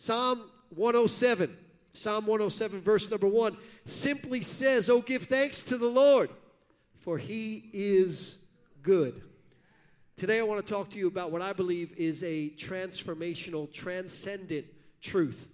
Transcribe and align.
Psalm 0.00 0.44
107, 0.76 1.56
Psalm 1.92 2.24
107, 2.24 2.80
verse 2.80 3.10
number 3.10 3.26
one, 3.26 3.56
simply 3.84 4.42
says, 4.42 4.88
Oh, 4.88 5.00
give 5.00 5.24
thanks 5.24 5.60
to 5.62 5.76
the 5.76 5.88
Lord, 5.88 6.30
for 7.00 7.18
he 7.18 7.68
is 7.72 8.44
good. 8.80 9.20
Today, 10.14 10.38
I 10.38 10.44
want 10.44 10.64
to 10.64 10.72
talk 10.72 10.88
to 10.90 11.00
you 11.00 11.08
about 11.08 11.32
what 11.32 11.42
I 11.42 11.52
believe 11.52 11.92
is 11.96 12.22
a 12.22 12.48
transformational, 12.50 13.72
transcendent 13.72 14.66
truth. 15.00 15.48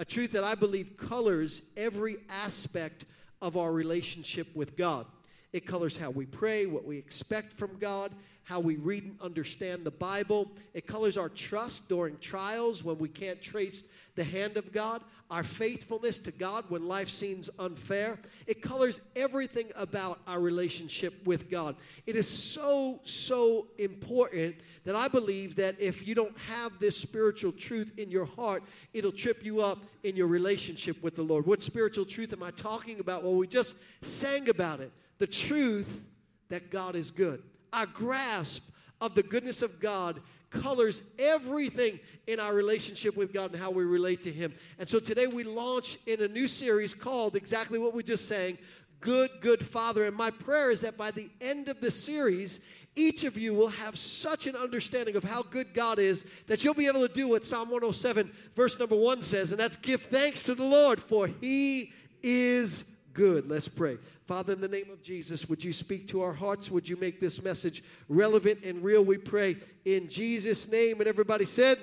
A 0.00 0.04
truth 0.04 0.32
that 0.32 0.42
I 0.42 0.56
believe 0.56 0.96
colors 0.96 1.62
every 1.76 2.16
aspect 2.28 3.04
of 3.40 3.56
our 3.56 3.70
relationship 3.70 4.48
with 4.56 4.76
God. 4.76 5.06
It 5.52 5.66
colors 5.66 5.96
how 5.96 6.10
we 6.10 6.26
pray, 6.26 6.66
what 6.66 6.84
we 6.84 6.98
expect 6.98 7.52
from 7.52 7.78
God, 7.78 8.10
how 8.44 8.60
we 8.60 8.76
read 8.76 9.04
and 9.04 9.20
understand 9.20 9.84
the 9.84 9.90
Bible. 9.90 10.50
It 10.74 10.86
colors 10.86 11.16
our 11.16 11.30
trust 11.30 11.88
during 11.88 12.18
trials 12.18 12.84
when 12.84 12.98
we 12.98 13.08
can't 13.08 13.42
trace 13.42 13.84
the 14.14 14.24
hand 14.24 14.56
of 14.56 14.72
God, 14.72 15.02
our 15.30 15.42
faithfulness 15.42 16.18
to 16.20 16.30
God 16.30 16.64
when 16.68 16.86
life 16.86 17.08
seems 17.08 17.50
unfair. 17.58 18.18
It 18.46 18.62
colors 18.62 19.00
everything 19.16 19.70
about 19.74 20.20
our 20.26 20.38
relationship 20.38 21.26
with 21.26 21.50
God. 21.50 21.74
It 22.06 22.14
is 22.14 22.28
so, 22.28 23.00
so 23.02 23.66
important 23.78 24.56
that 24.84 24.94
I 24.94 25.08
believe 25.08 25.56
that 25.56 25.80
if 25.80 26.06
you 26.06 26.14
don't 26.14 26.36
have 26.38 26.78
this 26.78 26.96
spiritual 26.96 27.50
truth 27.50 27.98
in 27.98 28.10
your 28.10 28.26
heart, 28.26 28.62
it'll 28.92 29.10
trip 29.10 29.44
you 29.44 29.62
up 29.62 29.82
in 30.04 30.14
your 30.14 30.28
relationship 30.28 31.02
with 31.02 31.16
the 31.16 31.22
Lord. 31.22 31.46
What 31.46 31.62
spiritual 31.62 32.04
truth 32.04 32.32
am 32.32 32.42
I 32.42 32.50
talking 32.52 33.00
about? 33.00 33.24
Well, 33.24 33.34
we 33.34 33.48
just 33.48 33.76
sang 34.02 34.48
about 34.48 34.80
it. 34.80 34.92
The 35.18 35.26
truth 35.26 36.04
that 36.50 36.70
God 36.70 36.94
is 36.94 37.10
good 37.10 37.42
our 37.74 37.86
grasp 37.86 38.70
of 39.00 39.14
the 39.14 39.22
goodness 39.22 39.62
of 39.62 39.80
God 39.80 40.20
colors 40.50 41.02
everything 41.18 41.98
in 42.26 42.40
our 42.40 42.54
relationship 42.54 43.16
with 43.16 43.32
God 43.32 43.52
and 43.52 43.60
how 43.60 43.70
we 43.70 43.84
relate 43.84 44.22
to 44.22 44.32
Him. 44.32 44.54
And 44.78 44.88
so 44.88 45.00
today 45.00 45.26
we 45.26 45.44
launch 45.44 45.98
in 46.06 46.22
a 46.22 46.28
new 46.28 46.46
series 46.46 46.94
called 46.94 47.36
exactly 47.36 47.78
what 47.78 47.94
we 47.94 48.02
just 48.02 48.28
sang 48.28 48.56
Good, 49.00 49.30
Good 49.40 49.64
Father. 49.64 50.04
And 50.04 50.16
my 50.16 50.30
prayer 50.30 50.70
is 50.70 50.80
that 50.80 50.96
by 50.96 51.10
the 51.10 51.28
end 51.40 51.68
of 51.68 51.80
the 51.80 51.90
series, 51.90 52.60
each 52.96 53.24
of 53.24 53.36
you 53.36 53.52
will 53.52 53.68
have 53.68 53.98
such 53.98 54.46
an 54.46 54.54
understanding 54.54 55.16
of 55.16 55.24
how 55.24 55.42
good 55.42 55.74
God 55.74 55.98
is 55.98 56.24
that 56.46 56.64
you'll 56.64 56.74
be 56.74 56.86
able 56.86 57.06
to 57.06 57.12
do 57.12 57.28
what 57.28 57.44
Psalm 57.44 57.68
107, 57.68 58.30
verse 58.54 58.78
number 58.78 58.96
one 58.96 59.20
says, 59.20 59.50
and 59.50 59.60
that's 59.60 59.76
give 59.76 60.02
thanks 60.02 60.44
to 60.44 60.54
the 60.54 60.64
Lord, 60.64 61.02
for 61.02 61.26
He 61.26 61.92
is 62.22 62.84
good. 63.12 63.50
Let's 63.50 63.68
pray. 63.68 63.98
Father, 64.26 64.54
in 64.54 64.60
the 64.60 64.68
name 64.68 64.90
of 64.90 65.02
Jesus, 65.02 65.48
would 65.50 65.62
you 65.62 65.72
speak 65.72 66.08
to 66.08 66.22
our 66.22 66.32
hearts? 66.32 66.70
Would 66.70 66.88
you 66.88 66.96
make 66.96 67.20
this 67.20 67.42
message 67.42 67.84
relevant 68.08 68.64
and 68.64 68.82
real? 68.82 69.04
We 69.04 69.18
pray 69.18 69.56
in 69.84 70.08
Jesus' 70.08 70.70
name. 70.70 71.00
And 71.00 71.08
everybody 71.08 71.44
said, 71.44 71.78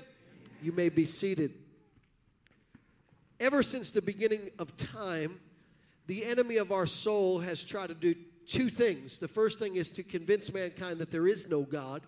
You 0.61 0.71
may 0.71 0.89
be 0.89 1.05
seated. 1.05 1.53
Ever 3.39 3.61
since 3.61 3.91
the 3.91 4.01
beginning 4.01 4.49
of 4.57 4.75
time, 4.75 5.39
the 6.07 6.25
enemy 6.25 6.57
of 6.57 6.71
our 6.71 6.87
soul 6.87 7.39
has 7.39 7.63
tried 7.63 7.87
to 7.87 7.93
do 7.93 8.15
two 8.47 8.69
things. 8.69 9.19
The 9.19 9.27
first 9.27 9.59
thing 9.59 9.75
is 9.75 9.91
to 9.91 10.03
convince 10.03 10.51
mankind 10.51 10.97
that 10.97 11.11
there 11.11 11.27
is 11.27 11.47
no 11.47 11.61
God. 11.61 12.01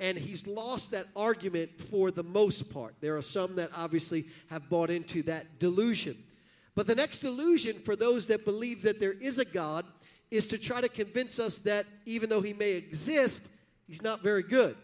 And 0.00 0.18
he's 0.18 0.48
lost 0.48 0.90
that 0.90 1.06
argument 1.14 1.80
for 1.80 2.10
the 2.10 2.24
most 2.24 2.72
part. 2.72 2.96
There 3.00 3.16
are 3.16 3.22
some 3.22 3.54
that 3.56 3.70
obviously 3.76 4.26
have 4.50 4.68
bought 4.68 4.90
into 4.90 5.22
that 5.24 5.60
delusion. 5.60 6.16
But 6.74 6.86
the 6.86 6.94
next 6.94 7.24
illusion 7.24 7.78
for 7.78 7.96
those 7.96 8.26
that 8.28 8.44
believe 8.44 8.82
that 8.82 9.00
there 9.00 9.12
is 9.12 9.38
a 9.38 9.44
God 9.44 9.84
is 10.30 10.46
to 10.46 10.58
try 10.58 10.80
to 10.80 10.88
convince 10.88 11.38
us 11.38 11.58
that 11.60 11.84
even 12.06 12.30
though 12.30 12.40
he 12.40 12.54
may 12.54 12.72
exist, 12.72 13.50
he's 13.86 14.02
not 14.02 14.22
very 14.22 14.42
good. 14.42 14.76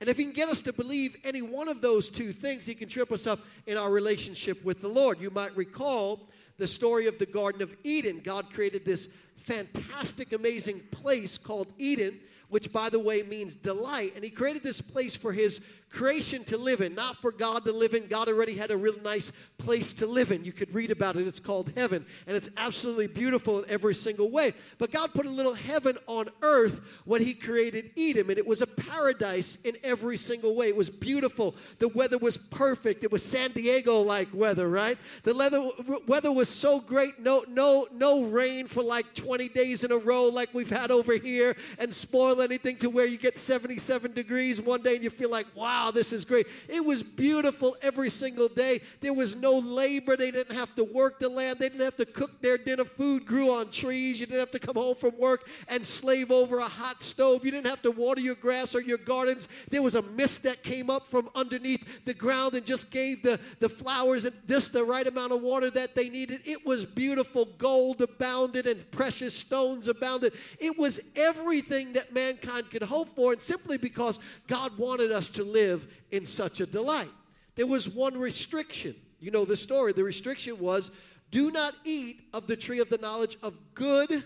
And 0.00 0.08
if 0.08 0.16
he 0.16 0.24
can 0.24 0.32
get 0.32 0.48
us 0.48 0.62
to 0.62 0.72
believe 0.72 1.16
any 1.24 1.42
one 1.42 1.68
of 1.68 1.80
those 1.80 2.10
two 2.10 2.32
things, 2.32 2.66
he 2.66 2.74
can 2.74 2.88
trip 2.88 3.12
us 3.12 3.26
up 3.26 3.40
in 3.66 3.76
our 3.76 3.90
relationship 3.90 4.64
with 4.64 4.80
the 4.80 4.88
Lord. 4.88 5.20
You 5.20 5.30
might 5.30 5.56
recall 5.56 6.28
the 6.58 6.68
story 6.68 7.06
of 7.06 7.18
the 7.18 7.26
Garden 7.26 7.62
of 7.62 7.74
Eden. 7.84 8.20
God 8.22 8.52
created 8.52 8.84
this 8.84 9.08
fantastic, 9.36 10.32
amazing 10.32 10.80
place 10.90 11.38
called 11.38 11.72
Eden, 11.78 12.18
which, 12.48 12.72
by 12.72 12.90
the 12.90 12.98
way, 12.98 13.22
means 13.22 13.56
delight. 13.56 14.12
And 14.14 14.24
he 14.24 14.30
created 14.30 14.62
this 14.62 14.80
place 14.80 15.16
for 15.16 15.32
his 15.32 15.60
creation 15.90 16.44
to 16.44 16.56
live 16.56 16.80
in, 16.80 16.94
not 16.94 17.16
for 17.16 17.32
God 17.32 17.64
to 17.64 17.72
live 17.72 17.94
in. 17.94 18.06
God 18.06 18.28
already 18.28 18.54
had 18.54 18.70
a 18.70 18.76
real 18.76 18.94
nice 19.02 19.32
place 19.58 19.92
to 19.94 20.06
live 20.06 20.30
in. 20.30 20.44
You 20.44 20.52
could 20.52 20.72
read 20.72 20.90
about 20.90 21.16
it. 21.16 21.26
It's 21.26 21.40
called 21.40 21.72
heaven, 21.76 22.06
and 22.26 22.36
it's 22.36 22.48
absolutely 22.56 23.08
beautiful 23.08 23.62
in 23.62 23.68
every 23.68 23.94
single 23.94 24.30
way. 24.30 24.54
But 24.78 24.92
God 24.92 25.12
put 25.12 25.26
a 25.26 25.30
little 25.30 25.54
heaven 25.54 25.98
on 26.06 26.28
earth 26.42 26.80
when 27.04 27.22
He 27.22 27.34
created 27.34 27.90
Eden, 27.96 28.30
and 28.30 28.38
it 28.38 28.46
was 28.46 28.62
a 28.62 28.66
paradise 28.66 29.58
in 29.64 29.76
every 29.82 30.16
single 30.16 30.54
way. 30.54 30.68
It 30.68 30.76
was 30.76 30.90
beautiful. 30.90 31.56
The 31.78 31.88
weather 31.88 32.18
was 32.18 32.36
perfect. 32.36 33.04
It 33.04 33.10
was 33.10 33.24
San 33.24 33.52
Diego 33.52 34.00
like 34.00 34.28
weather, 34.32 34.68
right? 34.68 34.96
The 35.24 35.34
leather, 35.34 35.68
weather 36.06 36.32
was 36.32 36.48
so 36.48 36.80
great. 36.80 37.18
No, 37.18 37.44
no, 37.48 37.86
no 37.92 38.24
rain 38.24 38.68
for 38.68 38.82
like 38.82 39.12
20 39.14 39.48
days 39.48 39.84
in 39.84 39.90
a 39.92 39.98
row, 39.98 40.26
like 40.26 40.54
we've 40.54 40.70
had 40.70 40.90
over 40.90 41.14
here, 41.14 41.56
and 41.78 41.92
spoil 41.92 42.40
anything 42.40 42.76
to 42.76 42.88
where 42.88 43.06
you 43.06 43.18
get 43.18 43.38
77 43.38 44.12
degrees 44.12 44.60
one 44.60 44.82
day 44.82 44.94
and 44.94 45.04
you 45.04 45.10
feel 45.10 45.30
like, 45.30 45.46
wow 45.54 45.79
wow, 45.80 45.90
this 45.90 46.12
is 46.12 46.24
great. 46.24 46.46
It 46.68 46.84
was 46.84 47.02
beautiful 47.02 47.76
every 47.82 48.10
single 48.10 48.48
day. 48.48 48.82
There 49.00 49.14
was 49.14 49.36
no 49.36 49.58
labor. 49.58 50.16
They 50.16 50.30
didn't 50.30 50.54
have 50.54 50.74
to 50.74 50.84
work 50.84 51.18
the 51.18 51.28
land. 51.28 51.58
They 51.58 51.68
didn't 51.68 51.84
have 51.84 51.96
to 51.96 52.04
cook 52.04 52.40
their 52.42 52.58
dinner. 52.58 52.84
Food 52.84 53.24
grew 53.24 53.50
on 53.50 53.70
trees. 53.70 54.20
You 54.20 54.26
didn't 54.26 54.40
have 54.40 54.50
to 54.50 54.58
come 54.58 54.76
home 54.76 54.94
from 54.94 55.18
work 55.18 55.48
and 55.68 55.84
slave 55.84 56.30
over 56.30 56.58
a 56.58 56.68
hot 56.68 57.02
stove. 57.02 57.44
You 57.44 57.50
didn't 57.50 57.68
have 57.68 57.82
to 57.82 57.90
water 57.90 58.20
your 58.20 58.34
grass 58.34 58.74
or 58.74 58.82
your 58.82 58.98
gardens. 58.98 59.48
There 59.70 59.82
was 59.82 59.94
a 59.94 60.02
mist 60.02 60.42
that 60.42 60.62
came 60.62 60.90
up 60.90 61.06
from 61.06 61.30
underneath 61.34 62.04
the 62.04 62.14
ground 62.14 62.54
and 62.54 62.66
just 62.66 62.90
gave 62.90 63.22
the, 63.22 63.40
the 63.60 63.68
flowers 63.68 64.26
just 64.48 64.72
the 64.72 64.84
right 64.84 65.06
amount 65.06 65.32
of 65.32 65.40
water 65.40 65.70
that 65.70 65.94
they 65.94 66.08
needed. 66.08 66.42
It 66.44 66.66
was 66.66 66.84
beautiful. 66.84 67.46
Gold 67.58 68.02
abounded 68.02 68.66
and 68.66 68.88
precious 68.90 69.34
stones 69.34 69.88
abounded. 69.88 70.34
It 70.58 70.78
was 70.78 71.00
everything 71.16 71.94
that 71.94 72.12
mankind 72.12 72.70
could 72.70 72.82
hope 72.82 73.08
for, 73.14 73.32
and 73.32 73.40
simply 73.40 73.78
because 73.78 74.18
God 74.46 74.76
wanted 74.76 75.10
us 75.12 75.30
to 75.30 75.44
live 75.44 75.69
live 75.70 75.86
in 76.10 76.26
such 76.26 76.60
a 76.60 76.66
delight. 76.66 77.10
There 77.56 77.66
was 77.66 77.88
one 77.88 78.16
restriction. 78.16 78.94
You 79.20 79.30
know 79.30 79.44
the 79.44 79.56
story. 79.56 79.92
The 79.92 80.04
restriction 80.04 80.58
was 80.58 80.90
do 81.30 81.50
not 81.50 81.74
eat 81.84 82.22
of 82.32 82.46
the 82.46 82.56
tree 82.56 82.80
of 82.80 82.88
the 82.88 82.98
knowledge 82.98 83.36
of 83.42 83.54
good 83.74 84.24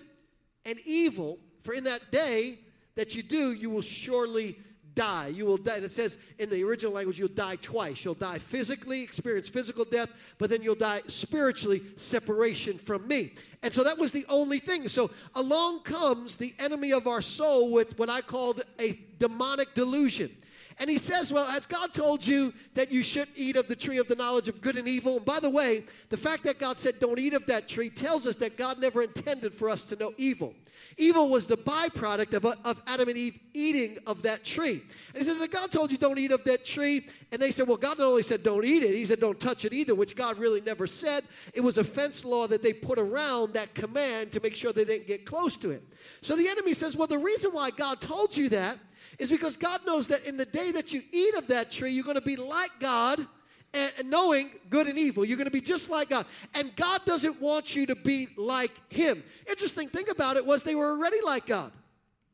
and 0.64 0.78
evil, 0.86 1.38
for 1.60 1.74
in 1.74 1.84
that 1.84 2.10
day 2.10 2.58
that 2.94 3.14
you 3.14 3.22
do, 3.22 3.52
you 3.52 3.68
will 3.68 3.82
surely 3.82 4.56
die. 4.94 5.26
You 5.26 5.44
will 5.44 5.56
die. 5.56 5.76
And 5.76 5.84
it 5.84 5.90
says 5.90 6.18
in 6.38 6.48
the 6.48 6.62
original 6.62 6.92
language, 6.92 7.18
you'll 7.18 7.28
die 7.28 7.56
twice. 7.56 8.04
You'll 8.04 8.14
die 8.14 8.38
physically, 8.38 9.02
experience 9.02 9.48
physical 9.48 9.84
death, 9.84 10.10
but 10.38 10.50
then 10.50 10.62
you'll 10.62 10.76
die 10.76 11.02
spiritually, 11.08 11.82
separation 11.96 12.78
from 12.78 13.06
me. 13.06 13.32
And 13.62 13.72
so 13.72 13.82
that 13.84 13.98
was 13.98 14.12
the 14.12 14.24
only 14.28 14.60
thing. 14.60 14.88
So 14.88 15.10
along 15.34 15.80
comes 15.80 16.36
the 16.36 16.54
enemy 16.58 16.92
of 16.92 17.06
our 17.06 17.22
soul 17.22 17.72
with 17.72 17.98
what 17.98 18.08
I 18.08 18.20
called 18.20 18.62
a 18.78 18.92
demonic 19.18 19.74
delusion. 19.74 20.30
And 20.78 20.90
he 20.90 20.98
says, 20.98 21.32
Well, 21.32 21.46
has 21.46 21.66
God 21.66 21.94
told 21.94 22.26
you 22.26 22.52
that 22.74 22.90
you 22.90 23.02
shouldn't 23.02 23.36
eat 23.36 23.56
of 23.56 23.68
the 23.68 23.76
tree 23.76 23.98
of 23.98 24.08
the 24.08 24.16
knowledge 24.16 24.48
of 24.48 24.60
good 24.60 24.76
and 24.76 24.88
evil? 24.88 25.16
And 25.16 25.24
by 25.24 25.40
the 25.40 25.50
way, 25.50 25.84
the 26.10 26.16
fact 26.16 26.44
that 26.44 26.58
God 26.58 26.78
said 26.78 26.98
don't 26.98 27.18
eat 27.18 27.34
of 27.34 27.46
that 27.46 27.68
tree 27.68 27.90
tells 27.90 28.26
us 28.26 28.36
that 28.36 28.56
God 28.56 28.80
never 28.80 29.02
intended 29.02 29.54
for 29.54 29.68
us 29.70 29.84
to 29.84 29.96
know 29.96 30.12
evil. 30.16 30.54
Evil 30.96 31.28
was 31.28 31.46
the 31.46 31.56
byproduct 31.56 32.34
of, 32.34 32.44
of 32.64 32.82
Adam 32.86 33.08
and 33.08 33.18
Eve 33.18 33.38
eating 33.52 33.98
of 34.06 34.22
that 34.22 34.44
tree. 34.44 34.82
And 35.12 35.22
he 35.22 35.24
says, 35.24 35.38
that 35.40 35.50
God 35.50 35.72
told 35.72 35.90
you 35.90 35.98
don't 35.98 36.18
eat 36.18 36.30
of 36.30 36.44
that 36.44 36.64
tree. 36.64 37.08
And 37.32 37.40
they 37.40 37.50
said, 37.50 37.66
Well, 37.66 37.76
God 37.76 37.98
not 37.98 38.06
only 38.06 38.22
said 38.22 38.42
don't 38.42 38.64
eat 38.64 38.82
it, 38.82 38.94
He 38.94 39.04
said 39.04 39.20
don't 39.20 39.38
touch 39.38 39.64
it 39.64 39.72
either, 39.72 39.94
which 39.94 40.14
God 40.14 40.38
really 40.38 40.60
never 40.60 40.86
said. 40.86 41.24
It 41.52 41.62
was 41.62 41.78
a 41.78 41.84
fence 41.84 42.24
law 42.24 42.46
that 42.46 42.62
they 42.62 42.72
put 42.72 42.98
around 42.98 43.54
that 43.54 43.74
command 43.74 44.32
to 44.32 44.40
make 44.40 44.54
sure 44.54 44.72
they 44.72 44.84
didn't 44.84 45.06
get 45.06 45.24
close 45.24 45.56
to 45.58 45.70
it. 45.70 45.82
So 46.20 46.36
the 46.36 46.48
enemy 46.48 46.74
says, 46.74 46.96
Well, 46.96 47.08
the 47.08 47.18
reason 47.18 47.50
why 47.52 47.70
God 47.70 48.00
told 48.00 48.36
you 48.36 48.48
that 48.50 48.78
is 49.18 49.30
because 49.30 49.56
God 49.56 49.80
knows 49.86 50.08
that 50.08 50.24
in 50.24 50.36
the 50.36 50.44
day 50.44 50.72
that 50.72 50.92
you 50.92 51.02
eat 51.12 51.34
of 51.34 51.46
that 51.48 51.70
tree, 51.70 51.90
you're 51.90 52.04
going 52.04 52.16
to 52.16 52.22
be 52.22 52.36
like 52.36 52.70
God 52.80 53.26
and 53.74 53.92
knowing 54.08 54.50
good 54.70 54.86
and 54.86 54.98
evil. 54.98 55.24
You're 55.24 55.36
going 55.36 55.46
to 55.46 55.50
be 55.50 55.60
just 55.60 55.90
like 55.90 56.10
God. 56.10 56.26
And 56.54 56.74
God 56.76 57.04
doesn't 57.04 57.40
want 57.40 57.74
you 57.74 57.86
to 57.86 57.96
be 57.96 58.28
like 58.36 58.70
Him. 58.92 59.22
Interesting 59.48 59.88
thing 59.88 60.08
about 60.08 60.36
it 60.36 60.46
was 60.46 60.62
they 60.62 60.74
were 60.74 60.90
already 60.90 61.18
like 61.24 61.46
God, 61.46 61.72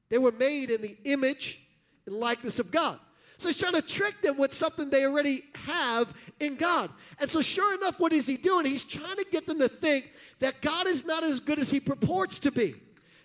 they 0.09 0.19
were 0.19 0.33
made 0.33 0.71
in 0.71 0.83
the 0.83 0.97
image 1.05 1.67
and 2.07 2.15
likeness 2.15 2.59
of 2.59 2.71
God. 2.71 2.99
So 3.39 3.49
he's 3.49 3.57
trying 3.57 3.73
to 3.73 3.81
trick 3.81 4.21
them 4.21 4.37
with 4.37 4.53
something 4.53 4.91
they 4.91 5.07
already 5.07 5.45
have 5.65 6.13
in 6.41 6.57
God. 6.57 6.91
And 7.19 7.31
so, 7.31 7.41
sure 7.41 7.75
enough, 7.75 7.99
what 7.99 8.13
is 8.13 8.27
he 8.27 8.37
doing? 8.37 8.67
He's 8.67 8.85
trying 8.85 9.17
to 9.17 9.25
get 9.33 9.47
them 9.47 9.61
to 9.61 9.69
think 9.69 10.11
that 10.41 10.61
God 10.61 10.87
is 10.87 11.07
not 11.07 11.25
as 11.25 11.41
good 11.41 11.59
as 11.59 11.71
he 11.71 11.81
purports 11.81 12.39
to 12.41 12.51
be. 12.51 12.75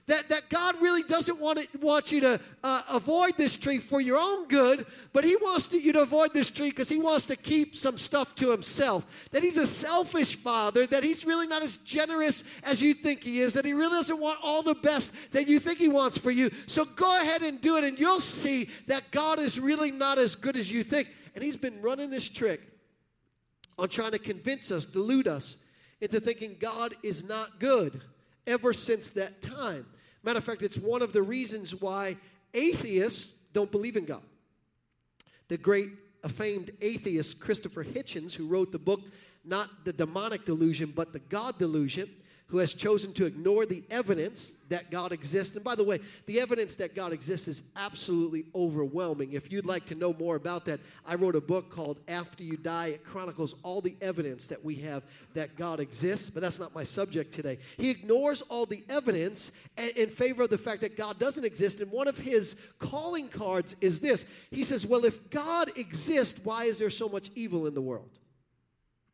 That, 0.08 0.30
that 0.30 0.50
God 0.50 0.80
really 0.84 1.02
doesn't 1.02 1.40
want, 1.40 1.58
it, 1.58 1.82
want 1.82 2.12
you 2.12 2.22
to 2.22 2.40
uh, 2.64 2.82
avoid 2.92 3.38
this 3.38 3.58
tree 3.58 3.80
for 3.80 4.00
your 4.00 4.18
own 4.18 4.48
good, 4.48 4.86
but 5.14 5.24
He 5.24 5.36
wants 5.36 5.66
to, 5.70 5.80
you 5.80 5.94
to 5.94 6.04
avoid 6.04 6.32
this 6.32 6.52
tree 6.52 6.70
because 6.70 6.90
He 6.90 7.00
wants 7.00 7.26
to 7.26 7.36
keep 7.36 7.76
some 7.76 7.98
stuff 7.98 8.36
to 8.36 8.52
Himself. 8.52 9.28
That 9.32 9.42
He's 9.42 9.58
a 9.58 9.66
selfish 9.66 10.36
Father, 10.36 10.86
that 10.88 11.04
He's 11.04 11.26
really 11.26 11.48
not 11.48 11.64
as 11.64 11.78
generous 11.78 12.44
as 12.62 12.84
you 12.84 12.94
think 12.94 13.24
He 13.24 13.40
is, 13.40 13.56
that 13.56 13.66
He 13.66 13.74
really 13.74 13.94
doesn't 13.94 14.20
want 14.20 14.38
all 14.44 14.62
the 14.62 14.76
best 14.76 15.12
that 15.32 15.48
you 15.48 15.60
think 15.60 15.80
He 15.80 15.90
wants 15.90 16.20
for 16.20 16.30
you. 16.30 16.52
So 16.68 16.86
go 16.86 17.22
ahead 17.24 17.42
and 17.42 17.60
do 17.60 17.78
it, 17.78 17.84
and 17.84 17.98
you'll 17.98 18.22
see 18.22 18.70
that 18.86 19.10
God 19.10 19.40
is 19.40 19.60
really 19.60 19.90
not 19.90 20.20
as 20.20 20.36
good 20.36 20.56
as 20.56 20.72
you 20.72 20.84
think. 20.84 21.08
And 21.34 21.44
He's 21.44 21.58
been 21.58 21.82
running 21.82 22.12
this 22.12 22.30
trick 22.30 22.62
on 23.80 23.90
trying 23.90 24.12
to 24.12 24.20
convince 24.20 24.70
us, 24.70 24.86
delude 24.86 25.28
us 25.28 25.58
into 26.00 26.20
thinking 26.20 26.58
God 26.60 26.94
is 27.02 27.28
not 27.28 27.60
good 27.60 28.02
ever 28.46 28.72
since 28.72 29.10
that 29.12 29.42
time. 29.42 29.88
Matter 30.26 30.40
of 30.40 30.44
fact, 30.44 30.64
it's 30.64 30.78
one 30.78 31.04
of 31.04 31.14
the 31.14 31.22
reasons 31.22 31.76
why 31.76 32.18
atheists 32.56 33.36
don't 33.54 33.72
believe 33.72 33.96
in 33.96 34.06
God. 34.06 34.24
The 35.50 35.58
great 35.58 35.90
famed 36.28 36.72
atheist 36.82 37.40
Christopher 37.40 37.84
Hitchens, 37.84 38.34
who 38.34 38.48
wrote 38.48 38.72
the 38.72 38.80
book, 38.80 39.02
not 39.44 39.86
The 39.86 39.94
Demonic 39.94 40.44
Delusion, 40.44 40.92
but 40.96 41.14
The 41.14 41.20
God 41.20 41.60
Delusion, 41.60 42.10
who 42.48 42.60
has 42.60 42.76
chosen 42.76 43.12
to 43.12 43.26
ignore 43.26 43.66
the 43.66 43.84
evidence 43.90 44.54
that 44.70 44.92
God 44.92 45.12
exists. 45.12 45.56
And 45.56 45.66
by 45.66 45.74
the 45.74 45.84
way, 45.84 46.00
the 46.28 46.40
evidence 46.40 46.76
that 46.76 46.94
God 46.94 47.12
exists 47.12 47.48
is 47.48 47.64
absolutely 47.76 48.46
overwhelming. 48.54 49.34
If 49.34 49.52
you'd 49.52 49.66
like 49.66 49.86
to 49.88 49.96
know 49.96 50.14
more 50.14 50.36
about 50.36 50.66
that, 50.66 50.80
I 51.08 51.16
wrote 51.16 51.36
a 51.36 51.42
book 51.42 51.72
called 51.72 52.00
After 52.08 52.44
You 52.44 52.58
Die. 52.58 52.88
It 52.88 53.04
chronicles 53.04 53.56
all 53.64 53.82
the 53.82 53.96
evidence 54.00 54.46
that 54.48 54.64
we 54.64 54.76
have 54.76 55.02
that 55.34 55.56
God 55.56 55.80
exists, 55.80 56.30
but 56.30 56.42
that's 56.42 56.60
not 56.60 56.76
my 56.76 56.84
subject 56.84 57.34
today. 57.34 57.58
He 57.78 57.90
ignores 57.90 58.44
all 58.44 58.68
the 58.68 58.84
evidence 58.90 59.52
in 59.96 60.10
favor 60.10 60.44
of 60.44 60.52
the 60.52 60.58
fact 60.60 60.82
that 60.82 60.96
God 60.96 61.18
doesn't 61.18 61.46
exist. 61.46 61.82
And 61.82 61.92
one 61.92 62.08
of 62.08 62.20
his 62.20 62.62
calling 62.78 63.28
cards 63.28 63.76
is 63.82 64.00
this 64.00 64.26
He 64.52 64.64
says, 64.64 64.86
Well, 64.86 65.04
if 65.06 65.32
God 65.32 65.72
exists, 65.78 66.40
why 66.44 66.66
is 66.66 66.78
there 66.78 66.92
so 66.92 67.10
much 67.10 67.32
evil 67.34 67.66
in 67.66 67.74
the 67.74 67.82
world? 67.82 68.20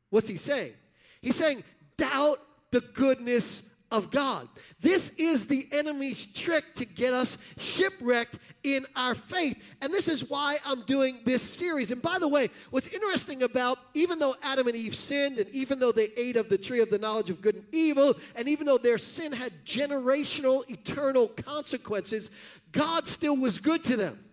What's 0.10 0.28
he 0.28 0.36
saying? 0.36 0.74
He's 1.22 1.38
saying, 1.38 1.64
Doubt 1.96 2.40
the 2.72 2.82
goodness 2.82 3.72
of 3.92 4.10
God. 4.10 4.48
This 4.80 5.10
is 5.18 5.46
the 5.46 5.68
enemy's 5.72 6.26
trick 6.26 6.76
to 6.76 6.86
get 6.86 7.14
us 7.14 7.38
shipwrecked 7.58 8.40
in 8.64 8.86
our 8.96 9.14
faith. 9.14 9.62
And 9.82 9.94
this 9.94 10.08
is 10.08 10.30
why 10.30 10.58
I'm 10.66 10.82
doing 10.84 11.20
this 11.26 11.42
series. 11.42 11.92
And 11.92 12.02
by 12.02 12.18
the 12.18 12.28
way, 12.28 12.50
what's 12.70 12.88
interesting 12.88 13.44
about 13.44 13.78
even 13.94 14.18
though 14.18 14.36
Adam 14.42 14.68
and 14.68 14.76
Eve 14.76 14.96
sinned, 14.96 15.40
and 15.40 15.50
even 15.50 15.80
though 15.80 15.92
they 15.92 16.10
ate 16.16 16.38
of 16.38 16.48
the 16.48 16.58
tree 16.58 16.80
of 16.80 16.90
the 16.90 16.98
knowledge 16.98 17.30
of 17.30 17.42
good 17.42 17.56
and 17.56 17.66
evil, 17.72 18.16
and 18.36 18.48
even 18.48 18.66
though 18.66 18.78
their 18.78 18.98
sin 18.98 19.34
had 19.34 19.52
generational, 19.66 20.68
eternal 20.70 21.28
consequences, 21.28 22.32
God 22.72 23.08
still 23.08 23.36
was 23.36 23.60
good 23.60 23.84
to 23.86 23.98
them. 23.98 24.24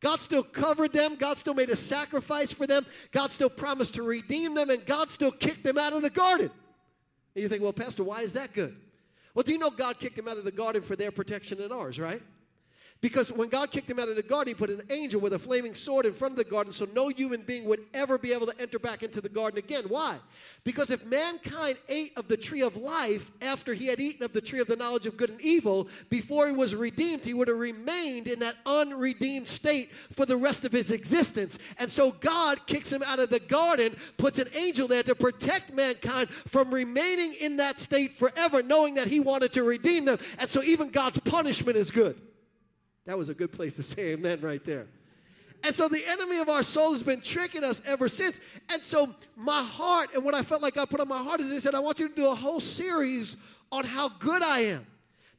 God 0.00 0.20
still 0.20 0.42
covered 0.42 0.94
them. 0.94 1.16
God 1.16 1.36
still 1.36 1.52
made 1.52 1.68
a 1.68 1.76
sacrifice 1.76 2.50
for 2.50 2.66
them. 2.66 2.86
God 3.12 3.32
still 3.32 3.50
promised 3.50 3.94
to 3.94 4.02
redeem 4.02 4.54
them. 4.54 4.70
And 4.70 4.84
God 4.86 5.10
still 5.10 5.30
kicked 5.30 5.62
them 5.62 5.76
out 5.76 5.92
of 5.92 6.00
the 6.00 6.08
garden. 6.08 6.50
And 7.34 7.42
you 7.42 7.48
think, 7.48 7.62
well, 7.62 7.72
Pastor, 7.72 8.04
why 8.04 8.22
is 8.22 8.32
that 8.34 8.52
good? 8.52 8.76
Well, 9.34 9.42
do 9.42 9.52
you 9.52 9.58
know 9.58 9.70
God 9.70 9.98
kicked 9.98 10.16
them 10.16 10.28
out 10.28 10.38
of 10.38 10.44
the 10.44 10.50
garden 10.50 10.82
for 10.82 10.96
their 10.96 11.12
protection 11.12 11.60
and 11.62 11.72
ours, 11.72 11.98
right? 11.98 12.22
Because 13.00 13.32
when 13.32 13.48
God 13.48 13.70
kicked 13.70 13.90
him 13.90 13.98
out 13.98 14.08
of 14.08 14.16
the 14.16 14.22
garden, 14.22 14.50
he 14.50 14.54
put 14.54 14.68
an 14.68 14.82
angel 14.90 15.22
with 15.22 15.32
a 15.32 15.38
flaming 15.38 15.74
sword 15.74 16.04
in 16.04 16.12
front 16.12 16.32
of 16.32 16.36
the 16.36 16.44
garden 16.44 16.70
so 16.70 16.86
no 16.94 17.08
human 17.08 17.40
being 17.40 17.64
would 17.64 17.86
ever 17.94 18.18
be 18.18 18.34
able 18.34 18.46
to 18.46 18.60
enter 18.60 18.78
back 18.78 19.02
into 19.02 19.22
the 19.22 19.28
garden 19.28 19.58
again. 19.58 19.84
Why? 19.88 20.18
Because 20.64 20.90
if 20.90 21.06
mankind 21.06 21.78
ate 21.88 22.12
of 22.18 22.28
the 22.28 22.36
tree 22.36 22.60
of 22.60 22.76
life 22.76 23.30
after 23.40 23.72
he 23.72 23.86
had 23.86 24.00
eaten 24.00 24.22
of 24.22 24.34
the 24.34 24.42
tree 24.42 24.60
of 24.60 24.66
the 24.66 24.76
knowledge 24.76 25.06
of 25.06 25.16
good 25.16 25.30
and 25.30 25.40
evil, 25.40 25.88
before 26.10 26.46
he 26.46 26.52
was 26.52 26.74
redeemed, 26.74 27.24
he 27.24 27.32
would 27.32 27.48
have 27.48 27.58
remained 27.58 28.26
in 28.26 28.40
that 28.40 28.56
unredeemed 28.66 29.48
state 29.48 29.90
for 30.12 30.26
the 30.26 30.36
rest 30.36 30.66
of 30.66 30.72
his 30.72 30.90
existence. 30.90 31.58
And 31.78 31.90
so 31.90 32.10
God 32.10 32.66
kicks 32.66 32.92
him 32.92 33.02
out 33.02 33.18
of 33.18 33.30
the 33.30 33.40
garden, 33.40 33.96
puts 34.18 34.38
an 34.38 34.48
angel 34.54 34.86
there 34.86 35.02
to 35.04 35.14
protect 35.14 35.72
mankind 35.72 36.28
from 36.28 36.72
remaining 36.72 37.32
in 37.32 37.56
that 37.56 37.78
state 37.78 38.12
forever, 38.12 38.62
knowing 38.62 38.94
that 38.96 39.08
he 39.08 39.20
wanted 39.20 39.54
to 39.54 39.62
redeem 39.62 40.04
them. 40.04 40.18
And 40.38 40.50
so 40.50 40.62
even 40.62 40.90
God's 40.90 41.18
punishment 41.20 41.78
is 41.78 41.90
good. 41.90 42.20
That 43.06 43.18
was 43.18 43.28
a 43.28 43.34
good 43.34 43.52
place 43.52 43.76
to 43.76 43.82
say 43.82 44.12
amen 44.12 44.40
right 44.40 44.64
there. 44.64 44.86
And 45.62 45.74
so 45.74 45.88
the 45.88 46.02
enemy 46.06 46.38
of 46.38 46.48
our 46.48 46.62
soul 46.62 46.92
has 46.92 47.02
been 47.02 47.20
tricking 47.20 47.64
us 47.64 47.82
ever 47.86 48.08
since. 48.08 48.40
And 48.70 48.82
so 48.82 49.14
my 49.36 49.62
heart 49.62 50.10
and 50.14 50.24
what 50.24 50.34
I 50.34 50.42
felt 50.42 50.62
like 50.62 50.74
God 50.74 50.88
put 50.88 51.00
on 51.00 51.08
my 51.08 51.22
heart 51.22 51.40
is 51.40 51.50
He 51.50 51.60
said, 51.60 51.74
I 51.74 51.80
want 51.80 52.00
you 52.00 52.08
to 52.08 52.14
do 52.14 52.28
a 52.28 52.34
whole 52.34 52.60
series 52.60 53.36
on 53.70 53.84
how 53.84 54.08
good 54.08 54.42
I 54.42 54.60
am. 54.60 54.86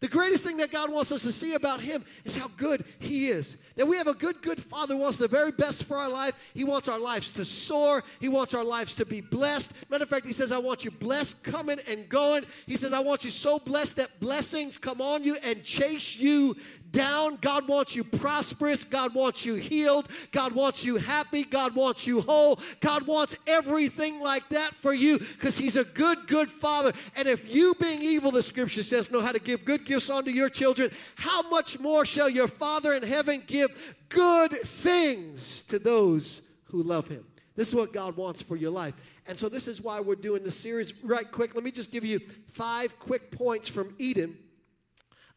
The 0.01 0.07
greatest 0.07 0.43
thing 0.43 0.57
that 0.57 0.71
God 0.71 0.91
wants 0.91 1.11
us 1.11 1.21
to 1.21 1.31
see 1.31 1.53
about 1.53 1.79
Him 1.79 2.03
is 2.25 2.35
how 2.35 2.47
good 2.57 2.83
He 2.97 3.27
is. 3.27 3.57
That 3.75 3.87
we 3.87 3.97
have 3.97 4.07
a 4.07 4.15
good, 4.15 4.41
good 4.41 4.59
Father 4.59 4.97
wants 4.97 5.19
the 5.19 5.27
very 5.27 5.51
best 5.51 5.83
for 5.83 5.95
our 5.95 6.09
life. 6.09 6.33
He 6.55 6.63
wants 6.63 6.87
our 6.87 6.97
lives 6.97 7.29
to 7.33 7.45
soar. 7.45 8.03
He 8.19 8.27
wants 8.27 8.55
our 8.55 8.63
lives 8.63 8.95
to 8.95 9.05
be 9.05 9.21
blessed. 9.21 9.71
Matter 9.91 10.03
of 10.03 10.09
fact, 10.09 10.25
He 10.25 10.33
says, 10.33 10.51
I 10.51 10.57
want 10.57 10.83
you 10.83 10.89
blessed 10.89 11.43
coming 11.43 11.79
and 11.87 12.09
going. 12.09 12.45
He 12.65 12.77
says, 12.77 12.93
I 12.93 12.99
want 12.99 13.23
you 13.23 13.29
so 13.29 13.59
blessed 13.59 13.97
that 13.97 14.19
blessings 14.19 14.79
come 14.79 15.01
on 15.01 15.23
you 15.23 15.35
and 15.43 15.63
chase 15.63 16.15
you 16.15 16.55
down. 16.91 17.37
God 17.41 17.67
wants 17.67 17.95
you 17.95 18.03
prosperous. 18.03 18.83
God 18.83 19.13
wants 19.13 19.45
you 19.45 19.55
healed. 19.55 20.07
God 20.31 20.53
wants 20.53 20.83
you 20.83 20.97
happy. 20.97 21.43
God 21.43 21.75
wants 21.75 22.05
you 22.05 22.21
whole. 22.21 22.59
God 22.79 23.07
wants 23.07 23.37
everything 23.47 24.19
like 24.19 24.47
that 24.49 24.73
for 24.73 24.93
you 24.93 25.17
because 25.19 25.57
He's 25.57 25.75
a 25.75 25.83
good, 25.83 26.27
good 26.27 26.49
Father. 26.49 26.93
And 27.15 27.27
if 27.27 27.53
you, 27.53 27.73
being 27.79 28.01
evil, 28.01 28.31
the 28.31 28.43
scripture 28.43 28.83
says, 28.83 29.11
know 29.11 29.21
how 29.21 29.31
to 29.31 29.39
give 29.39 29.65
good 29.65 29.85
gifts 29.85 30.09
unto 30.09 30.31
your 30.31 30.49
children, 30.49 30.91
how 31.15 31.47
much 31.49 31.79
more 31.79 32.05
shall 32.05 32.29
your 32.29 32.47
Father 32.47 32.93
in 32.93 33.03
heaven 33.03 33.43
give 33.45 33.95
good 34.09 34.51
things 34.51 35.61
to 35.63 35.79
those 35.79 36.41
who 36.65 36.83
love 36.83 37.07
Him? 37.07 37.25
This 37.55 37.67
is 37.67 37.75
what 37.75 37.93
God 37.93 38.15
wants 38.15 38.41
for 38.41 38.55
your 38.55 38.71
life. 38.71 38.93
And 39.27 39.37
so, 39.37 39.49
this 39.49 39.67
is 39.67 39.81
why 39.81 39.99
we're 39.99 40.15
doing 40.15 40.43
this 40.43 40.57
series 40.57 40.93
right 41.03 41.29
quick. 41.29 41.53
Let 41.53 41.63
me 41.63 41.71
just 41.71 41.91
give 41.91 42.03
you 42.03 42.19
five 42.47 42.97
quick 42.99 43.31
points 43.31 43.67
from 43.67 43.93
Eden 43.99 44.37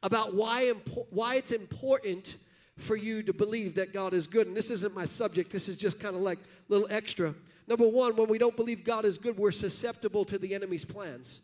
about 0.05 0.35
why, 0.35 0.65
impo- 0.65 1.07
why 1.11 1.37
it's 1.37 1.51
important 1.51 2.37
for 2.77 2.95
you 2.95 3.23
to 3.23 3.33
believe 3.33 3.75
that 3.77 3.93
God 3.93 4.13
is 4.13 4.27
good. 4.27 4.47
And 4.47 4.57
this 4.57 4.71
isn't 4.71 4.95
my 4.95 5.07
subject, 5.07 5.51
this 5.51 5.67
is 5.67 5.77
just 5.77 5.99
kind 5.99 6.15
of 6.15 6.21
like 6.21 6.39
little 6.69 6.87
extra. 6.91 7.35
Number 7.67 7.89
one, 7.89 8.15
when 8.15 8.29
we 8.29 8.37
don't 8.37 8.55
believe 8.55 8.85
God 8.85 9.07
is 9.07 9.17
good, 9.17 9.39
we're 9.39 9.51
susceptible 9.51 10.27
to 10.27 10.39
the 10.39 10.55
enemy's 10.55 10.85
plans. 10.85 11.41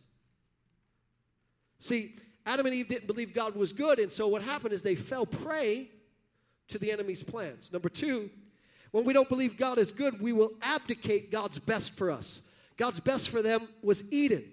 See, 1.78 2.14
Adam 2.44 2.66
and 2.66 2.74
Eve 2.74 2.88
didn't 2.88 3.06
believe 3.06 3.32
God 3.32 3.56
was 3.56 3.72
good, 3.72 3.98
and 3.98 4.12
so 4.12 4.28
what 4.28 4.42
happened 4.42 4.74
is 4.74 4.82
they 4.82 4.94
fell 4.94 5.24
prey 5.24 5.88
to 6.68 6.78
the 6.78 6.92
enemy's 6.92 7.22
plans. 7.22 7.72
Number 7.72 7.88
two, 7.88 8.28
when 8.90 9.04
we 9.04 9.14
don't 9.14 9.28
believe 9.28 9.56
God 9.56 9.78
is 9.78 9.92
good, 9.92 10.20
we 10.20 10.34
will 10.34 10.52
abdicate 10.60 11.32
God's 11.32 11.58
best 11.58 11.96
for 11.96 12.10
us. 12.10 12.42
God's 12.76 13.00
best 13.00 13.30
for 13.30 13.40
them 13.40 13.66
was 13.82 14.10
Eden. 14.12 14.44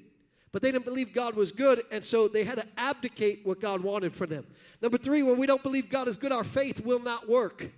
But 0.57 0.63
they 0.63 0.71
didn't 0.71 0.86
believe 0.86 1.13
God 1.13 1.36
was 1.36 1.51
good, 1.51 1.83
and 1.92 2.04
so 2.04 2.27
they 2.27 2.44
had 2.44 2.57
to 2.57 2.65
abdicate 2.80 3.45
what 3.45 3.62
God 3.62 3.81
wanted 3.81 4.12
for 4.12 4.25
them. 4.25 4.44
Number 4.81 4.98
three, 4.98 5.21
when 5.21 5.38
we 5.38 5.45
don't 5.45 5.62
believe 5.62 5.88
God 5.88 6.07
is 6.07 6.18
good, 6.18 6.31
our 6.31 6.44
faith 6.44 6.83
will 6.83 6.98
not 6.98 7.30
work. 7.30 7.69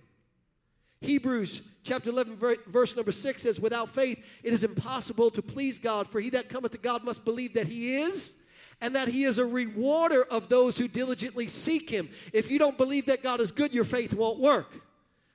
Hebrews 1.01 1.61
chapter 1.83 2.09
11, 2.09 2.37
verse 2.67 2.95
number 2.95 3.11
6 3.11 3.41
says, 3.41 3.59
Without 3.59 3.89
faith, 3.89 4.25
it 4.43 4.53
is 4.53 4.63
impossible 4.63 5.29
to 5.31 5.41
please 5.41 5.77
God, 5.77 6.07
for 6.07 6.21
he 6.21 6.29
that 6.29 6.47
cometh 6.47 6.71
to 6.71 6.77
God 6.77 7.03
must 7.03 7.25
believe 7.25 7.53
that 7.55 7.67
he 7.67 7.97
is, 7.97 8.37
and 8.79 8.95
that 8.95 9.09
he 9.09 9.25
is 9.25 9.39
a 9.39 9.45
rewarder 9.45 10.23
of 10.23 10.47
those 10.47 10.77
who 10.77 10.87
diligently 10.87 11.49
seek 11.49 11.89
him. 11.89 12.07
If 12.31 12.49
you 12.49 12.59
don't 12.59 12.77
believe 12.77 13.07
that 13.07 13.21
God 13.21 13.41
is 13.41 13.51
good, 13.51 13.73
your 13.73 13.83
faith 13.83 14.13
won't 14.13 14.39
work. 14.39 14.71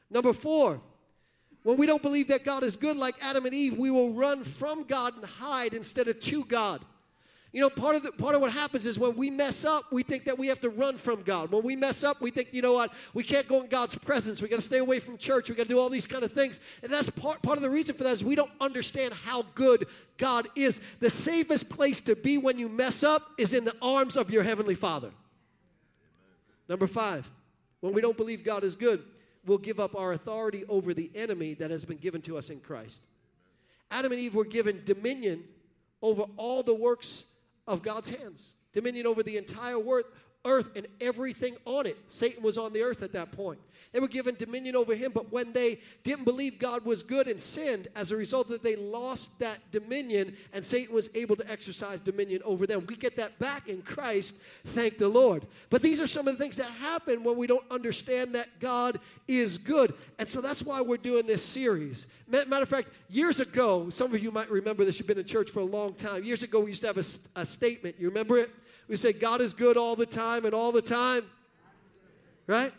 Number 0.09 0.33
four, 0.33 0.81
when 1.63 1.77
we 1.77 1.85
don't 1.85 2.01
believe 2.01 2.29
that 2.29 2.43
God 2.43 2.63
is 2.63 2.77
good, 2.77 2.97
like 2.97 3.17
Adam 3.21 3.45
and 3.45 3.53
Eve, 3.53 3.77
we 3.77 3.91
will 3.91 4.15
run 4.15 4.45
from 4.45 4.85
God 4.85 5.15
and 5.17 5.27
hide 5.27 5.75
instead 5.75 6.09
of 6.09 6.19
to 6.21 6.47
God. 6.47 6.81
You 7.55 7.61
know, 7.61 7.71
part 7.71 7.95
of, 7.95 8.03
the, 8.03 8.11
part 8.11 8.35
of 8.35 8.41
what 8.41 8.53
happens 8.53 8.85
is 8.85 8.99
when 8.99 9.15
we 9.15 9.31
mess 9.31 9.65
up, 9.65 9.93
we 9.93 10.03
think 10.03 10.25
that 10.25 10.37
we 10.37 10.49
have 10.49 10.61
to 10.63 10.71
run 10.71 10.97
from 10.97 11.23
God. 11.23 11.53
When 11.53 11.63
we 11.63 11.77
mess 11.77 12.03
up, 12.03 12.21
we 12.21 12.33
think, 12.33 12.49
you 12.51 12.61
know 12.61 12.73
what, 12.73 12.93
we 13.15 13.23
can't 13.23 13.47
go 13.47 13.63
in 13.63 13.69
God's 13.69 13.95
presence. 13.95 14.43
We 14.43 14.49
got 14.49 14.57
to 14.57 14.63
stay 14.63 14.79
away 14.79 14.99
from 14.99 15.17
church. 15.17 15.49
We 15.49 15.55
got 15.55 15.63
to 15.63 15.69
do 15.69 15.79
all 15.79 15.89
these 15.89 16.05
kind 16.05 16.25
of 16.25 16.33
things. 16.33 16.59
And 16.83 16.93
that's 16.93 17.11
part, 17.11 17.43
part 17.43 17.57
of 17.57 17.63
the 17.63 17.71
reason 17.71 17.95
for 17.95 18.03
that 18.03 18.11
is 18.11 18.25
we 18.25 18.35
don't 18.35 18.51
understand 18.61 19.15
how 19.15 19.45
good 19.55 19.87
God 20.19 20.49
is. 20.57 20.81
The 20.99 21.09
safest 21.09 21.69
place 21.69 22.01
to 22.01 22.17
be 22.17 22.39
when 22.39 22.59
you 22.59 22.69
mess 22.69 23.05
up 23.05 23.23
is 23.39 23.55
in 23.55 23.65
the 23.65 23.77
arms 23.81 24.17
of 24.17 24.33
your 24.33 24.43
Heavenly 24.43 24.75
Father. 24.75 25.13
Number 26.69 26.89
five, 26.89 27.31
when 27.79 27.93
we 27.93 28.01
don't 28.01 28.17
believe 28.17 28.43
God 28.43 28.65
is 28.65 28.75
good, 28.75 29.01
we'll 29.47 29.59
give 29.59 29.79
up 29.79 29.95
our 29.95 30.13
authority 30.13 30.65
over 30.69 30.93
the 30.93 31.09
enemy 31.15 31.55
that 31.55 31.71
has 31.71 31.85
been 31.85 31.99
given 31.99 32.21
to 32.23 32.37
us 32.37 32.51
in 32.51 32.59
Christ. 32.59 33.05
Adam 33.93 34.11
and 34.11 34.21
Eve 34.21 34.35
were 34.35 34.45
given 34.45 34.83
dominion 34.85 35.45
over 36.03 36.25
all 36.37 36.65
the 36.65 36.75
works 36.75 37.27
of 37.67 37.83
God's 37.83 38.09
hands, 38.11 38.57
dominion 38.73 39.07
over 39.07 39.23
the 39.23 39.37
entire 39.37 39.79
earth 40.45 40.71
and 40.77 40.87
everything 41.01 41.57
on 41.65 41.87
it. 41.87 41.99
Satan 42.09 42.43
was 42.43 42.59
on 42.59 42.73
the 42.73 42.83
earth 42.83 43.03
at 43.03 43.13
that 43.13 43.33
point. 43.33 43.59
They 43.95 44.01
were 44.01 44.09
given 44.09 44.35
dominion 44.35 44.75
over 44.75 44.97
him, 44.97 45.13
but 45.15 45.31
when 45.31 45.53
they 45.53 45.79
didn't 46.03 46.25
believe 46.25 46.59
God 46.59 46.85
was 46.85 47.05
good 47.05 47.29
and 47.29 47.41
sinned, 47.41 47.87
as 47.95 48.11
a 48.11 48.17
result 48.17 48.49
that 48.49 48.61
they 48.61 48.75
lost 48.75 49.39
that 49.39 49.59
dominion, 49.71 50.37
and 50.53 50.65
Satan 50.65 50.93
was 50.93 51.09
able 51.15 51.37
to 51.37 51.49
exercise 51.49 52.01
dominion 52.01 52.43
over 52.45 52.67
them. 52.67 52.85
We 52.89 52.97
get 52.97 53.17
that 53.19 53.39
back 53.39 53.69
in 53.69 53.83
Christ, 53.83 54.35
thank 54.65 54.99
the 54.99 55.07
Lord. 55.07 55.47
But 55.71 55.81
these 55.81 56.01
are 56.01 56.09
some 56.09 56.27
of 56.27 56.37
the 56.37 56.43
things 56.43 56.57
that 56.57 56.67
happen 56.67 57.23
when 57.23 57.37
we 57.37 57.47
don't 57.47 57.65
understand 57.71 58.35
that 58.35 58.49
God 58.59 58.99
is 59.29 59.59
good. 59.59 59.95
And 60.19 60.29
so 60.29 60.41
that's 60.41 60.65
why 60.65 60.81
we're 60.81 60.97
doing 60.97 61.29
this 61.29 61.45
series. 61.45 62.09
Matter 62.27 62.63
of 62.63 62.69
fact, 62.69 62.89
years 63.09 63.39
ago, 63.39 63.91
some 63.91 64.13
of 64.13 64.21
you 64.21 64.33
might 64.33 64.51
remember 64.51 64.85
this, 64.85 64.99
you've 64.99 65.07
been 65.07 65.19
in 65.19 65.25
church 65.25 65.53
for 65.53 65.61
a 65.61 65.65
long 65.65 65.95
time. 65.95 66.25
Years 66.25 66.43
ago, 66.43 66.59
we 66.59 66.71
used 66.71 66.81
to 66.81 66.89
have 66.89 66.99
a, 66.99 67.41
a 67.41 67.47
statement. 67.47 67.95
You 68.01 68.09
remember 68.09 68.39
it? 68.39 68.51
We 68.89 68.97
say, 68.97 69.13
God 69.13 69.41
is 69.41 69.55
good 69.55 69.77
all 69.77 69.97
the 69.97 70.07
time 70.07 70.45
and 70.45 70.55
all 70.55 70.73
the 70.73 70.83
time. 70.83 71.25
Right? 72.47 72.73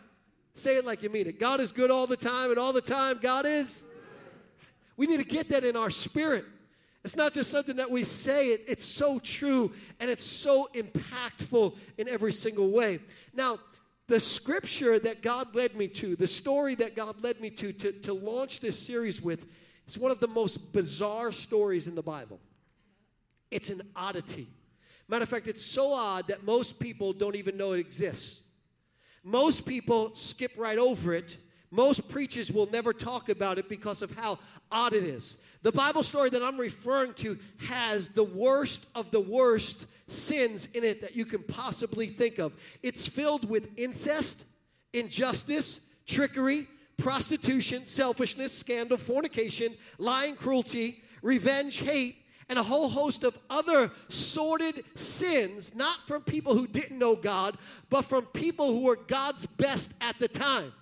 Say 0.54 0.76
it 0.76 0.86
like 0.86 1.02
you 1.02 1.10
mean 1.10 1.26
it. 1.26 1.38
God 1.40 1.60
is 1.60 1.72
good 1.72 1.90
all 1.90 2.06
the 2.06 2.16
time, 2.16 2.50
and 2.50 2.58
all 2.58 2.72
the 2.72 2.80
time, 2.80 3.18
God 3.20 3.44
is. 3.44 3.82
We 4.96 5.06
need 5.06 5.18
to 5.18 5.26
get 5.26 5.48
that 5.48 5.64
in 5.64 5.76
our 5.76 5.90
spirit. 5.90 6.44
It's 7.04 7.16
not 7.16 7.32
just 7.32 7.50
something 7.50 7.76
that 7.76 7.90
we 7.90 8.02
say, 8.02 8.48
it, 8.48 8.64
it's 8.66 8.84
so 8.84 9.20
true 9.20 9.72
and 10.00 10.10
it's 10.10 10.24
so 10.24 10.68
impactful 10.74 11.76
in 11.98 12.08
every 12.08 12.32
single 12.32 12.70
way. 12.70 12.98
Now, 13.32 13.58
the 14.08 14.18
scripture 14.18 14.98
that 14.98 15.22
God 15.22 15.54
led 15.54 15.76
me 15.76 15.88
to, 15.88 16.16
the 16.16 16.26
story 16.26 16.74
that 16.76 16.96
God 16.96 17.22
led 17.22 17.40
me 17.40 17.50
to, 17.50 17.72
to, 17.72 17.92
to 17.92 18.12
launch 18.12 18.60
this 18.60 18.78
series 18.78 19.20
with, 19.20 19.46
is 19.86 19.98
one 19.98 20.10
of 20.10 20.18
the 20.18 20.28
most 20.28 20.72
bizarre 20.72 21.30
stories 21.30 21.86
in 21.86 21.94
the 21.94 22.02
Bible. 22.02 22.40
It's 23.50 23.70
an 23.70 23.82
oddity. 23.94 24.48
Matter 25.08 25.22
of 25.22 25.28
fact, 25.28 25.46
it's 25.46 25.64
so 25.64 25.92
odd 25.92 26.28
that 26.28 26.44
most 26.44 26.80
people 26.80 27.12
don't 27.12 27.36
even 27.36 27.56
know 27.56 27.72
it 27.72 27.80
exists. 27.80 28.40
Most 29.22 29.66
people 29.66 30.14
skip 30.14 30.52
right 30.56 30.78
over 30.78 31.12
it. 31.12 31.36
Most 31.70 32.08
preachers 32.08 32.52
will 32.52 32.68
never 32.70 32.92
talk 32.92 33.28
about 33.28 33.58
it 33.58 33.68
because 33.68 34.02
of 34.02 34.12
how 34.12 34.38
odd 34.70 34.92
it 34.92 35.04
is. 35.04 35.38
The 35.62 35.72
Bible 35.72 36.02
story 36.02 36.30
that 36.30 36.42
I'm 36.42 36.58
referring 36.58 37.14
to 37.14 37.38
has 37.68 38.10
the 38.10 38.24
worst 38.24 38.86
of 38.94 39.10
the 39.10 39.20
worst 39.20 39.86
sins 40.06 40.66
in 40.74 40.84
it 40.84 41.00
that 41.00 41.16
you 41.16 41.24
can 41.24 41.42
possibly 41.42 42.06
think 42.06 42.38
of. 42.38 42.52
It's 42.82 43.06
filled 43.06 43.48
with 43.48 43.76
incest, 43.76 44.44
injustice, 44.92 45.80
trickery, 46.06 46.68
prostitution, 46.96 47.86
selfishness, 47.86 48.52
scandal, 48.52 48.96
fornication, 48.96 49.74
lying, 49.98 50.36
cruelty, 50.36 51.02
revenge, 51.20 51.78
hate, 51.80 52.16
and 52.48 52.58
a 52.58 52.62
whole 52.62 52.88
host 52.88 53.24
of 53.24 53.38
other 53.50 53.90
sordid 54.08 54.84
sins, 54.94 55.74
not 55.74 56.06
from 56.06 56.22
people 56.22 56.54
who 56.54 56.66
didn't 56.66 56.98
know 56.98 57.16
God, 57.16 57.56
but 57.90 58.02
from 58.02 58.26
people 58.26 58.72
who 58.72 58.82
were 58.84 58.96
God's 58.96 59.46
best 59.46 59.94
at 60.00 60.18
the 60.18 60.28
time. 60.28 60.72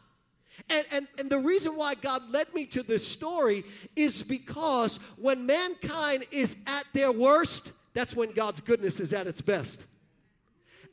And, 0.70 0.86
and, 0.92 1.08
and 1.18 1.30
the 1.30 1.38
reason 1.38 1.76
why 1.76 1.94
God 1.94 2.30
led 2.30 2.52
me 2.54 2.64
to 2.66 2.82
this 2.82 3.06
story 3.06 3.64
is 3.96 4.22
because 4.22 4.98
when 5.16 5.46
mankind 5.46 6.26
is 6.30 6.56
at 6.66 6.84
their 6.92 7.12
worst, 7.12 7.72
that's 7.92 8.14
when 8.14 8.32
God's 8.32 8.60
goodness 8.60 9.00
is 9.00 9.12
at 9.12 9.26
its 9.26 9.40
best. 9.40 9.86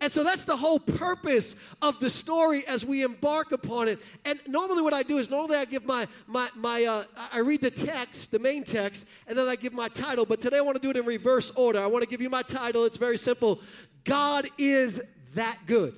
And 0.01 0.11
so 0.11 0.23
that's 0.23 0.45
the 0.45 0.57
whole 0.57 0.79
purpose 0.79 1.55
of 1.81 1.99
the 1.99 2.09
story 2.09 2.67
as 2.67 2.83
we 2.83 3.03
embark 3.03 3.51
upon 3.51 3.87
it. 3.87 3.99
And 4.25 4.39
normally, 4.47 4.81
what 4.81 4.95
I 4.95 5.03
do 5.03 5.19
is 5.19 5.29
normally 5.29 5.57
I 5.57 5.65
give 5.65 5.85
my 5.85 6.07
my 6.27 6.49
my 6.55 6.83
uh, 6.85 7.03
I 7.31 7.39
read 7.39 7.61
the 7.61 7.69
text, 7.69 8.31
the 8.31 8.39
main 8.39 8.63
text, 8.63 9.05
and 9.27 9.37
then 9.37 9.47
I 9.47 9.55
give 9.55 9.73
my 9.73 9.87
title. 9.89 10.25
But 10.25 10.41
today 10.41 10.57
I 10.57 10.61
want 10.61 10.75
to 10.75 10.81
do 10.81 10.89
it 10.89 10.97
in 10.97 11.05
reverse 11.05 11.51
order. 11.51 11.79
I 11.79 11.85
want 11.85 12.03
to 12.03 12.09
give 12.09 12.19
you 12.19 12.31
my 12.31 12.41
title. 12.41 12.83
It's 12.85 12.97
very 12.97 13.17
simple. 13.17 13.61
God 14.03 14.47
is 14.57 15.01
that 15.35 15.59
good. 15.67 15.95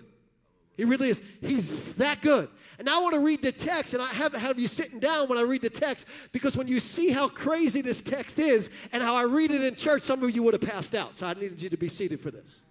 He 0.75 0.83
really 0.83 1.10
is. 1.10 1.22
He's 1.39 1.95
that 1.95 2.22
good. 2.22 2.50
And 2.79 2.89
I 2.89 3.00
want 3.00 3.13
to 3.13 3.19
read 3.19 3.41
the 3.41 3.51
text, 3.51 3.93
and 3.93 4.01
I 4.01 4.07
have, 4.07 4.33
have 4.33 4.60
you 4.60 4.67
sitting 4.67 5.00
down 5.00 5.29
when 5.29 5.38
I 5.38 5.41
read 5.43 5.62
the 5.62 5.69
text 5.69 6.07
because 6.31 6.57
when 6.57 6.67
you 6.67 6.79
see 6.79 7.12
how 7.12 7.29
crazy 7.29 7.81
this 7.81 8.01
text 8.01 8.39
is 8.39 8.72
and 8.91 9.01
how 9.01 9.15
I 9.15 9.24
read 9.24 9.51
it 9.51 9.63
in 9.63 9.75
church, 9.75 10.01
some 10.03 10.24
of 10.24 10.36
you 10.36 10.41
would 10.43 10.55
have 10.55 10.69
passed 10.69 10.95
out. 10.95 11.17
So 11.17 11.27
I 11.27 11.33
needed 11.36 11.62
you 11.62 11.69
to 11.69 11.77
be 11.77 11.88
seated 11.88 12.19
for 12.19 12.31
this. 12.31 12.63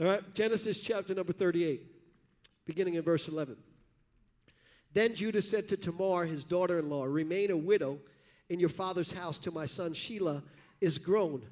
All 0.00 0.06
right, 0.06 0.34
Genesis 0.34 0.80
chapter 0.80 1.14
number 1.14 1.34
38, 1.34 1.82
beginning 2.64 2.94
in 2.94 3.02
verse 3.02 3.28
11. 3.28 3.54
Then 4.94 5.14
Judah 5.14 5.42
said 5.42 5.68
to 5.68 5.76
Tamar, 5.76 6.24
his 6.24 6.46
daughter 6.46 6.78
in 6.78 6.88
law, 6.88 7.04
Remain 7.04 7.50
a 7.50 7.56
widow 7.56 7.98
in 8.48 8.58
your 8.58 8.70
father's 8.70 9.12
house 9.12 9.38
till 9.38 9.52
my 9.52 9.66
son 9.66 9.92
Shelah 9.92 10.42
is 10.80 10.96
grown. 10.96 11.42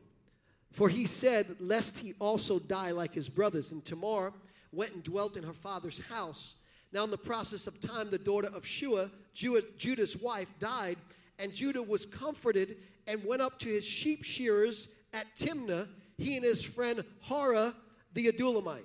For 0.73 0.89
he 0.89 1.05
said, 1.05 1.57
Lest 1.61 1.99
he 1.99 2.15
also 2.19 2.59
die 2.59 2.91
like 2.93 3.13
his 3.13 3.29
brothers. 3.29 3.73
And 3.73 3.85
Tamar 3.85 4.33
went 4.73 4.95
and 4.95 5.05
dwelt 5.05 5.37
in 5.37 5.45
her 5.45 5.53
father's 5.53 6.03
house. 6.07 6.55
Now, 6.91 7.05
in 7.05 7.11
the 7.11 7.19
process 7.19 7.67
of 7.67 7.83
time, 7.83 8.09
the 8.09 8.17
daughter 8.17 8.49
of 8.55 8.65
Shua, 8.65 9.11
Judah's 9.35 10.17
wife, 10.17 10.49
died, 10.59 10.97
and 11.39 11.53
Judah 11.53 11.83
was 11.83 12.07
comforted 12.07 12.79
and 13.07 13.23
went 13.27 13.43
up 13.43 13.59
to 13.59 13.69
his 13.69 13.85
sheep 13.85 14.25
shearers 14.25 14.95
at 15.13 15.27
Timnah, 15.37 15.87
he 16.17 16.37
and 16.37 16.47
his 16.47 16.65
friend 16.65 17.05
Hara 17.21 17.75
the 18.19 18.33
Adullamite. 18.33 18.85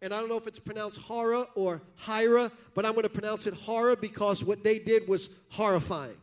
And 0.00 0.14
I 0.14 0.18
don't 0.18 0.30
know 0.30 0.38
if 0.38 0.46
it's 0.46 0.58
pronounced 0.58 1.00
Hara 1.06 1.44
or 1.54 1.82
Hira, 1.96 2.50
but 2.74 2.86
I'm 2.86 2.92
going 2.92 3.02
to 3.02 3.10
pronounce 3.10 3.46
it 3.46 3.54
Hara 3.54 3.96
because 3.96 4.42
what 4.42 4.64
they 4.64 4.78
did 4.78 5.06
was 5.06 5.36
horrifying. 5.50 6.16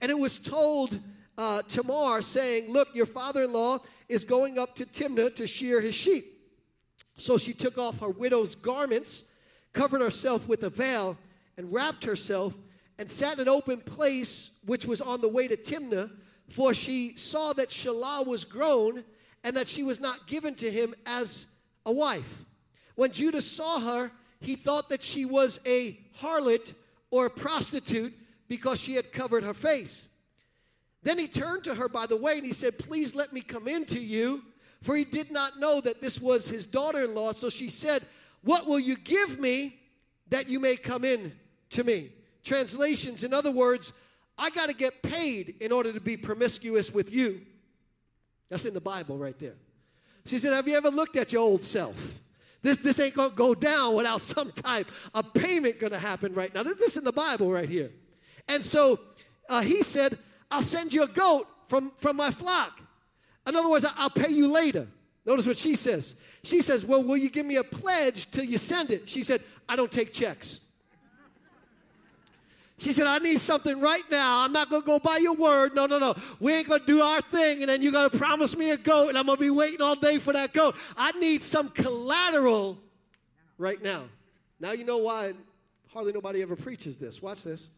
And 0.00 0.10
it 0.10 0.18
was 0.18 0.36
told 0.36 0.98
uh, 1.38 1.62
Tamar, 1.62 2.22
saying, 2.22 2.72
Look, 2.72 2.88
your 2.94 3.06
father 3.06 3.44
in 3.44 3.52
law 3.52 3.78
is 4.08 4.24
going 4.24 4.58
up 4.58 4.74
to 4.76 4.84
Timnah 4.84 5.34
to 5.36 5.46
shear 5.46 5.80
his 5.80 5.94
sheep. 5.94 6.24
So 7.16 7.38
she 7.38 7.52
took 7.52 7.78
off 7.78 8.00
her 8.00 8.10
widow's 8.10 8.56
garments, 8.56 9.24
covered 9.72 10.00
herself 10.00 10.48
with 10.48 10.64
a 10.64 10.70
veil, 10.70 11.16
and 11.56 11.72
wrapped 11.72 12.04
herself, 12.04 12.54
and 12.98 13.08
sat 13.08 13.34
in 13.34 13.42
an 13.42 13.48
open 13.48 13.80
place 13.80 14.50
which 14.66 14.86
was 14.86 15.00
on 15.00 15.20
the 15.20 15.28
way 15.28 15.46
to 15.46 15.56
Timnah, 15.56 16.10
for 16.48 16.74
she 16.74 17.16
saw 17.16 17.52
that 17.52 17.68
Shelah 17.68 18.26
was 18.26 18.44
grown 18.44 19.04
and 19.44 19.54
that 19.56 19.68
she 19.68 19.82
was 19.82 20.00
not 20.00 20.26
given 20.26 20.54
to 20.56 20.70
him 20.70 20.94
as 21.04 21.46
a 21.84 21.92
wife. 21.92 22.44
When 22.94 23.12
Judah 23.12 23.42
saw 23.42 23.78
her, 23.78 24.10
he 24.40 24.56
thought 24.56 24.88
that 24.88 25.02
she 25.02 25.24
was 25.24 25.60
a 25.66 25.98
harlot 26.20 26.72
or 27.10 27.26
a 27.26 27.30
prostitute 27.30 28.14
because 28.48 28.80
she 28.80 28.94
had 28.94 29.12
covered 29.12 29.44
her 29.44 29.54
face. 29.54 30.08
Then 31.02 31.18
he 31.18 31.28
turned 31.28 31.64
to 31.64 31.74
her 31.74 31.88
by 31.88 32.06
the 32.06 32.16
way 32.16 32.38
and 32.38 32.46
he 32.46 32.54
said, 32.54 32.78
Please 32.78 33.14
let 33.14 33.32
me 33.32 33.42
come 33.42 33.68
in 33.68 33.84
to 33.86 34.00
you. 34.00 34.42
For 34.80 34.96
he 34.96 35.04
did 35.04 35.30
not 35.30 35.58
know 35.58 35.80
that 35.80 36.00
this 36.02 36.20
was 36.20 36.48
his 36.48 36.66
daughter 36.66 37.04
in 37.04 37.14
law. 37.14 37.32
So 37.32 37.50
she 37.50 37.68
said, 37.68 38.02
What 38.42 38.66
will 38.66 38.80
you 38.80 38.96
give 38.96 39.38
me 39.38 39.78
that 40.30 40.48
you 40.48 40.60
may 40.60 40.76
come 40.76 41.04
in 41.04 41.32
to 41.70 41.84
me? 41.84 42.10
Translations, 42.42 43.24
in 43.24 43.32
other 43.32 43.50
words, 43.50 43.92
I 44.36 44.50
got 44.50 44.68
to 44.68 44.74
get 44.74 45.02
paid 45.02 45.56
in 45.60 45.72
order 45.72 45.92
to 45.92 46.00
be 46.00 46.16
promiscuous 46.16 46.92
with 46.92 47.12
you. 47.12 47.42
That's 48.48 48.64
in 48.64 48.74
the 48.74 48.80
Bible 48.80 49.18
right 49.18 49.38
there. 49.38 49.54
She 50.26 50.38
said, 50.38 50.52
Have 50.52 50.68
you 50.68 50.76
ever 50.76 50.90
looked 50.90 51.16
at 51.16 51.32
your 51.32 51.42
old 51.42 51.64
self? 51.64 52.20
This, 52.62 52.78
this 52.78 52.98
ain't 52.98 53.14
gonna 53.14 53.34
go 53.34 53.54
down 53.54 53.94
without 53.94 54.20
some 54.20 54.52
type 54.52 54.90
of 55.12 55.32
payment 55.34 55.78
gonna 55.80 55.98
happen 55.98 56.34
right 56.34 56.54
now. 56.54 56.62
This, 56.62 56.76
this 56.76 56.90
is 56.92 56.96
in 56.98 57.04
the 57.04 57.12
Bible 57.12 57.50
right 57.50 57.68
here. 57.68 57.90
And 58.48 58.64
so 58.64 59.00
uh, 59.48 59.60
he 59.60 59.82
said, 59.82 60.18
I'll 60.50 60.62
send 60.62 60.92
you 60.92 61.02
a 61.02 61.08
goat 61.08 61.46
from, 61.68 61.92
from 61.96 62.16
my 62.16 62.30
flock. 62.30 62.80
In 63.46 63.56
other 63.56 63.68
words, 63.68 63.84
I'll 63.96 64.10
pay 64.10 64.30
you 64.30 64.48
later. 64.48 64.86
Notice 65.26 65.46
what 65.46 65.58
she 65.58 65.76
says. 65.76 66.16
She 66.42 66.60
says, 66.60 66.84
Well, 66.84 67.02
will 67.02 67.16
you 67.16 67.30
give 67.30 67.46
me 67.46 67.56
a 67.56 67.64
pledge 67.64 68.30
till 68.30 68.44
you 68.44 68.58
send 68.58 68.90
it? 68.90 69.08
She 69.08 69.22
said, 69.22 69.42
I 69.68 69.76
don't 69.76 69.90
take 69.90 70.12
checks. 70.12 70.60
She 72.78 72.92
said, 72.92 73.06
I 73.06 73.18
need 73.18 73.40
something 73.40 73.80
right 73.80 74.02
now. 74.10 74.44
I'm 74.44 74.52
not 74.52 74.68
going 74.68 74.82
to 74.82 74.86
go 74.86 74.98
by 74.98 75.18
your 75.18 75.34
word. 75.34 75.74
No, 75.74 75.86
no, 75.86 75.98
no. 75.98 76.16
We 76.40 76.52
ain't 76.52 76.68
going 76.68 76.80
to 76.80 76.86
do 76.86 77.00
our 77.00 77.20
thing, 77.20 77.62
and 77.62 77.68
then 77.68 77.82
you're 77.82 77.92
going 77.92 78.10
to 78.10 78.18
promise 78.18 78.56
me 78.56 78.70
a 78.70 78.76
goat, 78.76 79.10
and 79.10 79.18
I'm 79.18 79.26
going 79.26 79.36
to 79.36 79.42
be 79.42 79.50
waiting 79.50 79.80
all 79.80 79.94
day 79.94 80.18
for 80.18 80.32
that 80.32 80.52
goat. 80.52 80.74
I 80.96 81.12
need 81.12 81.44
some 81.44 81.68
collateral 81.68 82.78
right 83.58 83.80
now. 83.80 84.02
Now 84.58 84.72
you 84.72 84.84
know 84.84 84.98
why 84.98 85.34
hardly 85.92 86.12
nobody 86.12 86.42
ever 86.42 86.56
preaches 86.56 86.98
this. 86.98 87.22
Watch 87.22 87.44
this. 87.44 87.70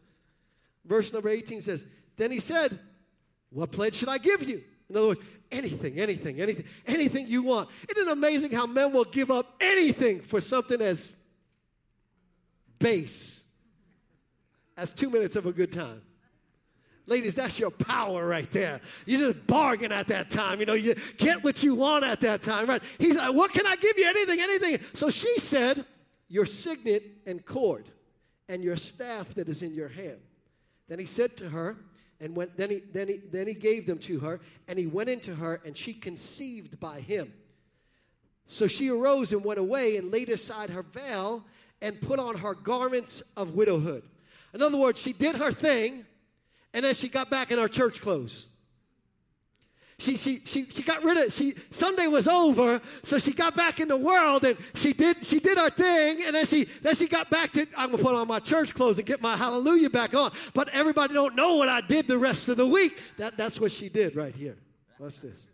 Verse 0.83 1.13
number 1.13 1.29
18 1.29 1.61
says, 1.61 1.85
Then 2.15 2.31
he 2.31 2.39
said, 2.39 2.79
What 3.51 3.71
pledge 3.71 3.95
should 3.95 4.09
I 4.09 4.17
give 4.17 4.41
you? 4.43 4.63
In 4.89 4.97
other 4.97 5.07
words, 5.07 5.19
anything, 5.51 5.99
anything, 5.99 6.41
anything, 6.41 6.65
anything 6.87 7.27
you 7.27 7.43
want. 7.43 7.69
Isn't 7.89 8.07
it 8.07 8.11
amazing 8.11 8.51
how 8.51 8.65
men 8.65 8.93
will 8.93 9.03
give 9.03 9.29
up 9.29 9.45
anything 9.61 10.21
for 10.21 10.41
something 10.41 10.81
as 10.81 11.15
base 12.79 13.43
that's 14.77 14.91
two 14.93 15.09
minutes 15.09 15.35
of 15.35 15.45
a 15.45 15.51
good 15.51 15.73
time. 15.73 16.01
Ladies, 17.07 17.35
that's 17.35 17.57
your 17.57 17.71
power 17.71 18.27
right 18.27 18.49
there. 18.51 18.79
You 19.05 19.17
just 19.17 19.47
bargain 19.47 19.91
at 19.91 20.07
that 20.07 20.29
time. 20.29 20.59
You 20.59 20.65
know, 20.65 20.73
you 20.73 20.95
get 21.17 21.43
what 21.43 21.63
you 21.63 21.73
want 21.73 22.05
at 22.05 22.21
that 22.21 22.43
time, 22.43 22.67
right? 22.67 22.81
He's 22.99 23.15
like, 23.15 23.33
What 23.33 23.51
can 23.51 23.65
I 23.65 23.75
give 23.77 23.97
you? 23.97 24.07
Anything, 24.07 24.39
anything. 24.39 24.79
So 24.93 25.09
she 25.09 25.39
said, 25.39 25.83
Your 26.27 26.45
signet 26.45 27.03
and 27.25 27.43
cord, 27.43 27.87
and 28.47 28.63
your 28.63 28.77
staff 28.77 29.33
that 29.35 29.49
is 29.49 29.61
in 29.61 29.73
your 29.73 29.87
hand. 29.87 30.19
Then 30.87 30.99
he 30.99 31.05
said 31.05 31.35
to 31.37 31.49
her, 31.49 31.77
and 32.19 32.35
went, 32.35 32.57
then, 32.57 32.71
he, 32.71 32.81
then, 32.93 33.07
he, 33.07 33.17
then 33.31 33.47
he 33.47 33.53
gave 33.53 33.85
them 33.85 33.99
to 33.99 34.19
her, 34.19 34.39
and 34.67 34.79
he 34.79 34.87
went 34.87 35.09
into 35.09 35.35
her, 35.35 35.61
and 35.65 35.77
she 35.77 35.93
conceived 35.93 36.79
by 36.79 36.99
him. 36.99 37.31
So 38.47 38.67
she 38.67 38.89
arose 38.89 39.31
and 39.31 39.43
went 39.43 39.59
away 39.59 39.97
and 39.97 40.11
laid 40.11 40.29
aside 40.29 40.71
her 40.71 40.81
veil 40.81 41.45
and 41.81 41.99
put 42.01 42.17
on 42.17 42.37
her 42.37 42.55
garments 42.55 43.21
of 43.35 43.53
widowhood. 43.53 44.03
In 44.53 44.61
other 44.61 44.77
words, 44.77 45.01
she 45.01 45.13
did 45.13 45.35
her 45.35 45.51
thing, 45.51 46.05
and 46.73 46.85
then 46.85 46.93
she 46.93 47.09
got 47.09 47.29
back 47.29 47.51
in 47.51 47.59
her 47.59 47.67
church 47.67 48.01
clothes. 48.01 48.47
She, 49.99 50.15
she, 50.15 50.41
she, 50.45 50.65
she 50.65 50.83
got 50.83 51.03
rid 51.03 51.17
of 51.17 51.33
she 51.33 51.55
Sunday 51.71 52.05
was 52.05 52.27
over, 52.27 52.79
so 53.01 53.17
she 53.17 53.33
got 53.33 53.55
back 53.55 53.79
in 53.79 53.87
the 53.87 53.97
world 53.97 54.45
and 54.45 54.55
she 54.75 54.93
did 54.93 55.25
she 55.25 55.39
did 55.39 55.57
her 55.57 55.71
thing, 55.71 56.23
and 56.23 56.35
then 56.35 56.45
she 56.45 56.65
then 56.83 56.93
she 56.93 57.07
got 57.07 57.31
back 57.31 57.51
to 57.53 57.65
I'm 57.75 57.89
gonna 57.89 58.03
put 58.03 58.13
on 58.13 58.27
my 58.27 58.39
church 58.39 58.75
clothes 58.75 58.99
and 58.99 59.07
get 59.07 59.23
my 59.23 59.35
hallelujah 59.35 59.89
back 59.89 60.13
on. 60.13 60.31
But 60.53 60.69
everybody 60.69 61.15
don't 61.15 61.35
know 61.35 61.55
what 61.55 61.67
I 61.67 61.81
did 61.81 62.07
the 62.07 62.19
rest 62.19 62.47
of 62.47 62.57
the 62.57 62.67
week. 62.67 63.01
That, 63.17 63.37
that's 63.37 63.59
what 63.59 63.71
she 63.71 63.89
did 63.89 64.15
right 64.15 64.35
here. 64.35 64.57
Watch 64.99 65.19
this. 65.21 65.47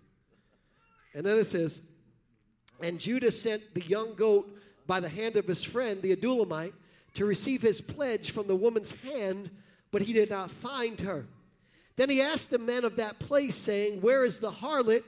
And 1.15 1.25
then 1.25 1.37
it 1.37 1.47
says, 1.47 1.79
and 2.81 2.99
Judah 2.99 3.31
sent 3.31 3.73
the 3.73 3.81
young 3.81 4.13
goat 4.15 4.49
by 4.85 4.99
the 4.99 5.07
hand 5.07 5.37
of 5.37 5.47
his 5.47 5.63
friend, 5.63 6.01
the 6.01 6.13
Adullamite, 6.13 6.73
to 7.13 7.25
receive 7.25 7.61
his 7.61 7.81
pledge 7.81 8.31
from 8.31 8.47
the 8.47 8.55
woman's 8.55 8.99
hand, 9.01 9.49
but 9.91 10.01
he 10.01 10.13
did 10.13 10.29
not 10.29 10.51
find 10.51 11.01
her. 11.01 11.27
Then 11.95 12.09
he 12.09 12.21
asked 12.21 12.49
the 12.49 12.57
men 12.57 12.85
of 12.85 12.95
that 12.95 13.19
place, 13.19 13.55
saying, 13.55 14.01
Where 14.01 14.25
is 14.25 14.39
the 14.39 14.51
harlot 14.51 15.03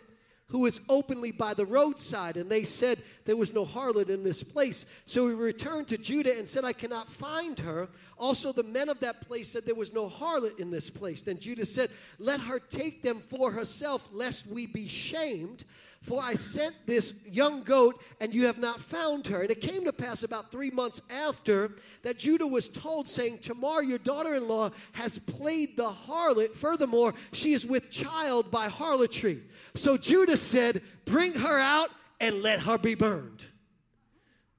who 0.49 0.59
was 0.59 0.81
openly 0.87 1.31
by 1.31 1.55
the 1.55 1.65
roadside? 1.65 2.37
And 2.37 2.49
they 2.49 2.63
said, 2.63 3.01
There 3.25 3.35
was 3.35 3.53
no 3.53 3.65
harlot 3.65 4.09
in 4.09 4.23
this 4.23 4.43
place. 4.43 4.85
So 5.05 5.27
he 5.27 5.33
returned 5.33 5.87
to 5.87 5.97
Judah 5.97 6.37
and 6.37 6.47
said, 6.47 6.63
I 6.63 6.73
cannot 6.73 7.09
find 7.09 7.59
her. 7.59 7.89
Also, 8.17 8.53
the 8.53 8.63
men 8.63 8.89
of 8.89 8.99
that 8.99 9.21
place 9.21 9.47
said, 9.47 9.65
There 9.65 9.73
was 9.73 9.93
no 9.93 10.07
harlot 10.07 10.59
in 10.59 10.69
this 10.69 10.91
place. 10.91 11.23
Then 11.23 11.39
Judah 11.39 11.65
said, 11.65 11.89
Let 12.19 12.39
her 12.41 12.59
take 12.59 13.01
them 13.01 13.19
for 13.19 13.49
herself, 13.49 14.09
lest 14.13 14.45
we 14.45 14.67
be 14.67 14.87
shamed. 14.87 15.63
For 16.05 16.21
I 16.21 16.35
sent 16.35 16.75
this 16.85 17.25
young 17.25 17.63
goat, 17.63 17.99
and 18.21 18.31
you 18.31 18.45
have 18.45 18.59
not 18.59 18.79
found 18.79 19.25
her. 19.25 19.41
And 19.41 19.49
it 19.49 19.59
came 19.59 19.85
to 19.85 19.91
pass 19.91 20.21
about 20.21 20.51
three 20.51 20.69
months 20.69 21.01
after 21.09 21.71
that 22.03 22.19
Judah 22.19 22.45
was 22.45 22.69
told, 22.69 23.07
saying, 23.07 23.39
Tamar, 23.39 23.81
your 23.81 23.97
daughter 23.97 24.35
in 24.35 24.47
law, 24.47 24.69
has 24.91 25.17
played 25.17 25.75
the 25.75 25.89
harlot. 25.89 26.53
Furthermore, 26.53 27.15
she 27.33 27.53
is 27.53 27.65
with 27.65 27.89
child 27.89 28.51
by 28.51 28.67
harlotry. 28.67 29.41
So 29.73 29.97
Judah 29.97 30.37
said, 30.37 30.83
Bring 31.05 31.33
her 31.33 31.59
out 31.59 31.89
and 32.19 32.43
let 32.43 32.59
her 32.59 32.77
be 32.77 32.93
burned. 32.93 33.43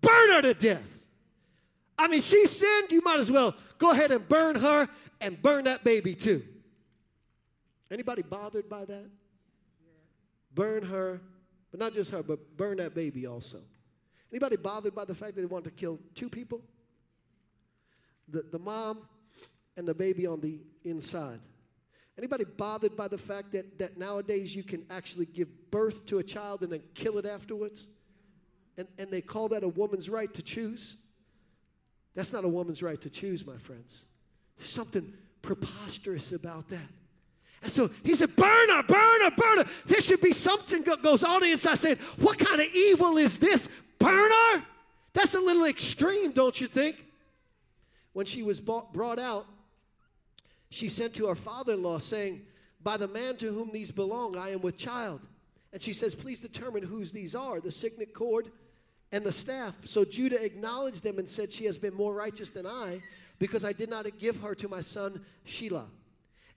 Burn 0.01 0.31
her 0.33 0.43
to 0.43 0.55
death. 0.55 1.07
I 1.97 2.09
mean, 2.09 2.23
she 2.23 2.49
sinned, 2.49 2.91
you 2.91 3.03
might 3.05 3.21
as 3.21 3.31
well 3.31 3.55
go 3.79 3.93
ahead 3.93 4.11
and 4.11 4.29
burn 4.29 4.57
her 4.57 4.89
and 5.21 5.41
burn 5.41 5.63
that 5.65 5.85
baby 5.85 6.17
too. 6.17 6.43
Anybody 7.89 8.23
bothered 8.23 8.69
by 8.69 8.85
that? 8.85 9.07
Burn 10.53 10.83
her 10.83 11.21
but 11.71 11.81
not 11.81 11.93
just 11.93 12.11
her, 12.11 12.23
but 12.23 12.57
burn 12.57 12.79
that 12.79 12.95
baby 12.95 13.27
also. 13.27 13.59
Anybody 14.33 14.57
bothered 14.57 14.95
by 14.95 15.05
the 15.05 15.15
fact 15.15 15.35
that 15.35 15.43
they 15.43 15.47
wanted 15.47 15.71
to 15.71 15.71
kill 15.71 15.99
two 16.15 16.29
people? 16.29 16.61
The, 18.29 18.43
the 18.51 18.59
mom 18.59 19.01
and 19.77 19.87
the 19.87 19.95
baby 19.95 20.27
on 20.27 20.41
the 20.41 20.61
inside. 20.85 21.41
Anybody 22.19 22.45
bothered 22.45 22.97
by 22.97 23.09
the 23.09 23.19
fact 23.19 23.53
that, 23.53 23.79
that 23.79 23.99
nowadays 23.99 24.57
you 24.57 24.63
can 24.63 24.85
actually 24.91 25.27
give 25.27 25.49
birth 25.71 26.07
to 26.07 26.19
a 26.19 26.23
child 26.23 26.63
and 26.63 26.73
then 26.73 26.83
kill 26.95 27.19
it 27.19 27.27
afterwards? 27.27 27.87
And, 28.79 28.89
and 28.99 29.11
they 29.11 29.21
call 29.21 29.49
that 29.49 29.63
a 29.63 29.69
woman's 29.69 30.09
right 30.09 30.33
to 30.35 30.43
choose? 30.43 30.97
That's 32.15 32.33
not 32.33 32.45
a 32.45 32.49
woman's 32.49 32.83
right 32.83 33.01
to 33.03 33.11
choose, 33.11 33.47
my 33.47 33.59
friends. 33.59 34.07
There's 34.57 34.71
something 34.71 35.13
preposterous 35.43 36.33
about 36.33 36.69
that. 36.71 36.89
And 37.63 37.73
so 37.73 37.91
he 38.03 38.15
said, 38.15 38.35
Burner, 38.37 38.83
burner, 38.83 38.83
burn 38.83 39.21
her, 39.23 39.31
burn 39.37 39.59
her. 39.59 39.71
There 39.87 40.01
should 40.01 40.21
be 40.21 40.33
something 40.33 40.83
that 40.85 41.03
goes 41.03 41.23
on 41.23 41.45
inside 41.45 41.79
saying, 41.79 41.99
what 42.19 42.39
kind 42.39 42.61
of 42.61 42.67
evil 42.75 43.17
is 43.19 43.39
this? 43.39 43.69
Burner? 43.99 44.65
That's 45.13 45.35
a 45.35 45.41
little 45.41 45.65
extreme, 45.65 46.33
don't 46.33 46.61
you 46.61 46.67
think? 46.67 47.05
When 48.13 48.27
she 48.27 48.43
was 48.43 48.61
brought 48.61 49.19
out, 49.19 49.47
she 50.71 50.89
sent 50.89 51.15
to 51.15 51.27
her 51.27 51.35
father 51.35 51.75
in 51.75 51.83
law, 51.83 51.99
saying, 51.99 52.43
By 52.83 52.97
the 52.97 53.09
man 53.09 53.37
to 53.37 53.53
whom 53.53 53.71
these 53.73 53.91
belong, 53.91 54.37
I 54.37 54.51
am 54.51 54.61
with 54.61 54.77
child. 54.77 55.21
And 55.73 55.81
she 55.81 55.93
says, 55.93 56.15
Please 56.15 56.41
determine 56.41 56.83
whose 56.83 57.13
these 57.13 57.35
are 57.35 57.61
the 57.61 57.71
signet 57.71 58.15
cord 58.15 58.51
and 59.13 59.25
the 59.25 59.33
staff. 59.33 59.75
So 59.85 60.05
Judah 60.05 60.43
acknowledged 60.43 61.03
them 61.03 61.19
and 61.19 61.29
said, 61.29 61.53
She 61.53 61.65
has 61.65 61.79
been 61.79 61.95
more 61.95 62.15
righteous 62.15 62.51
than 62.51 62.67
I, 62.67 63.01
because 63.39 63.65
I 63.65 63.73
did 63.73 63.89
not 63.89 64.07
give 64.19 64.41
her 64.41 64.55
to 64.57 64.69
my 64.69 64.81
son 64.81 65.21
Shelah 65.47 65.87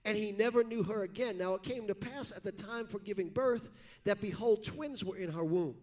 and 0.04 0.16
he 0.16 0.32
never 0.32 0.64
knew 0.64 0.82
her 0.82 1.02
again. 1.02 1.38
Now 1.38 1.54
it 1.54 1.62
came 1.62 1.86
to 1.86 1.94
pass 1.94 2.32
at 2.34 2.42
the 2.42 2.52
time 2.52 2.86
for 2.86 2.98
giving 2.98 3.28
birth 3.28 3.68
that 4.04 4.20
behold, 4.20 4.64
twins 4.64 5.04
were 5.04 5.16
in 5.16 5.30
her 5.30 5.44
womb. 5.44 5.74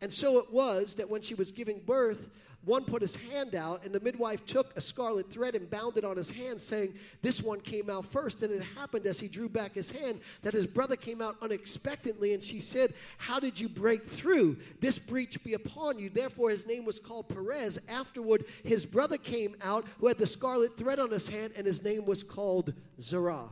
And 0.00 0.12
so 0.12 0.38
it 0.38 0.52
was 0.52 0.96
that 0.96 1.08
when 1.08 1.22
she 1.22 1.34
was 1.34 1.50
giving 1.50 1.80
birth, 1.80 2.28
one 2.64 2.84
put 2.84 3.02
his 3.02 3.16
hand 3.16 3.54
out, 3.54 3.84
and 3.84 3.94
the 3.94 4.00
midwife 4.00 4.46
took 4.46 4.74
a 4.74 4.80
scarlet 4.80 5.30
thread 5.30 5.54
and 5.54 5.68
bound 5.68 5.98
it 5.98 6.04
on 6.04 6.16
his 6.16 6.30
hand, 6.30 6.60
saying, 6.60 6.94
This 7.20 7.42
one 7.42 7.60
came 7.60 7.90
out 7.90 8.06
first. 8.06 8.42
And 8.42 8.50
it 8.50 8.62
happened 8.78 9.04
as 9.06 9.20
he 9.20 9.28
drew 9.28 9.50
back 9.50 9.72
his 9.72 9.90
hand 9.90 10.20
that 10.42 10.54
his 10.54 10.66
brother 10.66 10.96
came 10.96 11.20
out 11.20 11.36
unexpectedly, 11.42 12.32
and 12.32 12.42
she 12.42 12.60
said, 12.60 12.94
How 13.18 13.38
did 13.38 13.60
you 13.60 13.68
break 13.68 14.06
through? 14.06 14.56
This 14.80 14.98
breach 14.98 15.42
be 15.44 15.52
upon 15.52 15.98
you. 15.98 16.08
Therefore, 16.08 16.48
his 16.48 16.66
name 16.66 16.86
was 16.86 16.98
called 16.98 17.28
Perez. 17.28 17.78
Afterward, 17.88 18.46
his 18.62 18.86
brother 18.86 19.18
came 19.18 19.56
out 19.62 19.84
who 19.98 20.08
had 20.08 20.16
the 20.16 20.26
scarlet 20.26 20.78
thread 20.78 20.98
on 20.98 21.10
his 21.10 21.28
hand, 21.28 21.52
and 21.56 21.66
his 21.66 21.84
name 21.84 22.06
was 22.06 22.22
called 22.22 22.72
Zerah 22.98 23.50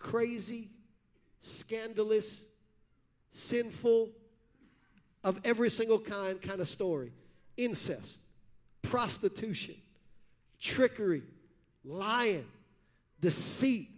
crazy, 0.00 0.68
scandalous, 1.40 2.46
sinful, 3.30 4.10
of 5.22 5.38
every 5.44 5.70
single 5.70 6.00
kind 6.00 6.40
kind 6.42 6.60
of 6.60 6.66
story 6.66 7.12
incest, 7.56 8.22
prostitution, 8.82 9.74
trickery, 10.60 11.22
lying, 11.84 12.46
deceit, 13.20 13.90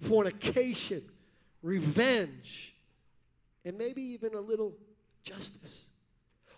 fornication, 0.00 1.02
revenge, 1.62 2.74
and 3.64 3.78
maybe 3.78 4.02
even 4.02 4.34
a 4.34 4.40
little 4.40 4.72
justice. 5.22 5.90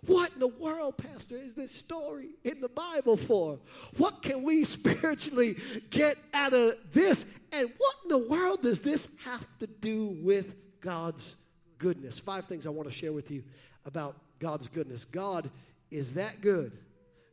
What 0.06 0.32
in 0.32 0.40
the 0.40 0.48
world, 0.48 0.96
Pastor, 0.96 1.36
is 1.36 1.54
this 1.54 1.70
story 1.70 2.30
in 2.42 2.60
the 2.60 2.68
Bible 2.68 3.16
for? 3.16 3.58
What 3.98 4.22
can 4.22 4.42
we 4.42 4.64
spiritually 4.64 5.56
get 5.90 6.16
out 6.32 6.54
of 6.54 6.76
this? 6.92 7.26
And 7.52 7.70
what 7.76 7.94
in 8.04 8.08
the 8.10 8.28
world 8.28 8.62
does 8.62 8.80
this 8.80 9.08
have 9.24 9.46
to 9.58 9.66
do 9.66 10.16
with 10.22 10.54
God's 10.80 11.36
goodness? 11.78 12.18
Five 12.18 12.46
things 12.46 12.66
I 12.66 12.70
want 12.70 12.88
to 12.88 12.94
share 12.94 13.12
with 13.12 13.30
you 13.30 13.44
about 13.84 14.16
God's 14.38 14.68
goodness. 14.68 15.04
God 15.04 15.50
is 15.90 16.14
that 16.14 16.40
good. 16.40 16.72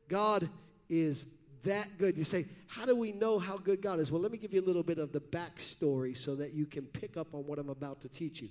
God 0.10 0.50
is 0.90 1.26
that 1.64 1.88
good. 1.98 2.18
You 2.18 2.24
say, 2.24 2.46
How 2.68 2.86
do 2.86 2.96
we 2.96 3.12
know 3.14 3.40
how 3.40 3.58
good 3.58 3.82
God 3.82 4.00
is? 4.00 4.12
Well, 4.12 4.22
let 4.22 4.32
me 4.32 4.38
give 4.38 4.54
you 4.54 4.62
a 4.62 4.66
little 4.66 4.84
bit 4.84 4.98
of 4.98 5.14
the 5.14 5.22
backstory 5.22 6.16
so 6.18 6.36
that 6.36 6.54
you 6.54 6.66
can 6.66 6.86
pick 6.86 7.16
up 7.16 7.34
on 7.34 7.46
what 7.46 7.60
I'm 7.60 7.70
about 7.70 8.02
to 8.02 8.10
teach 8.10 8.42
you. 8.42 8.50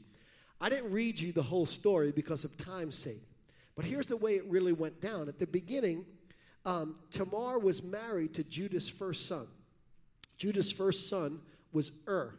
I 0.61 0.71
didn't 0.71 0.91
read 0.91 1.21
you 1.21 1.33
the 1.33 1.43
whole 1.43 1.67
story 1.67 2.13
because 2.13 2.45
of 2.45 2.57
time's 2.57 2.97
sake. 2.97 3.23
But 3.77 3.85
here's 3.85 4.07
the 4.07 4.17
way 4.17 4.37
it 4.37 4.45
really 4.47 4.73
went 4.73 5.01
down. 5.01 5.29
At 5.29 5.39
the 5.39 5.47
beginning, 5.47 6.07
um, 6.65 6.97
Tamar 7.11 7.59
was 7.59 7.83
married 7.83 8.35
to 8.35 8.45
Judah's 8.45 8.89
first 8.89 9.27
son. 9.27 9.47
Judah's 10.39 10.73
first 10.73 11.09
son 11.09 11.41
was 11.73 11.93
Ur. 12.09 12.35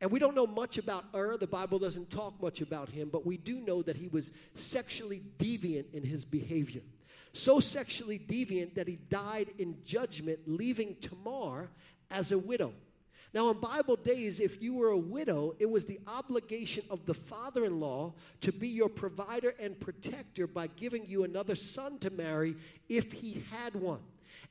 And 0.00 0.10
we 0.10 0.18
don't 0.18 0.34
know 0.34 0.46
much 0.46 0.78
about 0.78 1.04
Ur. 1.14 1.36
The 1.36 1.46
Bible 1.46 1.78
doesn't 1.78 2.10
talk 2.10 2.40
much 2.40 2.60
about 2.60 2.88
him, 2.88 3.08
but 3.12 3.26
we 3.26 3.36
do 3.36 3.60
know 3.60 3.82
that 3.82 3.96
he 3.96 4.08
was 4.08 4.32
sexually 4.54 5.22
deviant 5.38 5.92
in 5.92 6.02
his 6.02 6.24
behavior. 6.24 6.82
So 7.32 7.60
sexually 7.60 8.18
deviant 8.18 8.74
that 8.74 8.88
he 8.88 8.96
died 8.96 9.48
in 9.58 9.76
judgment, 9.84 10.40
leaving 10.46 10.96
Tamar 11.00 11.70
as 12.10 12.32
a 12.32 12.38
widow. 12.38 12.72
Now, 13.34 13.48
in 13.50 13.58
Bible 13.58 13.96
days, 13.96 14.40
if 14.40 14.62
you 14.62 14.74
were 14.74 14.90
a 14.90 14.98
widow, 14.98 15.54
it 15.58 15.70
was 15.70 15.86
the 15.86 15.98
obligation 16.06 16.84
of 16.90 17.06
the 17.06 17.14
father 17.14 17.64
in 17.64 17.80
law 17.80 18.12
to 18.42 18.52
be 18.52 18.68
your 18.68 18.90
provider 18.90 19.54
and 19.58 19.78
protector 19.80 20.46
by 20.46 20.66
giving 20.66 21.06
you 21.06 21.24
another 21.24 21.54
son 21.54 21.98
to 22.00 22.10
marry 22.10 22.56
if 22.90 23.10
he 23.10 23.42
had 23.50 23.74
one. 23.74 24.00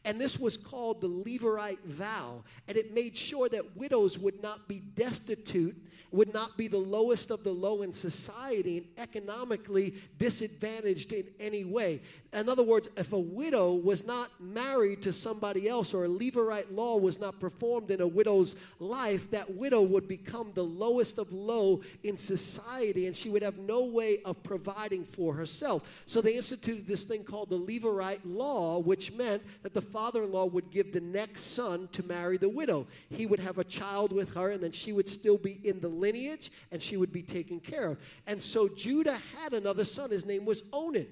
And 0.04 0.20
this 0.20 0.40
was 0.40 0.58
called 0.58 1.02
the 1.02 1.10
Levirate 1.10 1.84
vow. 1.86 2.44
And 2.68 2.78
it 2.78 2.94
made 2.94 3.16
sure 3.16 3.50
that 3.50 3.78
widows 3.78 4.18
would 4.18 4.42
not 4.42 4.68
be 4.68 4.80
destitute 4.80 5.76
would 6.12 6.34
not 6.34 6.58
be 6.58 6.68
the 6.68 6.78
lowest 6.78 7.32
of 7.32 7.44
the 7.44 7.52
low 7.52 7.82
in 7.82 7.94
society 7.94 8.78
and 8.78 8.88
economically 8.98 9.96
disadvantaged 10.20 11.14
in 11.14 11.26
any 11.40 11.64
way. 11.64 12.02
In 12.34 12.50
other 12.50 12.64
words, 12.64 12.90
if 12.98 13.14
a 13.14 13.20
widow 13.20 13.74
was 13.74 14.06
not 14.06 14.30
married 14.40 15.02
to 15.04 15.14
somebody 15.14 15.70
else 15.70 15.94
or 15.94 16.06
a 16.06 16.10
Levirate 16.10 16.76
law 16.76 16.98
was 16.98 17.20
not 17.20 17.40
performed 17.40 17.92
in 17.92 18.02
a 18.02 18.08
widow's 18.08 18.56
life, 18.80 19.32
that 19.32 19.56
widow 19.56 19.82
would 19.82 20.08
become 20.08 20.52
the 20.54 20.64
lowest 20.64 21.18
of 21.18 21.32
low 21.32 21.82
in 22.04 22.18
society 22.18 23.08
and 23.08 23.16
she 23.16 23.30
would 23.30 23.42
have 23.42 23.58
no 23.58 23.86
way 23.86 24.20
of 24.26 24.42
providing 24.44 25.06
for 25.06 25.34
herself. 25.34 25.90
So 26.06 26.22
they 26.22 26.36
instituted 26.36 26.88
this 26.88 27.06
thing 27.06 27.24
called 27.24 27.50
the 27.50 27.60
Levirate 27.60 28.20
law, 28.26 28.80
which 28.80 29.14
meant 29.14 29.44
that 29.64 29.74
the 29.74 29.82
father 29.92 30.24
in 30.24 30.32
law 30.32 30.46
would 30.46 30.72
give 30.72 30.94
the 30.94 31.02
next 31.02 31.42
son 31.42 31.90
to 31.92 32.04
marry 32.04 32.38
the 32.38 32.50
widow. 32.50 32.88
He 33.10 33.26
would 33.26 33.40
have 33.40 33.58
a 33.58 33.64
child 33.64 34.12
with 34.12 34.34
her 34.36 34.50
and 34.50 34.64
then 34.64 34.72
she 34.72 34.94
would 34.94 35.08
still 35.08 35.38
be 35.38 35.60
in 35.64 35.80
the 35.80 35.88
lineage 35.88 36.52
and 36.72 36.82
she 36.82 36.98
would 36.98 37.12
be 37.12 37.22
taken 37.22 37.60
care 37.60 37.88
of. 37.88 37.98
And 38.28 38.42
so 38.42 38.68
Judah 38.68 39.20
had 39.40 39.54
another 39.54 39.86
son. 39.86 40.10
His 40.12 40.26
name 40.26 40.46
was 40.46 40.64
Onan. 40.72 41.08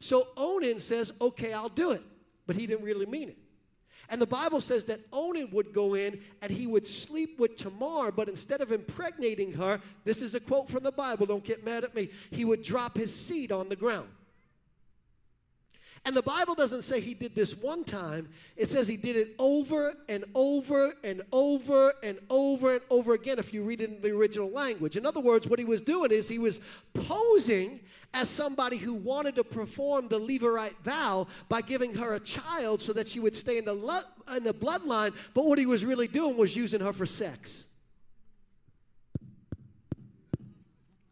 So 0.00 0.28
Onan 0.36 0.78
says, 0.78 1.12
Okay, 1.20 1.52
I'll 1.52 1.68
do 1.68 1.90
it. 1.90 2.02
But 2.46 2.56
he 2.56 2.66
didn't 2.66 2.84
really 2.84 3.06
mean 3.06 3.28
it. 3.28 3.38
And 4.08 4.20
the 4.20 4.26
Bible 4.26 4.60
says 4.60 4.86
that 4.86 5.00
Onan 5.12 5.50
would 5.52 5.72
go 5.72 5.94
in 5.94 6.20
and 6.42 6.50
he 6.50 6.66
would 6.66 6.84
sleep 6.86 7.38
with 7.38 7.54
Tamar, 7.56 8.10
but 8.10 8.28
instead 8.28 8.60
of 8.60 8.72
impregnating 8.72 9.52
her, 9.52 9.80
this 10.04 10.20
is 10.20 10.34
a 10.34 10.40
quote 10.40 10.68
from 10.68 10.82
the 10.82 10.90
Bible, 10.90 11.26
don't 11.26 11.44
get 11.44 11.64
mad 11.64 11.84
at 11.84 11.94
me, 11.94 12.10
he 12.30 12.44
would 12.44 12.64
drop 12.64 12.96
his 12.96 13.14
seed 13.14 13.52
on 13.52 13.68
the 13.68 13.76
ground. 13.76 14.08
And 16.06 16.16
the 16.16 16.22
Bible 16.22 16.54
doesn't 16.54 16.82
say 16.82 17.00
he 17.00 17.12
did 17.12 17.34
this 17.34 17.54
one 17.54 17.84
time, 17.84 18.28
it 18.56 18.70
says 18.70 18.88
he 18.88 18.96
did 18.96 19.16
it 19.16 19.34
over 19.38 19.94
and 20.08 20.24
over 20.34 20.94
and 21.04 21.22
over 21.30 21.92
and 22.02 22.18
over 22.30 22.74
and 22.74 22.82
over 22.88 23.12
again 23.12 23.38
if 23.38 23.52
you 23.52 23.62
read 23.62 23.82
it 23.82 23.90
in 23.90 24.00
the 24.00 24.10
original 24.10 24.50
language. 24.50 24.96
In 24.96 25.04
other 25.04 25.20
words, 25.20 25.46
what 25.46 25.58
he 25.58 25.64
was 25.64 25.82
doing 25.82 26.10
is 26.10 26.28
he 26.28 26.38
was 26.38 26.60
posing 26.94 27.80
as 28.12 28.28
somebody 28.28 28.76
who 28.76 28.94
wanted 28.94 29.36
to 29.36 29.44
perform 29.44 30.08
the 30.08 30.18
Levirate 30.18 30.76
vow 30.82 31.26
by 31.48 31.60
giving 31.60 31.94
her 31.94 32.14
a 32.14 32.20
child 32.20 32.80
so 32.80 32.92
that 32.94 33.06
she 33.06 33.20
would 33.20 33.36
stay 33.36 33.58
in 33.58 33.64
the, 33.66 33.74
lo- 33.74 34.00
in 34.34 34.42
the 34.42 34.54
bloodline, 34.54 35.14
but 35.34 35.44
what 35.44 35.58
he 35.58 35.66
was 35.66 35.84
really 35.84 36.08
doing 36.08 36.36
was 36.36 36.56
using 36.56 36.80
her 36.80 36.92
for 36.92 37.06
sex. 37.06 37.66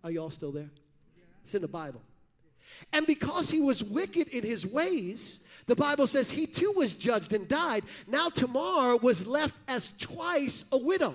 Are 0.02 0.10
y'all 0.10 0.30
still 0.30 0.50
there? 0.50 0.70
It's 1.44 1.54
in 1.54 1.62
the 1.62 1.68
Bible. 1.68 2.02
And 2.92 3.06
because 3.06 3.50
he 3.50 3.60
was 3.60 3.84
wicked 3.84 4.28
in 4.28 4.44
his 4.44 4.66
ways, 4.66 5.44
the 5.66 5.76
Bible 5.76 6.06
says 6.06 6.30
he 6.30 6.46
too 6.46 6.72
was 6.74 6.94
judged 6.94 7.32
and 7.32 7.46
died. 7.46 7.84
Now 8.06 8.30
Tamar 8.30 8.96
was 8.96 9.26
left 9.26 9.54
as 9.68 9.92
twice 9.98 10.64
a 10.72 10.78
widow. 10.78 11.14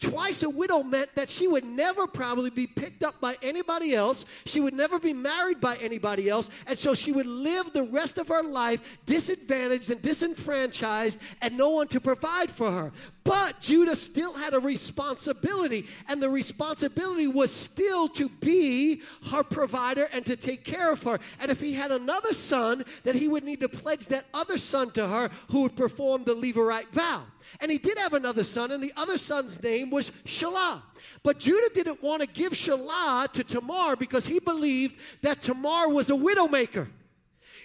Twice 0.00 0.42
a 0.42 0.50
widow 0.50 0.82
meant 0.82 1.14
that 1.14 1.30
she 1.30 1.46
would 1.46 1.64
never 1.64 2.06
probably 2.06 2.50
be 2.50 2.66
picked 2.66 3.02
up 3.02 3.20
by 3.20 3.36
anybody 3.42 3.94
else. 3.94 4.24
She 4.44 4.60
would 4.60 4.74
never 4.74 4.98
be 4.98 5.12
married 5.12 5.60
by 5.60 5.76
anybody 5.76 6.28
else. 6.28 6.50
And 6.66 6.78
so 6.78 6.94
she 6.94 7.12
would 7.12 7.26
live 7.26 7.72
the 7.72 7.84
rest 7.84 8.18
of 8.18 8.28
her 8.28 8.42
life 8.42 8.98
disadvantaged 9.06 9.90
and 9.90 10.02
disenfranchised 10.02 11.20
and 11.40 11.56
no 11.56 11.70
one 11.70 11.88
to 11.88 12.00
provide 12.00 12.50
for 12.50 12.70
her. 12.70 12.92
But 13.24 13.60
Judah 13.60 13.94
still 13.94 14.34
had 14.34 14.52
a 14.52 14.58
responsibility, 14.58 15.86
and 16.08 16.20
the 16.20 16.28
responsibility 16.28 17.28
was 17.28 17.52
still 17.52 18.08
to 18.08 18.28
be 18.28 19.02
her 19.30 19.44
provider 19.44 20.08
and 20.12 20.26
to 20.26 20.36
take 20.36 20.64
care 20.64 20.92
of 20.92 21.02
her. 21.04 21.20
And 21.40 21.50
if 21.50 21.60
he 21.60 21.72
had 21.72 21.92
another 21.92 22.32
son, 22.32 22.84
then 23.04 23.16
he 23.16 23.28
would 23.28 23.44
need 23.44 23.60
to 23.60 23.68
pledge 23.68 24.06
that 24.06 24.26
other 24.34 24.58
son 24.58 24.90
to 24.92 25.06
her 25.06 25.30
who 25.50 25.62
would 25.62 25.76
perform 25.76 26.24
the 26.24 26.34
Levirate 26.34 26.88
vow. 26.88 27.22
And 27.60 27.70
he 27.70 27.78
did 27.78 27.98
have 27.98 28.14
another 28.14 28.44
son, 28.44 28.70
and 28.70 28.82
the 28.82 28.92
other 28.96 29.18
son's 29.18 29.62
name 29.62 29.90
was 29.90 30.10
Shelah. 30.24 30.82
But 31.22 31.38
Judah 31.38 31.70
didn't 31.74 32.02
want 32.02 32.22
to 32.22 32.28
give 32.28 32.52
Shelah 32.52 33.30
to 33.32 33.44
Tamar 33.44 33.96
because 33.96 34.26
he 34.26 34.38
believed 34.40 34.96
that 35.22 35.40
Tamar 35.40 35.88
was 35.88 36.10
a 36.10 36.14
widowmaker. 36.14 36.88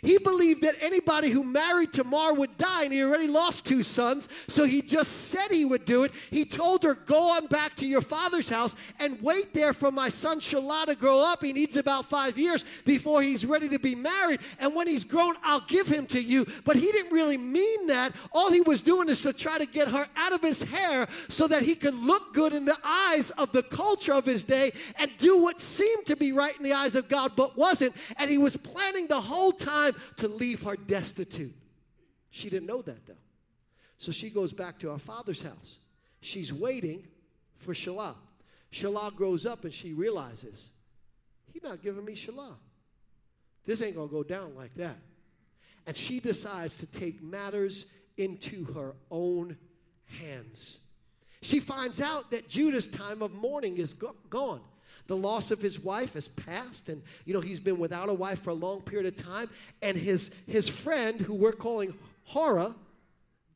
He 0.02 0.18
believed 0.18 0.62
that 0.62 0.76
anybody 0.82 1.30
who 1.30 1.44
married 1.44 1.94
Tamar 1.94 2.34
would 2.34 2.58
die, 2.58 2.84
and 2.84 2.94
he 2.94 3.02
already 3.02 3.28
lost 3.28 3.66
two 3.66 3.84
sons, 3.84 4.30
so 4.48 4.66
he 4.66 4.82
just 4.82 5.30
said 5.30 5.50
he 5.50 5.66
would 5.66 5.86
do 5.86 6.04
it. 6.04 6.12
He 6.30 6.46
told 6.46 6.84
her, 6.84 6.96
Go 6.96 7.32
on 7.32 7.48
back 7.48 7.76
to 7.78 7.88
your 7.88 8.02
father's 8.02 8.50
house 8.50 8.76
and 9.00 9.22
wait 9.22 9.54
there 9.54 9.74
for 9.74 9.92
my 9.92 10.10
son 10.10 10.40
Shelah 10.40 10.86
to 10.86 10.96
grow 10.96 11.20
up. 11.20 11.44
He 11.44 11.54
needs 11.54 11.78
about 11.78 12.06
five 12.06 12.38
years 12.38 12.64
before 12.86 13.22
he's 13.22 13.46
ready 13.46 13.70
to 13.70 13.80
be 13.80 13.96
married, 13.96 14.42
and 14.60 14.76
when 14.76 14.88
he's 14.88 15.04
grown, 15.04 15.36
I'll 15.44 15.66
give 15.68 15.88
him 15.88 16.06
to 16.08 16.22
you. 16.22 16.46
But 16.64 16.76
he 16.76 16.92
didn't 16.92 17.12
really 17.12 17.38
mean 17.38 17.88
that. 17.88 18.14
All 18.34 18.52
he 18.52 18.62
was 18.62 18.82
doing 18.82 19.10
is 19.10 19.22
to 19.24 19.34
try 19.34 19.58
to 19.58 19.66
get 19.66 19.88
her 19.90 20.08
out 20.16 20.34
of 20.34 20.42
his 20.42 20.64
hair 20.64 21.08
so 21.30 21.48
that 21.48 21.64
he 21.64 21.76
could 21.76 21.96
look 21.96 22.34
good 22.34 22.54
in 22.54 22.66
the 22.66 22.78
eyes 22.84 23.32
of 23.32 23.52
the 23.52 23.64
culture 23.64 24.14
of 24.14 24.26
his 24.26 24.44
day 24.44 24.72
and 25.00 25.12
do 25.18 25.42
what 25.42 25.62
seemed 25.62 26.06
to 26.06 26.16
be 26.16 26.32
right 26.32 26.56
in 26.58 26.64
the 26.64 26.74
eyes 26.74 26.96
of 26.96 27.10
God, 27.10 27.32
but 27.36 27.58
wasn't. 27.58 27.96
And 28.18 28.30
he 28.30 28.38
was 28.38 28.58
planning 28.58 29.08
the 29.08 29.22
whole 29.22 29.52
time 29.52 29.87
time 29.92 30.02
to 30.18 30.28
leave 30.28 30.64
her 30.64 30.76
destitute. 30.76 31.56
She 32.30 32.50
didn't 32.50 32.68
know 32.68 32.82
that 32.82 33.06
though. 33.06 33.14
So 33.98 34.12
she 34.12 34.30
goes 34.30 34.54
back 34.54 34.80
to 34.80 34.90
her 34.90 35.00
father's 35.00 35.42
house. 35.42 35.78
She's 36.22 36.54
waiting 36.54 37.08
for 37.58 37.74
Shelah. 37.74 38.16
Shelah 38.72 39.16
grows 39.16 39.46
up 39.46 39.64
and 39.64 39.74
she 39.74 39.94
realizes, 39.94 40.70
he's 41.52 41.64
not 41.64 41.82
giving 41.82 42.06
me 42.06 42.14
Shelah. 42.14 42.56
This 43.66 43.82
ain't 43.82 43.96
gonna 43.96 44.08
go 44.08 44.24
down 44.24 44.56
like 44.56 44.76
that. 44.76 44.98
And 45.86 45.96
she 45.96 46.20
decides 46.20 46.78
to 46.78 46.86
take 46.86 47.22
matters 47.24 47.86
into 48.18 48.66
her 48.74 48.94
own 49.10 49.58
hands. 50.06 50.80
She 51.42 51.60
finds 51.60 52.02
out 52.02 52.32
that 52.32 52.50
Judah's 52.50 52.88
time 52.88 53.22
of 53.22 53.34
mourning 53.34 53.78
is 53.78 53.94
go- 53.94 54.16
gone. 54.30 54.62
The 55.08 55.18
loss 55.18 55.52
of 55.52 55.62
his 55.62 55.80
wife 55.80 56.14
has 56.14 56.28
passed, 56.28 56.90
and 56.90 57.02
you 57.26 57.34
know 57.34 57.42
he's 57.42 57.60
been 57.60 57.80
without 57.80 58.10
a 58.10 58.14
wife 58.14 58.40
for 58.40 58.52
a 58.52 58.56
long 58.56 58.82
period 58.82 59.08
of 59.08 59.16
time. 59.16 59.50
And 59.82 59.98
his 59.98 60.32
his 60.46 60.68
friend, 60.68 61.20
who 61.20 61.34
we're 61.34 61.54
calling 61.54 61.94
Hora, 62.26 62.76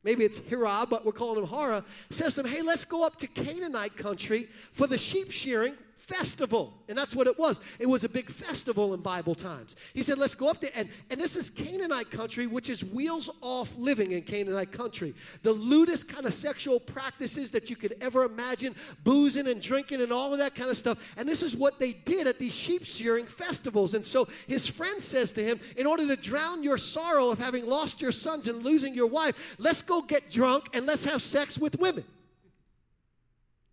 maybe 0.02 0.24
it's 0.24 0.38
Hira, 0.38 0.86
but 0.88 1.04
we're 1.04 1.12
calling 1.12 1.42
him 1.42 1.48
Hora, 1.48 1.84
says 2.10 2.34
to 2.34 2.40
him, 2.40 2.46
"Hey, 2.46 2.62
let's 2.62 2.84
go 2.84 3.04
up 3.04 3.16
to 3.16 3.26
Canaanite 3.26 3.96
country 3.96 4.48
for 4.72 4.86
the 4.86 4.98
sheep 4.98 5.30
shearing 5.30 5.74
festival. 6.02 6.74
And 6.88 6.98
that's 6.98 7.14
what 7.14 7.26
it 7.26 7.38
was. 7.38 7.60
It 7.78 7.86
was 7.88 8.02
a 8.02 8.08
big 8.08 8.28
festival 8.28 8.92
in 8.92 9.00
Bible 9.00 9.34
times. 9.34 9.76
He 9.94 10.02
said, 10.02 10.18
let's 10.18 10.34
go 10.34 10.48
up 10.48 10.60
there. 10.60 10.72
And, 10.74 10.88
and 11.10 11.20
this 11.20 11.36
is 11.36 11.48
Canaanite 11.48 12.10
country, 12.10 12.46
which 12.46 12.68
is 12.68 12.84
wheels 12.84 13.30
off 13.40 13.76
living 13.78 14.12
in 14.12 14.22
Canaanite 14.22 14.72
country. 14.72 15.14
The 15.42 15.52
lewdest 15.52 16.08
kind 16.08 16.26
of 16.26 16.34
sexual 16.34 16.80
practices 16.80 17.52
that 17.52 17.70
you 17.70 17.76
could 17.76 17.96
ever 18.00 18.24
imagine, 18.24 18.74
boozing 19.04 19.46
and 19.46 19.62
drinking 19.62 20.00
and 20.00 20.12
all 20.12 20.32
of 20.32 20.40
that 20.40 20.56
kind 20.56 20.70
of 20.70 20.76
stuff. 20.76 21.14
And 21.16 21.28
this 21.28 21.42
is 21.42 21.56
what 21.56 21.78
they 21.78 21.92
did 21.92 22.26
at 22.26 22.38
these 22.38 22.54
sheep 22.54 22.84
shearing 22.84 23.26
festivals. 23.26 23.94
And 23.94 24.04
so 24.04 24.26
his 24.48 24.66
friend 24.66 25.00
says 25.00 25.32
to 25.34 25.44
him, 25.44 25.60
in 25.76 25.86
order 25.86 26.06
to 26.08 26.16
drown 26.16 26.64
your 26.64 26.78
sorrow 26.78 27.30
of 27.30 27.38
having 27.38 27.64
lost 27.66 28.02
your 28.02 28.12
sons 28.12 28.48
and 28.48 28.64
losing 28.64 28.92
your 28.92 29.06
wife, 29.06 29.56
let's 29.58 29.82
go 29.82 30.02
get 30.02 30.30
drunk 30.30 30.64
and 30.74 30.84
let's 30.84 31.04
have 31.04 31.22
sex 31.22 31.58
with 31.58 31.78
women. 31.78 32.04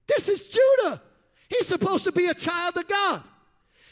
This 0.08 0.30
is 0.30 0.42
Judah. 0.42 1.02
He's 1.50 1.68
supposed 1.68 2.04
to 2.06 2.12
be 2.12 2.28
a 2.28 2.34
child 2.34 2.78
of 2.78 2.88
God. 2.88 3.24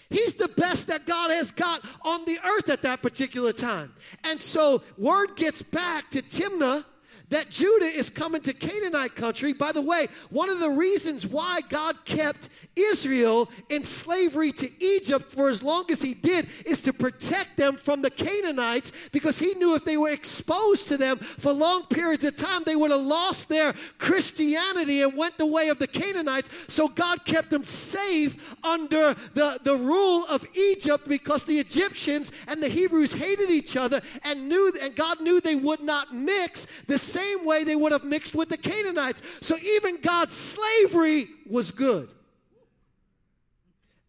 He's 0.09 0.35
the 0.35 0.47
best 0.47 0.87
that 0.87 1.05
God 1.05 1.31
has 1.31 1.51
got 1.51 1.83
on 2.03 2.23
the 2.25 2.39
earth 2.45 2.69
at 2.69 2.83
that 2.83 3.01
particular 3.01 3.51
time. 3.51 3.93
And 4.23 4.41
so 4.41 4.81
word 4.97 5.35
gets 5.35 5.61
back 5.61 6.09
to 6.11 6.21
Timnah 6.21 6.85
that 7.29 7.49
Judah 7.49 7.85
is 7.85 8.09
coming 8.09 8.41
to 8.41 8.53
Canaanite 8.53 9.15
country. 9.15 9.53
By 9.53 9.71
the 9.71 9.81
way, 9.81 10.07
one 10.29 10.49
of 10.49 10.59
the 10.59 10.69
reasons 10.69 11.27
why 11.27 11.59
God 11.69 12.05
kept 12.05 12.49
Israel 12.77 13.49
in 13.69 13.83
slavery 13.83 14.51
to 14.53 14.69
Egypt 14.83 15.31
for 15.31 15.49
as 15.49 15.63
long 15.63 15.85
as 15.89 16.01
he 16.01 16.13
did 16.13 16.47
is 16.65 16.81
to 16.81 16.93
protect 16.93 17.57
them 17.57 17.75
from 17.75 18.01
the 18.01 18.11
Canaanites 18.11 18.91
because 19.11 19.39
he 19.39 19.55
knew 19.55 19.75
if 19.75 19.83
they 19.83 19.97
were 19.97 20.11
exposed 20.11 20.87
to 20.87 20.97
them 20.97 21.17
for 21.17 21.51
long 21.51 21.83
periods 21.87 22.23
of 22.23 22.35
time, 22.35 22.61
they 22.65 22.75
would 22.75 22.91
have 22.91 23.01
lost 23.01 23.49
their 23.49 23.73
Christianity 23.97 25.01
and 25.01 25.17
went 25.17 25.37
the 25.37 25.45
way 25.45 25.69
of 25.69 25.79
the 25.79 25.87
Canaanites. 25.87 26.49
So 26.67 26.87
God 26.87 27.25
kept 27.25 27.49
them 27.49 27.65
safe 27.65 28.55
under 28.63 29.15
the, 29.33 29.59
the 29.63 29.75
rule 29.75 30.25
of 30.29 30.45
Egypt 30.55 31.07
because 31.07 31.45
the 31.45 31.59
Egyptians 31.59 32.31
and 32.47 32.61
the 32.61 32.69
Hebrews 32.69 33.13
hated 33.13 33.49
each 33.49 33.75
other 33.75 34.01
and 34.23 34.47
knew 34.47 34.71
and 34.81 34.95
God 34.95 35.21
knew 35.21 35.39
they 35.39 35.55
would 35.55 35.81
not 35.81 36.13
mix 36.13 36.67
the 36.87 36.99
same 37.17 37.45
way 37.45 37.63
they 37.63 37.75
would 37.75 37.91
have 37.91 38.03
mixed 38.03 38.35
with 38.35 38.49
the 38.49 38.57
Canaanites. 38.57 39.21
So 39.41 39.55
even 39.57 40.01
God's 40.01 40.33
slavery 40.33 41.27
was 41.49 41.71
good. 41.71 42.09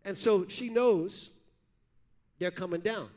And 0.05 0.16
so 0.16 0.47
she 0.49 0.68
knows 0.68 1.31
they're 2.38 2.51
coming 2.51 2.81
down. 2.81 3.09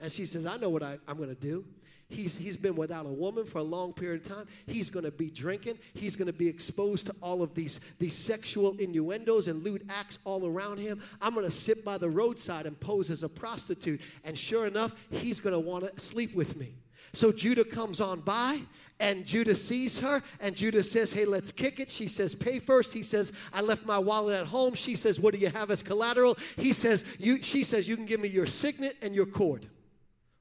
And 0.00 0.10
she 0.10 0.26
says, 0.26 0.46
I 0.46 0.56
know 0.56 0.68
what 0.68 0.82
I, 0.82 0.98
am 1.06 1.16
going 1.16 1.28
to 1.28 1.34
do. 1.34 1.64
He's, 2.08 2.36
he's 2.36 2.56
been 2.56 2.76
without 2.76 3.06
a 3.06 3.10
woman 3.10 3.44
for 3.44 3.58
a 3.58 3.62
long 3.62 3.92
period 3.92 4.22
of 4.22 4.28
time. 4.28 4.46
He's 4.66 4.90
going 4.90 5.04
to 5.04 5.10
be 5.10 5.30
drinking. 5.30 5.78
He's 5.94 6.16
going 6.16 6.26
to 6.26 6.32
be 6.32 6.48
exposed 6.48 7.06
to 7.06 7.14
all 7.22 7.42
of 7.42 7.54
these, 7.54 7.80
these 7.98 8.14
sexual 8.14 8.76
innuendos 8.78 9.48
and 9.48 9.62
lewd 9.62 9.86
acts 9.88 10.18
all 10.24 10.46
around 10.46 10.78
him. 10.78 11.00
I'm 11.20 11.34
going 11.34 11.46
to 11.46 11.52
sit 11.52 11.84
by 11.84 11.98
the 11.98 12.10
roadside 12.10 12.66
and 12.66 12.78
pose 12.78 13.10
as 13.10 13.22
a 13.22 13.28
prostitute. 13.28 14.00
And 14.24 14.36
sure 14.36 14.66
enough, 14.66 14.94
he's 15.10 15.40
going 15.40 15.54
to 15.54 15.60
want 15.60 15.92
to 15.92 16.00
sleep 16.00 16.34
with 16.34 16.56
me. 16.56 16.74
So 17.12 17.32
Judah 17.32 17.64
comes 17.64 18.00
on 18.00 18.20
by 18.20 18.60
and 19.00 19.24
Judah 19.26 19.56
sees 19.56 19.98
her, 19.98 20.22
and 20.40 20.54
Judah 20.54 20.84
says, 20.84 21.12
Hey, 21.12 21.24
let's 21.24 21.50
kick 21.50 21.80
it. 21.80 21.90
She 21.90 22.06
says, 22.06 22.34
Pay 22.34 22.60
first. 22.60 22.92
He 22.92 23.02
says, 23.02 23.32
I 23.52 23.60
left 23.60 23.84
my 23.84 23.98
wallet 23.98 24.38
at 24.40 24.46
home. 24.46 24.74
She 24.74 24.94
says, 24.94 25.18
What 25.18 25.34
do 25.34 25.40
you 25.40 25.50
have 25.50 25.70
as 25.70 25.82
collateral? 25.82 26.38
He 26.56 26.72
says, 26.72 27.04
you, 27.18 27.42
She 27.42 27.64
says, 27.64 27.88
You 27.88 27.96
can 27.96 28.06
give 28.06 28.20
me 28.20 28.28
your 28.28 28.46
signet 28.46 28.96
and 29.02 29.14
your 29.14 29.26
cord. 29.26 29.66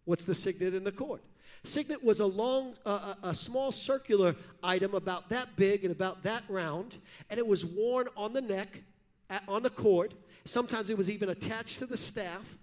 What's 0.05 0.25
the 0.25 0.35
signet 0.35 0.73
and 0.73 0.85
the 0.85 0.91
cord? 0.91 1.21
Signet 1.63 2.03
was 2.03 2.19
a 2.19 2.25
long, 2.25 2.75
uh, 2.85 3.15
a, 3.23 3.29
a 3.29 3.35
small 3.35 3.71
circular 3.71 4.35
item 4.61 4.93
about 4.93 5.29
that 5.29 5.47
big 5.55 5.85
and 5.85 5.91
about 5.91 6.21
that 6.23 6.43
round, 6.49 6.97
and 7.29 7.39
it 7.39 7.47
was 7.47 7.65
worn 7.65 8.07
on 8.17 8.33
the 8.33 8.41
neck, 8.41 8.83
at, 9.29 9.43
on 9.47 9.63
the 9.63 9.69
cord. 9.69 10.13
Sometimes 10.45 10.89
it 10.89 10.97
was 10.97 11.09
even 11.09 11.29
attached 11.29 11.79
to 11.79 11.85
the 11.85 11.95
staff. 11.95 12.57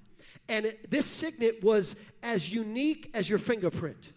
And 0.49 0.67
it, 0.67 0.91
this 0.91 1.07
signet 1.07 1.63
was 1.63 1.97
as 2.23 2.53
unique 2.53 3.11
as 3.15 3.31
your 3.31 3.39
fingerprint. 3.39 4.13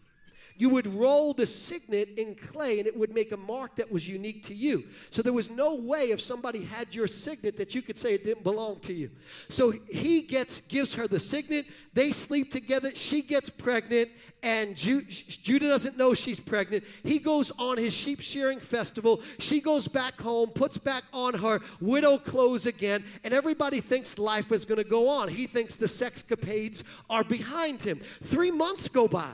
You 0.57 0.69
would 0.69 0.87
roll 0.87 1.33
the 1.33 1.45
signet 1.45 2.09
in 2.17 2.35
clay 2.35 2.79
and 2.79 2.87
it 2.87 2.95
would 2.95 3.13
make 3.13 3.31
a 3.31 3.37
mark 3.37 3.75
that 3.75 3.91
was 3.91 4.07
unique 4.07 4.43
to 4.43 4.53
you. 4.53 4.83
So 5.09 5.21
there 5.21 5.33
was 5.33 5.49
no 5.49 5.75
way 5.75 6.11
if 6.11 6.21
somebody 6.21 6.63
had 6.63 6.93
your 6.93 7.07
signet 7.07 7.57
that 7.57 7.73
you 7.73 7.81
could 7.81 7.97
say 7.97 8.13
it 8.13 8.23
didn't 8.23 8.43
belong 8.43 8.79
to 8.81 8.93
you. 8.93 9.09
So 9.49 9.71
he 9.91 10.21
gets 10.21 10.61
gives 10.61 10.93
her 10.95 11.07
the 11.07 11.19
signet, 11.19 11.65
they 11.93 12.11
sleep 12.11 12.51
together, 12.51 12.91
she 12.95 13.21
gets 13.21 13.49
pregnant 13.49 14.09
and 14.43 14.75
Ju- 14.75 15.01
Judah 15.01 15.69
doesn't 15.69 15.97
know 15.97 16.13
she's 16.13 16.39
pregnant. 16.39 16.83
He 17.03 17.17
goes 17.17 17.51
on 17.57 17.77
his 17.77 17.93
sheep 17.93 18.19
shearing 18.19 18.59
festival. 18.59 19.21
She 19.39 19.61
goes 19.61 19.87
back 19.87 20.19
home, 20.19 20.49
puts 20.49 20.77
back 20.77 21.03
on 21.13 21.33
her 21.35 21.61
widow 21.79 22.17
clothes 22.17 22.65
again, 22.65 23.05
and 23.23 23.33
everybody 23.33 23.79
thinks 23.79 24.19
life 24.19 24.51
is 24.51 24.65
going 24.65 24.83
to 24.83 24.89
go 24.89 25.07
on. 25.07 25.29
He 25.29 25.47
thinks 25.47 25.77
the 25.77 25.85
sexcapades 25.85 26.83
are 27.09 27.23
behind 27.23 27.81
him. 27.83 28.01
3 28.23 28.51
months 28.51 28.89
go 28.89 29.07
by 29.07 29.33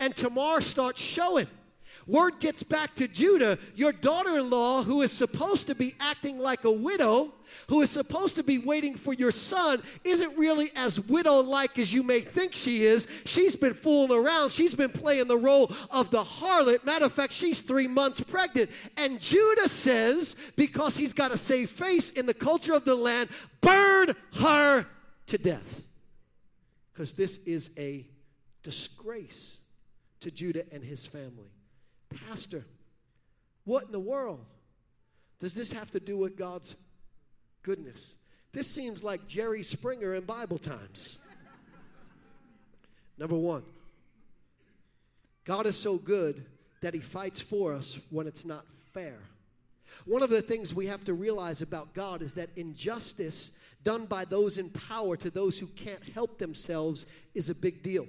and 0.00 0.14
Tamar 0.14 0.60
starts 0.60 1.00
showing. 1.00 1.46
Word 2.06 2.38
gets 2.38 2.62
back 2.62 2.94
to 2.94 3.08
Judah, 3.08 3.58
your 3.74 3.90
daughter 3.90 4.38
in 4.38 4.48
law, 4.48 4.84
who 4.84 5.02
is 5.02 5.10
supposed 5.10 5.66
to 5.66 5.74
be 5.74 5.96
acting 5.98 6.38
like 6.38 6.62
a 6.62 6.70
widow, 6.70 7.34
who 7.68 7.82
is 7.82 7.90
supposed 7.90 8.36
to 8.36 8.44
be 8.44 8.58
waiting 8.58 8.94
for 8.94 9.12
your 9.12 9.32
son, 9.32 9.82
isn't 10.04 10.38
really 10.38 10.70
as 10.76 11.00
widow 11.00 11.40
like 11.40 11.80
as 11.80 11.92
you 11.92 12.04
may 12.04 12.20
think 12.20 12.54
she 12.54 12.84
is. 12.84 13.08
She's 13.24 13.56
been 13.56 13.74
fooling 13.74 14.16
around. 14.16 14.52
She's 14.52 14.72
been 14.72 14.90
playing 14.90 15.26
the 15.26 15.36
role 15.36 15.72
of 15.90 16.10
the 16.10 16.22
harlot. 16.22 16.84
Matter 16.84 17.06
of 17.06 17.12
fact, 17.12 17.32
she's 17.32 17.60
three 17.60 17.88
months 17.88 18.20
pregnant. 18.20 18.70
And 18.96 19.20
Judah 19.20 19.68
says, 19.68 20.36
because 20.54 20.96
he's 20.96 21.12
got 21.12 21.32
to 21.32 21.38
save 21.38 21.70
face 21.70 22.10
in 22.10 22.26
the 22.26 22.34
culture 22.34 22.74
of 22.74 22.84
the 22.84 22.94
land, 22.94 23.30
burn 23.60 24.14
her 24.38 24.86
to 25.26 25.38
death. 25.38 25.82
Because 26.92 27.14
this 27.14 27.38
is 27.46 27.70
a 27.76 28.06
disgrace 28.62 29.58
to 30.20 30.30
Judah 30.30 30.64
and 30.72 30.82
his 30.82 31.06
family. 31.06 31.50
Pastor, 32.28 32.64
what 33.64 33.84
in 33.84 33.92
the 33.92 34.00
world 34.00 34.44
does 35.38 35.54
this 35.54 35.72
have 35.72 35.90
to 35.90 36.00
do 36.00 36.16
with 36.16 36.36
God's 36.36 36.76
goodness? 37.62 38.16
This 38.52 38.66
seems 38.70 39.04
like 39.04 39.26
Jerry 39.26 39.62
Springer 39.62 40.14
in 40.14 40.24
Bible 40.24 40.58
times. 40.58 41.18
Number 43.18 43.36
one, 43.36 43.62
God 45.44 45.66
is 45.66 45.76
so 45.76 45.96
good 45.96 46.44
that 46.80 46.94
he 46.94 47.00
fights 47.00 47.40
for 47.40 47.72
us 47.72 47.98
when 48.10 48.26
it's 48.26 48.44
not 48.44 48.64
fair. 48.92 49.18
One 50.04 50.22
of 50.22 50.30
the 50.30 50.42
things 50.42 50.74
we 50.74 50.86
have 50.86 51.04
to 51.04 51.14
realize 51.14 51.62
about 51.62 51.94
God 51.94 52.22
is 52.22 52.34
that 52.34 52.50
injustice 52.56 53.52
done 53.82 54.06
by 54.06 54.24
those 54.24 54.58
in 54.58 54.70
power 54.70 55.16
to 55.16 55.30
those 55.30 55.58
who 55.58 55.66
can't 55.68 56.02
help 56.10 56.38
themselves 56.38 57.06
is 57.34 57.48
a 57.48 57.54
big 57.54 57.82
deal. 57.82 58.06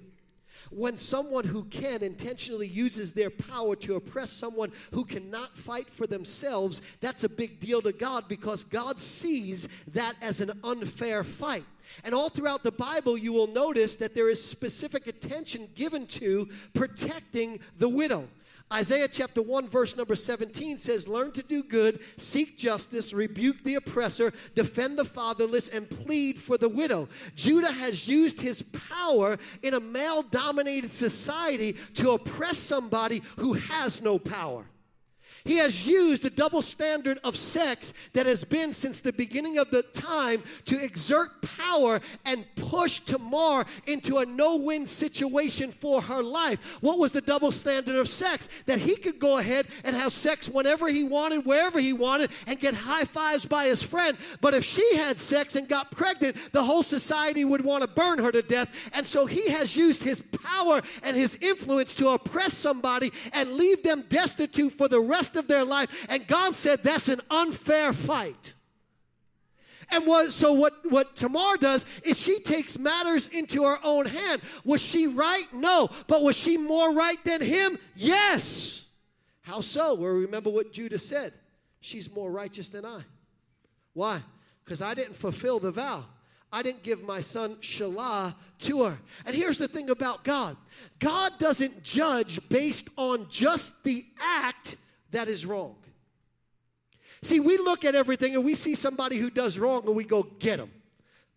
When 0.70 0.98
someone 0.98 1.46
who 1.46 1.64
can 1.66 2.04
intentionally 2.04 2.68
uses 2.68 3.14
their 3.14 3.30
power 3.30 3.76
to 3.78 3.96
oppress 3.96 4.32
someone 4.32 4.72
who 4.92 5.06
cannot 5.06 5.58
fight 5.58 5.90
for 5.90 6.08
themselves, 6.08 6.82
that's 7.02 7.24
a 7.24 7.30
big 7.30 7.60
deal 7.60 7.82
to 7.82 7.92
God 7.92 8.26
because 8.28 8.64
God 8.64 9.00
sees 9.00 9.68
that 9.94 10.16
as 10.22 10.42
an 10.42 10.52
unfair 10.64 11.24
fight. 11.24 11.66
And 12.04 12.14
all 12.14 12.30
throughout 12.30 12.64
the 12.64 12.72
Bible, 12.72 13.18
you 13.18 13.34
will 13.34 13.48
notice 13.48 13.96
that 13.98 14.14
there 14.14 14.30
is 14.30 14.44
specific 14.44 15.08
attention 15.08 15.70
given 15.76 16.06
to 16.08 16.50
protecting 16.74 17.60
the 17.78 17.90
widow. 17.90 18.28
Isaiah 18.72 19.08
chapter 19.08 19.42
1, 19.42 19.70
verse 19.70 19.96
number 19.96 20.16
17 20.16 20.78
says, 20.78 21.08
Learn 21.08 21.32
to 21.32 21.44
do 21.44 21.64
good, 21.64 22.02
seek 22.18 22.58
justice, 22.58 23.14
rebuke 23.14 23.64
the 23.64 23.76
oppressor, 23.76 24.34
defend 24.56 24.98
the 24.98 25.06
fatherless, 25.06 25.70
and 25.70 25.90
plead 25.90 26.38
for 26.38 26.58
the 26.58 26.68
widow. 26.68 27.08
Judah 27.36 27.72
has 27.72 28.10
used 28.10 28.42
his 28.42 28.64
power 28.64 29.38
in 29.64 29.74
a 29.74 29.80
male 29.80 30.22
dominated 30.22 30.92
society 30.92 31.78
to 31.94 32.12
oppress 32.12 32.58
somebody 32.58 33.22
who 33.38 33.54
has 33.54 34.02
no 34.02 34.20
power. 34.20 34.66
He 35.48 35.58
has 35.58 35.88
used 35.88 36.24
the 36.24 36.30
double 36.30 36.62
standard 36.62 37.20
of 37.24 37.38
sex 37.38 37.94
that 38.12 38.26
has 38.26 38.44
been 38.44 38.74
since 38.74 39.00
the 39.00 39.14
beginning 39.14 39.58
of 39.58 39.72
the 39.72 39.82
time 39.82 40.44
to 40.66 40.84
exert 40.84 41.42
power 41.42 42.02
and 42.26 42.46
push 42.58 43.00
Tamar 43.00 43.66
into 43.86 44.18
a 44.18 44.26
no 44.26 44.58
win 44.58 44.86
situation 44.86 45.72
for 45.72 46.02
her 46.02 46.22
life. 46.22 46.78
What 46.82 47.00
was 47.00 47.14
the 47.14 47.22
double 47.22 47.54
standard 47.54 47.96
of 47.96 48.10
sex? 48.10 48.50
That 48.66 48.80
he 48.80 48.98
could 48.98 49.20
go 49.20 49.38
ahead 49.38 49.68
and 49.86 49.96
have 49.96 50.12
sex 50.12 50.50
whenever 50.50 50.90
he 50.90 51.06
wanted, 51.06 51.46
wherever 51.46 51.80
he 51.80 51.94
wanted, 51.94 52.32
and 52.46 52.60
get 52.60 52.74
high 52.74 53.06
fives 53.06 53.46
by 53.46 53.68
his 53.68 53.82
friend. 53.82 54.18
But 54.42 54.54
if 54.54 54.66
she 54.66 54.98
had 54.98 55.18
sex 55.18 55.56
and 55.56 55.70
got 55.70 55.92
pregnant, 55.92 56.52
the 56.52 56.64
whole 56.64 56.84
society 56.84 57.46
would 57.46 57.64
want 57.64 57.84
to 57.84 57.88
burn 57.88 58.20
her 58.20 58.34
to 58.34 58.42
death. 58.42 58.92
And 58.94 59.08
so 59.08 59.26
he 59.26 59.50
has 59.52 59.78
used 59.78 60.04
his 60.04 60.20
power 60.20 60.82
and 61.04 61.16
his 61.16 61.36
influence 61.42 61.94
to 61.96 62.10
oppress 62.10 62.54
somebody 62.54 63.14
and 63.32 63.54
leave 63.54 63.82
them 63.82 64.04
destitute 64.10 64.74
for 64.74 64.90
the 64.90 65.00
rest 65.00 65.37
of 65.38 65.48
their 65.48 65.64
life. 65.64 66.08
And 66.10 66.28
God 66.28 66.54
said 66.54 66.84
that's 66.84 67.08
an 67.08 67.22
unfair 67.30 67.94
fight. 67.94 68.54
And 69.90 70.06
what, 70.06 70.34
so 70.34 70.52
what, 70.52 70.74
what 70.90 71.16
Tamar 71.16 71.58
does 71.58 71.86
is 72.04 72.20
she 72.20 72.40
takes 72.40 72.78
matters 72.78 73.28
into 73.28 73.64
her 73.64 73.80
own 73.84 74.06
hand. 74.06 74.42
Was 74.66 74.82
she 74.82 75.08
right? 75.08 75.46
No. 75.54 75.90
But 76.08 76.24
was 76.24 76.36
she 76.36 76.58
more 76.58 76.92
right 76.92 77.24
than 77.24 77.42
him? 77.42 77.80
Yes. 77.96 78.86
How 79.44 79.62
so? 79.62 79.94
Well, 79.94 80.12
remember 80.12 80.50
what 80.50 80.74
Judah 80.74 81.00
said. 81.00 81.32
She's 81.80 82.14
more 82.14 82.30
righteous 82.30 82.68
than 82.68 82.86
I. 82.86 83.02
Why? 83.94 84.22
Because 84.66 84.82
I 84.82 84.94
didn't 84.94 85.16
fulfill 85.16 85.60
the 85.60 85.72
vow. 85.72 86.04
I 86.52 86.62
didn't 86.64 86.84
give 86.84 87.04
my 87.04 87.22
son 87.22 87.56
Shelah 87.58 88.34
to 88.60 88.84
her. 88.84 88.98
And 89.26 89.36
here's 89.36 89.58
the 89.58 89.68
thing 89.68 89.90
about 89.90 90.24
God 90.24 90.58
God 91.00 91.34
doesn't 91.40 91.84
judge 91.84 92.40
based 92.50 92.90
on 92.98 93.28
just 93.30 93.84
the 93.84 94.06
act 94.20 94.76
that 95.12 95.28
is 95.28 95.46
wrong. 95.46 95.76
See, 97.22 97.40
we 97.40 97.58
look 97.58 97.84
at 97.84 97.96
everything 97.96 98.36
and 98.36 98.46
we 98.46 98.54
see 98.54 98.76
somebody 98.76 99.18
who 99.18 99.30
does 99.30 99.58
wrong 99.58 99.84
and 99.86 99.96
we 99.96 100.04
go, 100.04 100.24
get 100.24 100.58
them, 100.58 100.72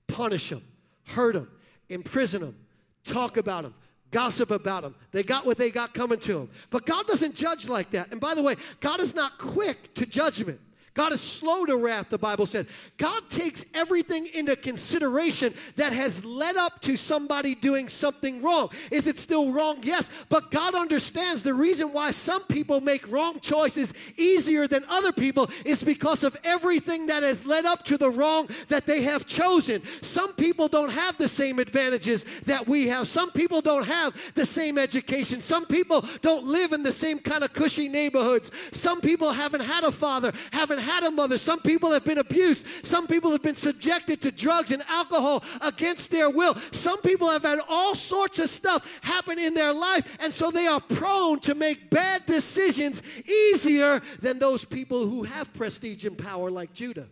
punish 0.07 0.51
them, 0.51 0.63
hurt 1.07 1.35
them, 1.35 1.49
imprison 1.89 2.43
them, 2.43 2.57
talk 3.05 3.37
about 3.37 3.63
them, 3.63 3.75
gossip 4.11 4.51
about 4.51 4.83
them. 4.83 4.95
They 5.11 5.23
got 5.23 5.47
what 5.47 5.57
they 5.57 5.71
got 5.71 5.95
coming 5.95 6.19
to 6.21 6.35
them. 6.35 6.51
But 6.69 6.85
God 6.85 7.07
doesn't 7.07 7.35
judge 7.35 7.69
like 7.69 7.91
that. 7.93 8.11
And 8.11 8.21
by 8.21 8.35
the 8.35 8.43
way, 8.43 8.57
God 8.81 9.01
is 9.01 9.15
not 9.15 9.39
quick 9.39 9.95
to 9.95 10.05
judgment. 10.05 10.61
God 10.95 11.13
is 11.13 11.21
slow 11.21 11.65
to 11.67 11.77
wrath, 11.77 12.09
the 12.11 12.19
Bible 12.19 12.47
said. 12.47 12.67
God 12.99 13.31
takes 13.31 13.65
everything 13.75 14.27
into 14.35 14.57
consideration 14.57 15.55
that 15.77 15.93
has 15.93 16.25
led 16.25 16.57
up 16.57 16.81
to 16.83 16.97
somebody 16.97 17.55
doing 17.55 17.89
something 17.89 18.43
wrong. 18.43 18.71
Is 18.91 19.07
it 19.07 19.19
still 19.19 19.53
wrong? 19.53 19.79
Yes. 19.83 20.11
But 20.29 20.51
God 20.51 20.75
understands 20.75 21.45
the 21.45 21.55
reason 21.55 21.93
why 21.93 22.11
some 22.11 22.43
people 22.45 22.81
make 22.81 23.11
wrong 23.11 23.39
choices 23.39 23.95
easier 24.17 24.67
than 24.67 24.85
other 24.89 25.13
people 25.13 25.49
is 25.65 25.85
because 25.85 26.25
of 26.25 26.37
everything 26.43 27.07
that 27.07 27.23
has 27.23 27.47
led 27.47 27.67
up 27.67 27.85
to 27.85 27.97
the 27.97 28.11
wrong 28.11 28.49
that 28.69 28.87
they 28.87 29.03
have 29.03 29.27
chosen. 29.27 29.83
Some 30.03 30.33
people 30.35 30.67
don't 30.67 30.93
have 30.93 31.17
the 31.19 31.29
same 31.29 31.61
advantages 31.61 32.27
that 32.47 32.67
we 32.67 32.89
have. 32.89 33.07
Some 33.07 33.31
people 33.31 33.61
don't 33.61 33.87
have 33.87 34.35
the 34.35 34.47
same 34.47 34.77
education. 34.77 35.41
Some 35.41 35.67
people 35.67 36.05
don't 36.21 36.45
live 36.45 36.73
in 36.73 36.83
the 36.83 36.93
same 36.93 37.21
kind 37.21 37.45
of 37.45 37.53
cushy 37.53 37.89
neighborhoods. 37.89 38.51
Some 38.73 39.01
people 39.01 39.31
haven't 39.31 39.63
had 39.63 39.85
a 39.85 39.93
father, 39.93 40.33
haven't 40.51 40.80
had 40.81 41.05
a 41.05 41.11
mother. 41.11 41.39
Some 41.39 41.61
people 41.61 41.91
have 41.93 42.05
been 42.05 42.19
abused. 42.19 42.67
Some 42.83 43.07
people 43.07 43.31
have 43.31 43.43
been 43.43 43.55
subjected 43.55 44.21
to 44.23 44.33
drugs 44.33 44.71
and 44.71 44.83
alcohol 44.89 45.45
against 45.61 46.11
their 46.11 46.31
will. 46.31 46.55
Some 46.73 47.01
people 47.03 47.31
have 47.31 47.43
had 47.43 47.61
all 47.69 47.95
sorts 47.95 48.39
of 48.39 48.51
stuff 48.51 49.01
happen 49.03 49.39
in 49.39 49.55
their 49.55 49.73
life, 49.73 50.17
and 50.21 50.33
so 50.33 50.51
they 50.51 50.67
are 50.67 50.81
prone 50.81 51.41
to 51.41 51.55
make 51.55 51.91
bad 51.91 52.27
decisions 52.27 53.03
easier 53.29 54.01
than 54.21 54.39
those 54.39 54.65
people 54.65 55.07
who 55.07 55.23
have 55.23 55.53
prestige 55.55 56.05
and 56.05 56.17
power 56.17 56.51
like 56.51 56.73
Judah. 56.73 57.09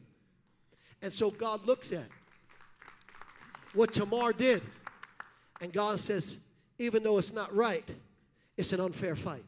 And 1.03 1.13
so 1.13 1.31
God 1.31 1.67
looks 1.67 1.93
at 1.93 2.07
what 3.75 3.93
Tamar 3.93 4.33
did, 4.33 4.63
and 5.61 5.73
God 5.73 6.01
says, 6.01 6.39
even 6.79 7.03
though 7.03 7.19
it's 7.19 7.33
not 7.33 7.55
right, 7.55 7.89
it's 8.57 8.73
an 8.73 8.81
unfair 8.81 9.15
fight. 9.15 9.45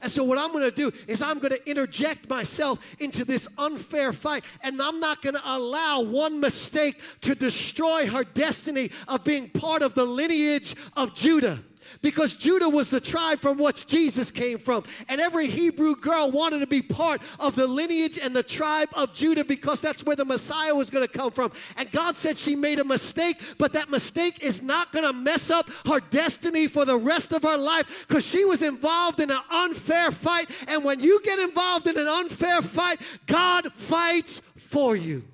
And 0.00 0.10
so, 0.10 0.24
what 0.24 0.38
I'm 0.38 0.52
going 0.52 0.64
to 0.64 0.70
do 0.70 0.92
is, 1.06 1.22
I'm 1.22 1.38
going 1.38 1.52
to 1.52 1.70
interject 1.70 2.28
myself 2.28 2.84
into 2.98 3.24
this 3.24 3.48
unfair 3.58 4.12
fight, 4.12 4.44
and 4.62 4.80
I'm 4.80 5.00
not 5.00 5.22
going 5.22 5.34
to 5.34 5.42
allow 5.44 6.00
one 6.00 6.40
mistake 6.40 7.00
to 7.22 7.34
destroy 7.34 8.06
her 8.08 8.24
destiny 8.24 8.90
of 9.08 9.24
being 9.24 9.48
part 9.50 9.82
of 9.82 9.94
the 9.94 10.04
lineage 10.04 10.74
of 10.96 11.14
Judah 11.14 11.60
because 12.02 12.34
Judah 12.34 12.68
was 12.68 12.90
the 12.90 13.00
tribe 13.00 13.40
from 13.40 13.58
which 13.58 13.86
Jesus 13.86 14.30
came 14.30 14.58
from. 14.58 14.84
And 15.08 15.20
every 15.20 15.48
Hebrew 15.48 15.96
girl 15.96 16.30
wanted 16.30 16.60
to 16.60 16.66
be 16.66 16.82
part 16.82 17.20
of 17.40 17.54
the 17.54 17.66
lineage 17.66 18.18
and 18.18 18.34
the 18.34 18.42
tribe 18.42 18.88
of 18.94 19.14
Judah 19.14 19.44
because 19.44 19.80
that's 19.80 20.04
where 20.04 20.16
the 20.16 20.24
Messiah 20.24 20.74
was 20.74 20.90
going 20.90 21.06
to 21.06 21.12
come 21.12 21.30
from. 21.30 21.52
And 21.76 21.90
God 21.92 22.16
said 22.16 22.36
she 22.36 22.54
made 22.54 22.78
a 22.78 22.84
mistake, 22.84 23.40
but 23.58 23.72
that 23.72 23.90
mistake 23.90 24.42
is 24.42 24.62
not 24.62 24.92
going 24.92 25.04
to 25.04 25.12
mess 25.12 25.50
up 25.50 25.68
her 25.86 26.00
destiny 26.00 26.66
for 26.66 26.84
the 26.84 26.96
rest 26.96 27.32
of 27.32 27.42
her 27.42 27.56
life 27.56 28.06
because 28.06 28.26
she 28.26 28.44
was 28.44 28.62
involved 28.62 29.20
in 29.20 29.30
an 29.30 29.40
unfair 29.50 30.10
fight. 30.10 30.48
And 30.68 30.84
when 30.84 31.00
you 31.00 31.22
get 31.22 31.38
involved 31.38 31.86
in 31.86 31.96
an 31.96 32.08
unfair 32.08 32.62
fight, 32.62 33.00
God 33.26 33.72
fights 33.72 34.42
for 34.56 34.96
you. 34.96 35.24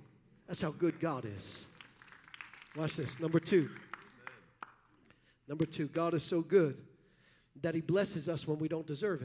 That's 0.47 0.62
how 0.62 0.71
good 0.71 1.01
God 1.01 1.25
is. 1.25 1.69
Watch 2.77 2.97
this. 2.97 3.21
Number 3.21 3.40
two. 3.40 3.71
Number 5.46 5.66
two, 5.66 5.88
God 5.88 6.14
is 6.14 6.22
so 6.22 6.40
good 6.40 6.76
that 7.61 7.74
He 7.74 7.80
blesses 7.80 8.28
us 8.28 8.46
when 8.46 8.59
we 8.59 8.68
don't 8.68 8.87
deserve 8.87 9.22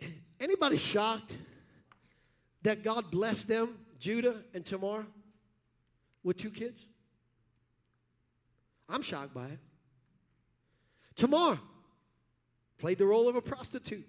it. 0.00 0.12
Anybody 0.40 0.76
shocked 0.76 1.36
that 2.62 2.82
God 2.82 3.10
blessed 3.10 3.48
them, 3.48 3.76
Judah 3.98 4.42
and 4.54 4.64
Tamar, 4.64 5.06
with 6.22 6.36
two 6.36 6.50
kids? 6.50 6.84
I'm 8.88 9.02
shocked 9.02 9.34
by 9.34 9.46
it. 9.46 9.58
Tamar 11.16 11.58
played 12.78 12.98
the 12.98 13.06
role 13.06 13.28
of 13.28 13.36
a 13.36 13.42
prostitute, 13.42 14.06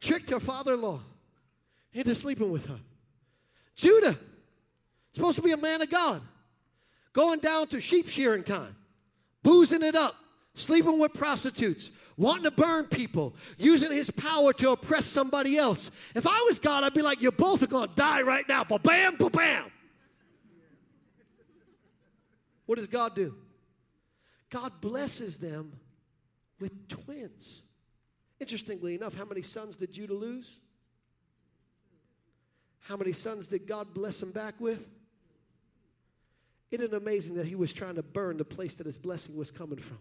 tricked 0.00 0.30
her 0.30 0.40
father 0.40 0.74
in 0.74 0.82
law 0.82 1.00
into 1.92 2.14
sleeping 2.14 2.50
with 2.50 2.66
her. 2.66 2.78
Judah, 3.74 4.16
supposed 5.12 5.36
to 5.36 5.42
be 5.42 5.52
a 5.52 5.56
man 5.56 5.80
of 5.80 5.88
God, 5.88 6.20
going 7.12 7.40
down 7.40 7.66
to 7.68 7.80
sheep 7.80 8.08
shearing 8.08 8.44
time, 8.44 8.76
boozing 9.42 9.82
it 9.82 9.94
up, 9.94 10.14
sleeping 10.54 10.98
with 10.98 11.14
prostitutes, 11.14 11.90
wanting 12.16 12.44
to 12.44 12.50
burn 12.50 12.84
people, 12.84 13.34
using 13.58 13.90
his 13.90 14.10
power 14.10 14.52
to 14.52 14.70
oppress 14.70 15.06
somebody 15.06 15.56
else. 15.56 15.90
If 16.14 16.26
I 16.26 16.44
was 16.46 16.60
God, 16.60 16.84
I'd 16.84 16.94
be 16.94 17.02
like, 17.02 17.22
you 17.22 17.30
both 17.30 17.62
are 17.62 17.66
going 17.66 17.88
to 17.88 17.94
die 17.94 18.22
right 18.22 18.44
now. 18.48 18.64
Ba 18.64 18.78
bam, 18.78 19.16
ba 19.16 19.30
bam. 19.30 19.64
What 22.66 22.76
does 22.78 22.86
God 22.86 23.14
do? 23.14 23.34
God 24.50 24.80
blesses 24.80 25.38
them 25.38 25.72
with 26.60 26.88
twins. 26.88 27.62
Interestingly 28.38 28.94
enough, 28.94 29.14
how 29.14 29.24
many 29.24 29.42
sons 29.42 29.76
did 29.76 29.92
Judah 29.92 30.14
lose? 30.14 30.60
How 32.80 32.96
many 32.96 33.12
sons 33.12 33.46
did 33.46 33.66
God 33.66 33.94
bless 33.94 34.22
him 34.22 34.30
back 34.30 34.54
with? 34.60 34.88
Isn't 36.70 36.84
it 36.84 36.94
amazing 36.94 37.34
that 37.34 37.46
he 37.46 37.56
was 37.56 37.72
trying 37.72 37.96
to 37.96 38.02
burn 38.02 38.36
the 38.36 38.44
place 38.44 38.76
that 38.76 38.86
his 38.86 38.98
blessing 38.98 39.36
was 39.36 39.50
coming 39.50 39.78
from? 39.78 39.98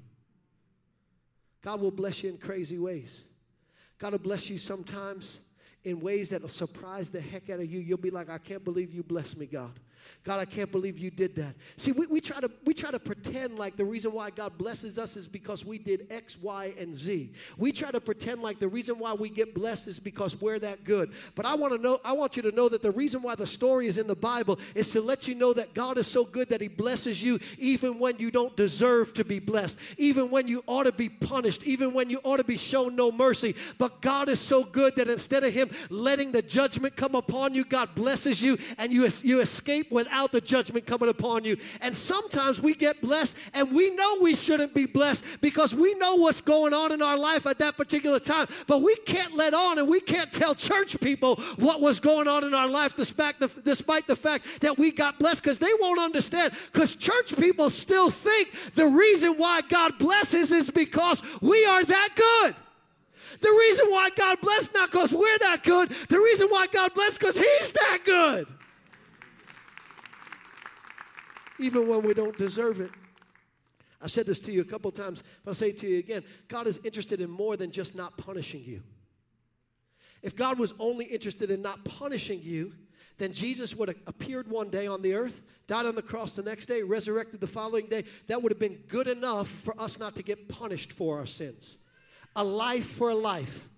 God 1.62 1.82
will 1.82 1.92
bless 1.92 2.24
you 2.24 2.30
in 2.30 2.38
crazy 2.38 2.78
ways. 2.78 3.24
God 3.98 4.12
will 4.12 4.20
bless 4.20 4.50
you 4.50 4.58
sometimes 4.58 5.40
in 5.84 6.00
ways 6.00 6.30
that 6.30 6.42
will 6.42 6.50
surprise 6.50 7.10
the 7.10 7.20
heck 7.20 7.50
out 7.50 7.60
of 7.60 7.72
you. 7.72 7.80
You'll 7.80 7.98
be 7.98 8.12
like, 8.12 8.30
I 8.30 8.38
can't 8.38 8.64
believe 8.64 8.94
you 8.94 9.04
blessed 9.04 9.38
me, 9.38 9.46
God. 9.46 9.80
God, 10.24 10.40
I 10.40 10.46
can't 10.46 10.72
believe 10.72 10.98
you 10.98 11.10
did 11.10 11.36
that. 11.38 11.56
See, 11.78 11.92
we, 11.92 12.06
we, 12.08 12.22
try 12.22 12.40
to, 12.40 12.52
we 12.66 12.74
try 12.74 12.92
to 12.92 13.00
pretend 13.00 13.58
like 13.58 13.78
the 13.78 13.86
reason 13.86 14.12
why 14.12 14.30
God 14.30 14.58
blesses 14.58 14.98
us 14.98 15.16
is 15.16 15.28
because 15.28 15.66
we 15.66 15.78
did 15.78 16.08
X, 16.12 16.38
Y, 16.42 16.74
and 16.78 16.96
Z. 16.96 17.32
We 17.58 17.72
try 17.72 17.92
to 17.92 18.02
pretend 18.02 18.42
like 18.42 18.60
the 18.60 18.68
reason 18.68 19.00
why 19.00 19.14
we 19.14 19.30
get 19.30 19.56
blessed 19.56 19.88
is 19.88 20.00
because 20.00 20.40
we're 20.40 20.60
that 20.60 20.84
good. 20.84 21.14
But 21.36 21.46
I 21.46 21.56
want 21.56 21.74
to 21.74 21.82
know, 21.82 22.00
I 22.04 22.14
want 22.14 22.36
you 22.36 22.44
to 22.44 22.52
know 22.52 22.70
that 22.70 22.82
the 22.82 22.92
reason 22.92 23.22
why 23.22 23.36
the 23.36 23.48
story 23.48 23.88
is 23.88 23.98
in 23.98 24.08
the 24.08 24.16
Bible 24.16 24.60
is 24.76 24.90
to 24.92 25.02
let 25.02 25.28
you 25.28 25.36
know 25.36 25.54
that 25.54 25.74
God 25.74 25.98
is 25.98 26.08
so 26.08 26.26
good 26.26 26.50
that 26.50 26.62
He 26.62 26.68
blesses 26.68 27.24
you 27.24 27.40
even 27.58 27.98
when 28.00 28.18
you 28.18 28.30
don't 28.30 28.56
deserve 28.56 29.14
to 29.16 29.24
be 29.24 29.40
blessed, 29.40 29.78
even 29.98 30.30
when 30.30 30.48
you 30.48 30.64
ought 30.68 30.84
to 30.84 30.92
be 30.92 31.10
punished, 31.10 31.64
even 31.64 31.94
when 31.94 32.10
you 32.10 32.20
ought 32.24 32.38
to 32.38 32.44
be 32.44 32.58
shown 32.58 32.96
no 32.96 33.12
mercy. 33.12 33.56
But 33.78 34.02
God 34.02 34.30
is 34.30 34.40
so 34.40 34.64
good 34.64 34.96
that 34.98 35.08
instead 35.08 35.44
of 35.44 35.54
Him 35.54 35.70
letting 35.90 36.32
the 36.32 36.42
judgment 36.42 36.96
come 36.96 37.16
upon 37.16 37.54
you, 37.54 37.64
God 37.64 37.96
blesses 37.96 38.42
you 38.42 38.58
and 38.78 38.92
you, 38.92 39.08
you 39.24 39.42
escape 39.42 39.89
without 39.92 40.32
the 40.32 40.42
judgment 40.42 40.86
coming 40.86 41.10
upon 41.10 41.44
you. 41.44 41.58
And 41.82 41.96
sometimes 41.96 42.62
we 42.62 42.74
get 42.76 43.02
blessed 43.02 43.38
and 43.54 43.72
we 43.74 43.90
know 43.92 44.18
we 44.22 44.36
shouldn't 44.36 44.74
be 44.74 44.86
blessed 44.86 45.24
because 45.42 45.74
we 45.74 45.94
know 45.96 46.16
what's 46.16 46.42
going 46.42 46.74
on 46.74 46.92
in 46.92 47.02
our 47.02 47.18
life 47.18 47.46
at 47.46 47.60
that 47.60 47.78
particular 47.78 48.20
time. 48.20 48.48
But 48.68 48.82
we 48.82 48.96
can't 48.98 49.36
let 49.36 49.54
on 49.54 49.80
and 49.80 49.88
we 49.88 50.00
can't 50.00 50.32
tell 50.32 50.56
church 50.56 51.00
people 51.00 51.36
what 51.58 51.82
was 51.82 52.00
going 52.00 52.28
on 52.28 52.44
in 52.44 52.54
our 52.54 52.68
life 52.68 52.96
despite 52.96 53.40
the, 53.40 53.48
despite 53.64 54.08
the 54.08 54.16
fact 54.16 54.62
that 54.62 54.78
we 54.78 54.92
got 54.92 55.20
blessed 55.20 55.44
because 55.44 55.60
they 55.60 55.72
won't 55.80 56.00
understand. 56.00 56.54
Because 56.72 56.96
church 56.96 57.36
people 57.38 57.70
still 57.70 58.10
think 58.10 58.52
the 58.76 58.88
reason 58.88 59.34
why 59.34 59.62
God 59.62 59.98
blesses 59.98 60.52
is 60.52 60.70
because 60.70 61.22
we 61.42 61.66
are 61.66 61.84
that 61.84 62.10
good. 62.16 62.56
The 63.42 63.50
reason 63.50 63.88
why 63.88 64.10
God 64.16 64.42
bless 64.42 64.74
not 64.74 64.92
because 64.92 65.14
we're 65.14 65.38
that 65.40 65.64
good. 65.64 65.90
The 66.10 66.20
reason 66.20 66.48
why 66.50 66.68
God 66.68 66.94
bless 66.94 67.18
because 67.18 67.38
He's 67.38 67.72
that 67.72 68.00
good 68.04 68.48
even 71.60 71.88
when 71.88 72.02
we 72.02 72.14
don't 72.14 72.38
deserve 72.38 72.80
it. 72.80 72.92
I 74.02 74.08
said 74.08 74.26
this 74.26 74.40
to 74.42 74.52
you 74.52 74.62
a 74.62 74.66
couple 74.66 74.92
times, 74.92 75.24
but 75.44 75.52
I'll 75.52 75.56
say 75.56 75.70
it 75.70 75.78
to 75.80 75.88
you 75.88 76.00
again. 76.00 76.24
God 76.48 76.68
is 76.68 76.80
interested 76.86 77.20
in 77.20 77.30
more 77.30 77.58
than 77.58 77.72
just 77.72 77.96
not 77.96 78.18
punishing 78.18 78.64
you. 78.64 78.82
If 80.22 80.36
God 80.36 80.58
was 80.58 80.74
only 80.80 81.06
interested 81.06 81.52
in 81.52 81.62
not 81.62 81.84
punishing 81.84 82.42
you, 82.42 82.74
then 83.18 83.34
Jesus 83.34 83.76
would 83.76 83.90
have 83.90 83.98
appeared 84.08 84.50
one 84.50 84.70
day 84.70 84.88
on 84.88 85.02
the 85.02 85.14
earth, 85.14 85.44
died 85.68 85.86
on 85.86 85.96
the 85.96 86.02
cross 86.02 86.36
the 86.36 86.44
next 86.44 86.68
day, 86.68 86.82
resurrected 86.82 87.42
the 87.42 87.48
following 87.48 87.88
day. 87.88 88.06
That 88.28 88.42
would 88.42 88.52
have 88.52 88.60
been 88.60 88.80
good 88.88 89.08
enough 89.08 89.50
for 89.50 89.80
us 89.80 90.00
not 90.00 90.16
to 90.16 90.24
get 90.24 90.48
punished 90.48 90.94
for 90.94 91.20
our 91.20 91.26
sins. 91.26 91.78
A 92.38 92.44
life 92.44 92.86
for 92.86 93.10
a 93.10 93.16
life. 93.16 93.70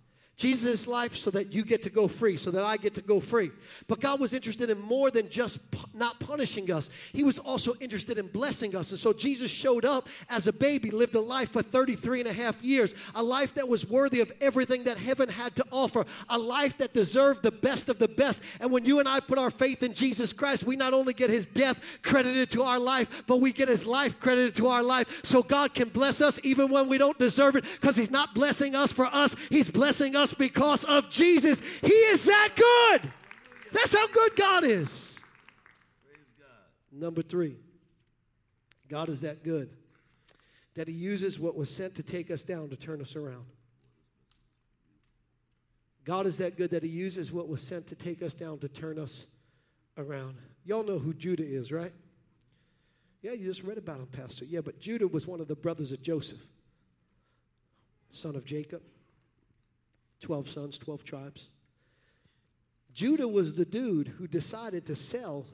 Jesus' 0.41 0.87
life 0.87 1.15
so 1.15 1.29
that 1.29 1.53
you 1.53 1.63
get 1.63 1.83
to 1.83 1.91
go 1.91 2.07
free, 2.07 2.35
so 2.35 2.49
that 2.49 2.63
I 2.63 2.75
get 2.75 2.95
to 2.95 3.01
go 3.01 3.19
free. 3.19 3.51
But 3.87 3.99
God 3.99 4.19
was 4.19 4.33
interested 4.33 4.71
in 4.71 4.81
more 4.81 5.11
than 5.11 5.29
just 5.29 5.69
pu- 5.69 5.85
not 5.93 6.19
punishing 6.19 6.71
us. 6.71 6.89
He 7.13 7.23
was 7.23 7.37
also 7.37 7.75
interested 7.79 8.17
in 8.17 8.25
blessing 8.25 8.75
us. 8.75 8.89
And 8.89 8.99
so 8.99 9.13
Jesus 9.13 9.51
showed 9.51 9.85
up 9.85 10.09
as 10.31 10.47
a 10.47 10.53
baby, 10.53 10.89
lived 10.89 11.13
a 11.13 11.21
life 11.21 11.51
for 11.51 11.61
33 11.61 12.21
and 12.21 12.29
a 12.29 12.33
half 12.33 12.63
years, 12.63 12.95
a 13.13 13.21
life 13.21 13.53
that 13.53 13.67
was 13.67 13.87
worthy 13.87 14.19
of 14.19 14.31
everything 14.41 14.83
that 14.85 14.97
heaven 14.97 15.29
had 15.29 15.55
to 15.57 15.65
offer, 15.71 16.05
a 16.27 16.39
life 16.39 16.75
that 16.79 16.91
deserved 16.91 17.43
the 17.43 17.51
best 17.51 17.87
of 17.87 17.99
the 17.99 18.07
best. 18.07 18.41
And 18.59 18.71
when 18.71 18.83
you 18.83 18.97
and 18.97 19.07
I 19.07 19.19
put 19.19 19.37
our 19.37 19.51
faith 19.51 19.83
in 19.83 19.93
Jesus 19.93 20.33
Christ, 20.33 20.63
we 20.63 20.75
not 20.75 20.95
only 20.95 21.13
get 21.13 21.29
his 21.29 21.45
death 21.45 21.79
credited 22.01 22.49
to 22.51 22.63
our 22.63 22.79
life, 22.79 23.25
but 23.27 23.37
we 23.37 23.53
get 23.53 23.69
his 23.69 23.85
life 23.85 24.19
credited 24.19 24.55
to 24.55 24.67
our 24.69 24.81
life. 24.81 25.21
So 25.23 25.43
God 25.43 25.75
can 25.75 25.89
bless 25.89 26.19
us 26.19 26.39
even 26.43 26.71
when 26.71 26.89
we 26.89 26.97
don't 26.97 27.19
deserve 27.19 27.55
it 27.55 27.63
because 27.79 27.95
he's 27.95 28.09
not 28.09 28.33
blessing 28.33 28.75
us 28.75 28.91
for 28.91 29.05
us, 29.05 29.35
he's 29.51 29.69
blessing 29.69 30.15
us 30.15 30.30
because 30.33 30.83
of 30.83 31.09
Jesus. 31.09 31.61
He 31.81 31.93
is 31.93 32.25
that 32.25 32.49
good. 32.55 33.11
That's 33.71 33.93
how 33.95 34.07
good 34.07 34.35
God 34.35 34.63
is. 34.63 35.19
Number 36.91 37.21
three, 37.21 37.55
God 38.89 39.09
is 39.09 39.21
that 39.21 39.43
good 39.43 39.69
that 40.75 40.87
He 40.87 40.93
uses 40.93 41.39
what 41.39 41.55
was 41.55 41.73
sent 41.73 41.95
to 41.95 42.03
take 42.03 42.31
us 42.31 42.43
down 42.43 42.69
to 42.69 42.75
turn 42.75 43.01
us 43.01 43.15
around. 43.15 43.45
God 46.03 46.25
is 46.25 46.37
that 46.39 46.57
good 46.57 46.71
that 46.71 46.83
He 46.83 46.89
uses 46.89 47.31
what 47.31 47.47
was 47.47 47.61
sent 47.61 47.87
to 47.87 47.95
take 47.95 48.21
us 48.21 48.33
down 48.33 48.59
to 48.59 48.67
turn 48.67 48.97
us 48.97 49.27
around. 49.97 50.35
Y'all 50.65 50.83
know 50.83 50.99
who 50.99 51.13
Judah 51.13 51.45
is, 51.45 51.71
right? 51.71 51.93
Yeah, 53.21 53.33
you 53.33 53.45
just 53.45 53.63
read 53.63 53.77
about 53.77 53.99
him, 53.99 54.07
Pastor. 54.07 54.45
Yeah, 54.45 54.61
but 54.61 54.79
Judah 54.79 55.07
was 55.07 55.27
one 55.27 55.41
of 55.41 55.47
the 55.47 55.55
brothers 55.55 55.91
of 55.91 56.01
Joseph, 56.01 56.39
son 58.09 58.35
of 58.35 58.45
Jacob. 58.45 58.81
12 60.21 60.49
sons, 60.49 60.77
12 60.77 61.03
tribes. 61.03 61.49
Judah 62.93 63.27
was 63.27 63.55
the 63.55 63.65
dude 63.65 64.07
who 64.07 64.27
decided 64.27 64.85
to 64.85 64.95
sell 64.95 65.45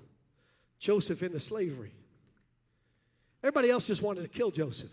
Joseph 0.80 1.24
into 1.24 1.40
slavery. 1.40 1.94
Everybody 3.44 3.70
else 3.70 3.88
just 3.88 4.02
wanted 4.02 4.22
to 4.22 4.28
kill 4.28 4.52
Joseph. 4.52 4.92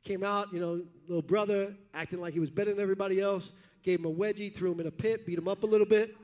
He 0.00 0.12
came 0.12 0.22
out, 0.22 0.52
you 0.52 0.60
know, 0.60 0.82
little 1.06 1.22
brother, 1.22 1.74
acting 1.94 2.20
like 2.20 2.34
he 2.34 2.40
was 2.40 2.50
better 2.50 2.72
than 2.72 2.82
everybody 2.82 3.20
else, 3.20 3.52
gave 3.82 4.00
him 4.00 4.06
a 4.06 4.12
wedgie, 4.12 4.54
threw 4.54 4.72
him 4.72 4.80
in 4.80 4.86
a 4.86 4.90
pit, 4.90 5.26
beat 5.26 5.38
him 5.38 5.48
up 5.48 5.62
a 5.62 5.66
little 5.66 5.86
bit. 5.86 6.16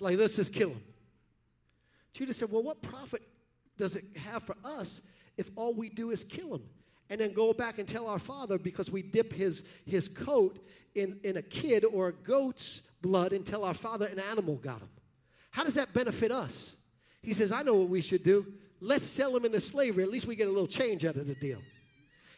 Like, 0.00 0.18
let's 0.18 0.36
just 0.36 0.52
kill 0.52 0.70
him. 0.70 0.82
Judah 2.12 2.32
said, 2.32 2.50
Well, 2.50 2.62
what 2.62 2.82
profit 2.82 3.22
does 3.76 3.96
it 3.96 4.04
have 4.16 4.42
for 4.42 4.56
us 4.64 5.02
if 5.36 5.50
all 5.56 5.74
we 5.74 5.88
do 5.88 6.10
is 6.10 6.22
kill 6.24 6.54
him? 6.54 6.62
And 7.10 7.20
then 7.20 7.32
go 7.32 7.52
back 7.52 7.78
and 7.78 7.86
tell 7.86 8.06
our 8.06 8.18
father 8.18 8.58
because 8.58 8.90
we 8.90 9.02
dip 9.02 9.32
his, 9.32 9.64
his 9.84 10.08
coat 10.08 10.58
in, 10.94 11.20
in 11.22 11.36
a 11.36 11.42
kid 11.42 11.84
or 11.84 12.08
a 12.08 12.12
goat's 12.12 12.82
blood 13.02 13.32
and 13.32 13.44
tell 13.44 13.64
our 13.64 13.74
father 13.74 14.06
an 14.06 14.18
animal 14.18 14.56
got 14.56 14.80
him. 14.80 14.88
How 15.50 15.64
does 15.64 15.74
that 15.74 15.92
benefit 15.92 16.32
us? 16.32 16.76
He 17.22 17.32
says, 17.32 17.52
I 17.52 17.62
know 17.62 17.74
what 17.74 17.88
we 17.88 18.00
should 18.00 18.22
do. 18.22 18.46
Let's 18.80 19.04
sell 19.04 19.36
him 19.36 19.44
into 19.44 19.60
slavery. 19.60 20.02
At 20.02 20.10
least 20.10 20.26
we 20.26 20.36
get 20.36 20.48
a 20.48 20.50
little 20.50 20.66
change 20.66 21.04
out 21.04 21.16
of 21.16 21.26
the 21.26 21.34
deal. 21.34 21.62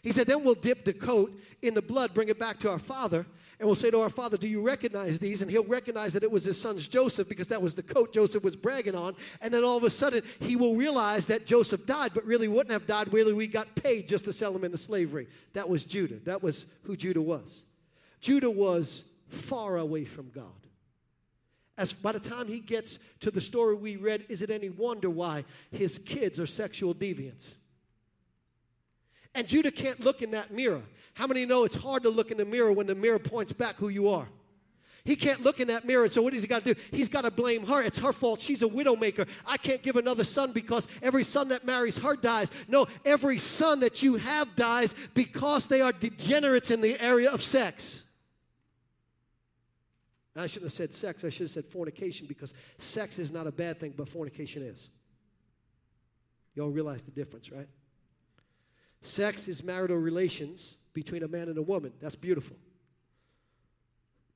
He 0.03 0.13
said, 0.13 0.27
then 0.27 0.45
we'll 0.45 0.55
dip 0.55 0.85
the 0.85 0.93
coat 0.93 1.33
in 1.63 1.75
the 1.75 1.83
blood, 1.83 2.15
bring 2.15 2.29
it 2.29 2.39
back 2.39 2.59
to 2.61 2.71
our 2.71 2.79
father, 2.79 3.27
and 3.59 3.67
we'll 3.67 3.75
say 3.75 3.91
to 3.91 4.01
our 4.01 4.11
father, 4.11 4.37
Do 4.37 4.49
you 4.49 4.61
recognize 4.61 5.19
these? 5.19 5.41
And 5.41 5.51
he'll 5.51 5.65
recognize 5.65 6.13
that 6.13 6.23
it 6.23 6.31
was 6.31 6.45
his 6.45 6.61
son's 6.61 6.87
Joseph 6.87 7.29
because 7.29 7.49
that 7.49 7.63
was 7.63 7.75
the 7.75 7.83
coat 7.83 8.13
Joseph 8.13 8.45
was 8.45 8.55
bragging 8.55 8.95
on. 8.95 9.17
And 9.41 9.53
then 9.53 9.65
all 9.65 9.79
of 9.79 9.85
a 9.85 9.91
sudden, 9.91 10.23
he 10.41 10.57
will 10.57 10.75
realize 10.77 11.27
that 11.29 11.47
Joseph 11.47 11.87
died, 11.87 12.13
but 12.13 12.25
really 12.27 12.49
wouldn't 12.49 12.73
have 12.73 12.87
died. 12.87 13.13
Really, 13.13 13.33
we 13.33 13.47
got 13.47 13.75
paid 13.75 14.09
just 14.09 14.27
to 14.27 14.33
sell 14.33 14.55
him 14.55 14.65
into 14.65 14.77
slavery. 14.77 15.27
That 15.55 15.69
was 15.69 15.87
Judah. 15.87 16.19
That 16.25 16.43
was 16.43 16.67
who 16.83 16.97
Judah 16.97 17.23
was. 17.23 17.63
Judah 18.21 18.51
was 18.51 19.05
far 19.29 19.79
away 19.79 20.05
from 20.05 20.31
God. 20.35 20.45
As 21.79 21.93
by 21.93 22.13
the 22.13 22.21
time 22.21 22.49
he 22.49 22.61
gets 22.61 22.99
to 23.21 23.31
the 23.31 23.41
story 23.41 23.75
we 23.75 23.97
read, 23.97 24.25
is 24.29 24.43
it 24.43 24.51
any 24.51 24.71
wonder 24.71 25.11
why 25.11 25.45
his 25.71 25.99
kids 25.99 26.39
are 26.39 26.47
sexual 26.47 26.95
deviants? 26.95 27.57
And 29.37 29.47
Judah 29.47 29.71
can't 29.71 30.01
look 30.01 30.23
in 30.23 30.31
that 30.31 30.51
mirror. 30.51 30.83
How 31.13 31.27
many 31.27 31.45
know 31.45 31.65
it's 31.65 31.77
hard 31.77 32.03
to 32.05 32.09
look 32.09 32.31
in 32.31 32.39
the 32.39 32.45
mirror 32.45 32.73
when 32.73 32.87
the 32.87 32.95
mirror 32.95 33.19
points 33.19 33.53
back 33.53 33.77
who 33.77 33.89
you 33.89 34.09
are? 34.09 34.27
He 35.05 35.15
can't 35.15 35.43
look 35.43 35.61
in 35.61 35.69
that 35.69 35.85
mirror. 35.85 36.09
So 36.09 36.23
what 36.23 36.33
does 36.33 36.43
he 36.43 36.49
got 36.49 36.65
to 36.65 36.75
do? 36.75 36.81
He's 36.91 37.09
got 37.09 37.23
to 37.23 37.31
blame 37.31 37.65
her. 37.67 37.83
It's 37.83 37.99
her 37.99 38.13
fault. 38.13 38.41
She's 38.41 38.63
a 38.63 38.67
widowmaker. 38.67 39.29
I 39.47 39.59
can't 39.59 39.83
give 39.83 39.97
another 39.97 40.25
son 40.25 40.53
because 40.53 40.89
every 41.03 41.23
son 41.23 41.49
that 41.49 41.65
marries 41.65 41.99
her 41.99 42.17
dies. 42.17 42.51
No, 42.67 42.89
every 43.05 43.39
son 43.39 43.81
that 43.81 44.03
you 44.03 44.17
have 44.17 44.57
dies 44.57 44.95
because 45.15 45.67
they 45.67 45.83
are 45.83 45.93
degenerates 45.93 46.71
in 46.71 46.81
the 46.81 47.01
area 47.01 47.31
of 47.31 47.43
sex. 47.43 48.05
I 50.35 50.47
shouldn't 50.47 50.65
have 50.65 50.73
said 50.73 50.93
sex. 50.95 51.25
I 51.25 51.31
should 51.31 51.45
have 51.45 51.51
said 51.51 51.65
fornication 51.67 52.27
because 52.27 52.53
sex 52.79 53.19
is 53.19 53.31
not 53.31 53.47
a 53.47 53.53
bad 53.53 53.79
thing, 53.79 53.95
but 53.97 54.09
fornication 54.09 54.63
is. 54.63 54.89
Y'all 56.55 56.71
realize 56.71 57.05
the 57.05 57.11
difference, 57.11 57.53
right? 57.53 57.69
Sex 59.03 59.49
is 59.49 59.63
marital 59.63 59.97
relations 59.97 60.79
between 60.93 61.23
a 61.23 61.29
man 61.29 61.49
and 61.49 61.59
a 61.59 61.63
woman. 61.63 61.93
That's 62.01 62.17
beautiful. 62.17 62.57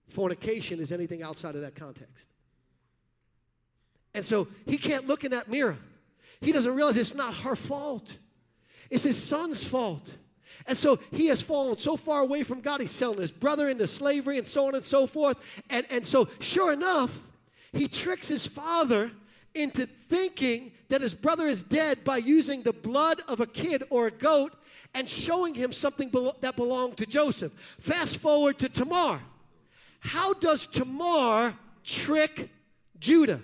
Fornication 0.08 0.80
is 0.80 0.92
anything 0.92 1.22
outside 1.22 1.54
of 1.54 1.62
that 1.62 1.74
context. 1.74 2.28
And 4.14 4.24
so 4.24 4.48
he 4.66 4.76
can't 4.76 5.06
look 5.06 5.24
in 5.24 5.30
that 5.30 5.48
mirror. 5.48 5.76
He 6.40 6.52
doesn't 6.52 6.74
realize 6.74 6.96
it's 6.96 7.14
not 7.14 7.34
her 7.36 7.56
fault, 7.56 8.16
it's 8.90 9.04
his 9.04 9.22
son's 9.22 9.66
fault. 9.66 10.12
And 10.66 10.76
so 10.76 10.98
he 11.12 11.26
has 11.26 11.40
fallen 11.40 11.78
so 11.78 11.96
far 11.96 12.20
away 12.20 12.42
from 12.42 12.60
God, 12.60 12.80
he's 12.80 12.90
selling 12.90 13.20
his 13.20 13.30
brother 13.30 13.68
into 13.68 13.86
slavery 13.86 14.36
and 14.36 14.46
so 14.46 14.66
on 14.66 14.74
and 14.74 14.84
so 14.84 15.06
forth. 15.06 15.38
And, 15.70 15.86
and 15.90 16.06
so, 16.06 16.28
sure 16.38 16.72
enough, 16.72 17.18
he 17.72 17.88
tricks 17.88 18.28
his 18.28 18.46
father 18.46 19.10
into 19.54 19.86
thinking 19.86 20.72
that 20.90 21.00
his 21.00 21.14
brother 21.14 21.46
is 21.46 21.62
dead 21.62 22.04
by 22.04 22.18
using 22.18 22.62
the 22.62 22.72
blood 22.72 23.22
of 23.26 23.40
a 23.40 23.46
kid 23.46 23.82
or 23.90 24.08
a 24.08 24.10
goat 24.10 24.52
and 24.92 25.08
showing 25.08 25.54
him 25.54 25.72
something 25.72 26.10
that 26.40 26.56
belonged 26.56 26.96
to 26.98 27.06
Joseph. 27.06 27.52
Fast 27.78 28.18
forward 28.18 28.58
to 28.58 28.68
Tamar. 28.68 29.20
How 30.00 30.32
does 30.34 30.66
Tamar 30.66 31.54
trick 31.84 32.50
Judah? 32.98 33.40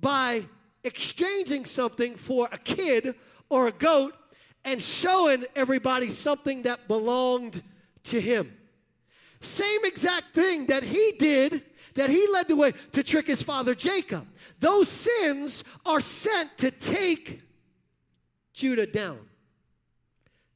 By 0.00 0.46
exchanging 0.82 1.66
something 1.66 2.16
for 2.16 2.48
a 2.50 2.58
kid 2.58 3.14
or 3.48 3.68
a 3.68 3.72
goat 3.72 4.14
and 4.64 4.80
showing 4.80 5.44
everybody 5.54 6.08
something 6.08 6.62
that 6.62 6.88
belonged 6.88 7.62
to 8.04 8.20
him. 8.20 8.56
Same 9.40 9.84
exact 9.84 10.34
thing 10.34 10.66
that 10.66 10.82
he 10.82 11.12
did, 11.18 11.62
that 11.94 12.10
he 12.10 12.26
led 12.32 12.48
the 12.48 12.56
way 12.56 12.72
to 12.92 13.02
trick 13.02 13.26
his 13.26 13.42
father 13.42 13.74
Jacob. 13.74 14.26
Those 14.58 14.88
sins 14.88 15.64
are 15.86 16.00
sent 16.00 16.58
to 16.58 16.70
take 16.70 17.42
Judah 18.52 18.86
down. 18.86 19.18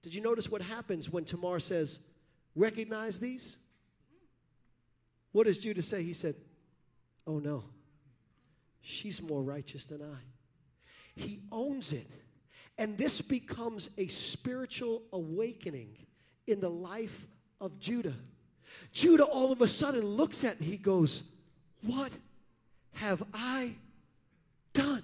Did 0.03 0.15
you 0.15 0.21
notice 0.23 0.51
what 0.51 0.63
happens 0.63 1.11
when 1.11 1.25
Tamar 1.25 1.61
says, 1.61 2.01
Recognize 2.55 3.21
these? 3.21 3.59
What 5.33 5.47
does 5.47 5.59
Judah 5.59 5.83
say? 5.83 6.03
He 6.03 6.13
said, 6.13 6.35
Oh 7.27 7.39
no, 7.39 7.65
she's 8.81 9.23
more 9.23 9.43
righteous 9.43 9.85
than 9.85 10.03
I. 10.03 10.19
He 11.15 11.41
owns 11.53 11.93
it. 11.93 12.07
And 12.79 12.97
this 12.97 13.21
becomes 13.21 13.91
a 13.99 14.07
spiritual 14.07 15.03
awakening 15.13 15.97
in 16.47 16.61
the 16.61 16.71
life 16.71 17.27
of 17.61 17.79
Judah. 17.81 18.15
Judah 18.93 19.25
all 19.25 19.53
of 19.53 19.61
a 19.61 19.69
sudden 19.69 20.05
looks 20.05 20.45
at 20.45 20.59
and 20.59 20.65
he 20.65 20.77
goes, 20.77 21.23
What 21.83 22.13
have 22.95 23.23
I 23.33 23.75
done? 24.73 25.03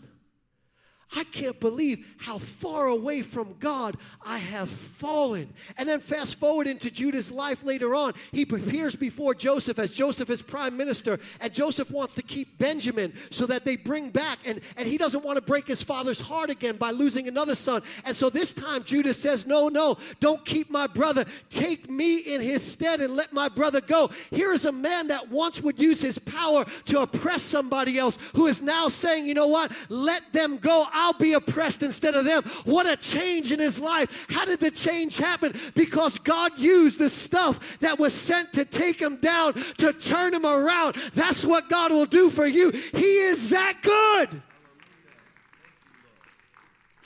I 1.17 1.25
can't 1.25 1.59
believe 1.61 2.07
how 2.19 2.39
far 2.39 2.89
away 2.89 3.23
from 3.23 3.55
God 3.61 3.97
I 4.25 4.39
have 4.39 4.69
fallen. 4.69 5.53
And 5.77 5.89
then 5.89 6.01
fast 6.01 6.39
forward 6.39 6.67
into 6.67 6.91
Judah's 6.91 7.31
life 7.31 7.65
later 7.65 7.95
on. 7.95 8.15
He 8.33 8.43
appears 8.43 8.97
before 8.97 9.35
Joseph 9.35 9.79
as 9.79 9.93
Joseph 9.93 10.31
is 10.31 10.43
prime 10.43 10.77
minister, 10.77 11.21
and 11.41 11.53
Joseph 11.53 11.91
wants 11.91 12.15
to 12.15 12.23
keep 12.23 12.59
Benjamin 12.59 13.13
so 13.31 13.47
that 13.47 13.65
they 13.65 13.77
bring 13.77 14.11
back, 14.11 14.39
and, 14.45 14.61
and 14.77 14.89
he 14.89 14.99
doesn't 14.99 15.25
want 15.25 15.37
to 15.37 15.43
break 15.43 15.67
his 15.69 15.83
father's 15.83 16.21
heart 16.21 16.51
again 16.51 16.77
by 16.77 16.91
losing 16.91 17.29
another 17.29 17.55
son. 17.55 17.83
And 18.05 18.17
so 18.17 18.31
this 18.31 18.53
time 18.53 18.85
Judah 18.85 19.15
says, 19.15 19.47
No, 19.47 19.69
no, 19.69 19.99
don't 20.21 20.45
keep 20.45 20.71
my 20.71 20.87
brother. 20.87 21.25
Take 21.49 21.89
me 21.91 22.19
in 22.19 22.41
his 22.41 22.63
stead 22.63 23.01
and 23.01 23.15
let 23.15 23.33
my 23.33 23.49
brother 23.49 23.81
go. 23.81 24.11
Here 24.31 24.53
is 24.53 24.65
a 24.65 24.73
man 24.73 25.09
that 25.09 25.31
once 25.31 25.61
would 25.61 25.79
use 25.79 26.01
his 26.01 26.19
power 26.19 26.65
to 26.87 27.03
oppress 27.03 27.43
somebody 27.43 27.99
else 27.99 28.19
who 28.35 28.47
is 28.47 28.63
now 28.63 28.89
saying, 28.89 29.27
You 29.27 29.35
know 29.35 29.49
what? 29.49 29.73
Let 29.89 30.33
them 30.33 30.57
go. 30.57 30.87
I'll 31.05 31.13
be 31.13 31.35
oppressed 31.35 31.83
instead 31.83 32.15
of 32.15 32.25
them. 32.25 32.43
What 32.65 32.87
a 32.87 32.97
change 32.97 33.53
in 33.53 33.59
his 33.59 33.79
life. 33.79 34.27
How 34.31 34.47
did 34.47 34.59
the 34.59 34.71
change 34.71 35.19
happen? 35.19 35.55
Because 35.75 36.17
God 36.17 36.59
used 36.59 36.99
the 36.99 37.11
stuff 37.11 37.79
that 37.81 37.99
was 37.99 38.15
sent 38.15 38.55
to 38.55 38.65
take 38.65 38.99
him 38.99 39.17
down, 39.17 39.53
to 39.77 39.93
turn 39.93 40.33
him 40.33 40.47
around. 40.47 40.97
That's 41.15 41.45
what 41.45 41.69
God 41.69 41.91
will 41.91 42.07
do 42.07 42.31
for 42.31 42.47
you. 42.47 42.71
He 42.71 43.19
is 43.19 43.51
that 43.51 43.81
good. 43.83 44.43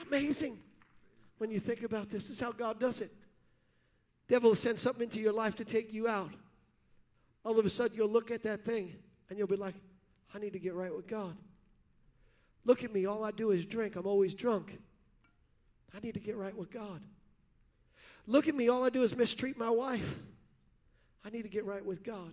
Amazing. 0.06 0.58
When 1.38 1.50
you 1.50 1.58
think 1.58 1.82
about 1.82 2.08
this, 2.08 2.28
this 2.28 2.36
is 2.36 2.40
how 2.40 2.52
God 2.52 2.78
does 2.78 3.00
it. 3.00 3.10
Devil 4.28 4.50
will 4.50 4.56
send 4.56 4.78
something 4.78 5.04
into 5.04 5.18
your 5.18 5.32
life 5.32 5.56
to 5.56 5.64
take 5.64 5.92
you 5.92 6.06
out. 6.06 6.30
All 7.44 7.58
of 7.58 7.66
a 7.66 7.70
sudden, 7.70 7.96
you'll 7.96 8.08
look 8.08 8.30
at 8.30 8.44
that 8.44 8.64
thing 8.64 8.94
and 9.28 9.38
you'll 9.38 9.48
be 9.48 9.56
like, 9.56 9.74
I 10.32 10.38
need 10.38 10.52
to 10.52 10.60
get 10.60 10.74
right 10.74 10.94
with 10.94 11.08
God. 11.08 11.36
Look 12.64 12.84
at 12.84 12.92
me, 12.92 13.06
all 13.06 13.24
I 13.24 13.30
do 13.30 13.50
is 13.50 13.64
drink. 13.66 13.96
I'm 13.96 14.06
always 14.06 14.34
drunk. 14.34 14.78
I 15.94 16.00
need 16.00 16.14
to 16.14 16.20
get 16.20 16.36
right 16.36 16.56
with 16.56 16.70
God. 16.70 17.00
Look 18.26 18.46
at 18.46 18.54
me, 18.54 18.68
all 18.68 18.84
I 18.84 18.90
do 18.90 19.02
is 19.02 19.16
mistreat 19.16 19.56
my 19.56 19.70
wife. 19.70 20.18
I 21.24 21.30
need 21.30 21.42
to 21.42 21.48
get 21.48 21.64
right 21.64 21.84
with 21.84 22.02
God. 22.02 22.32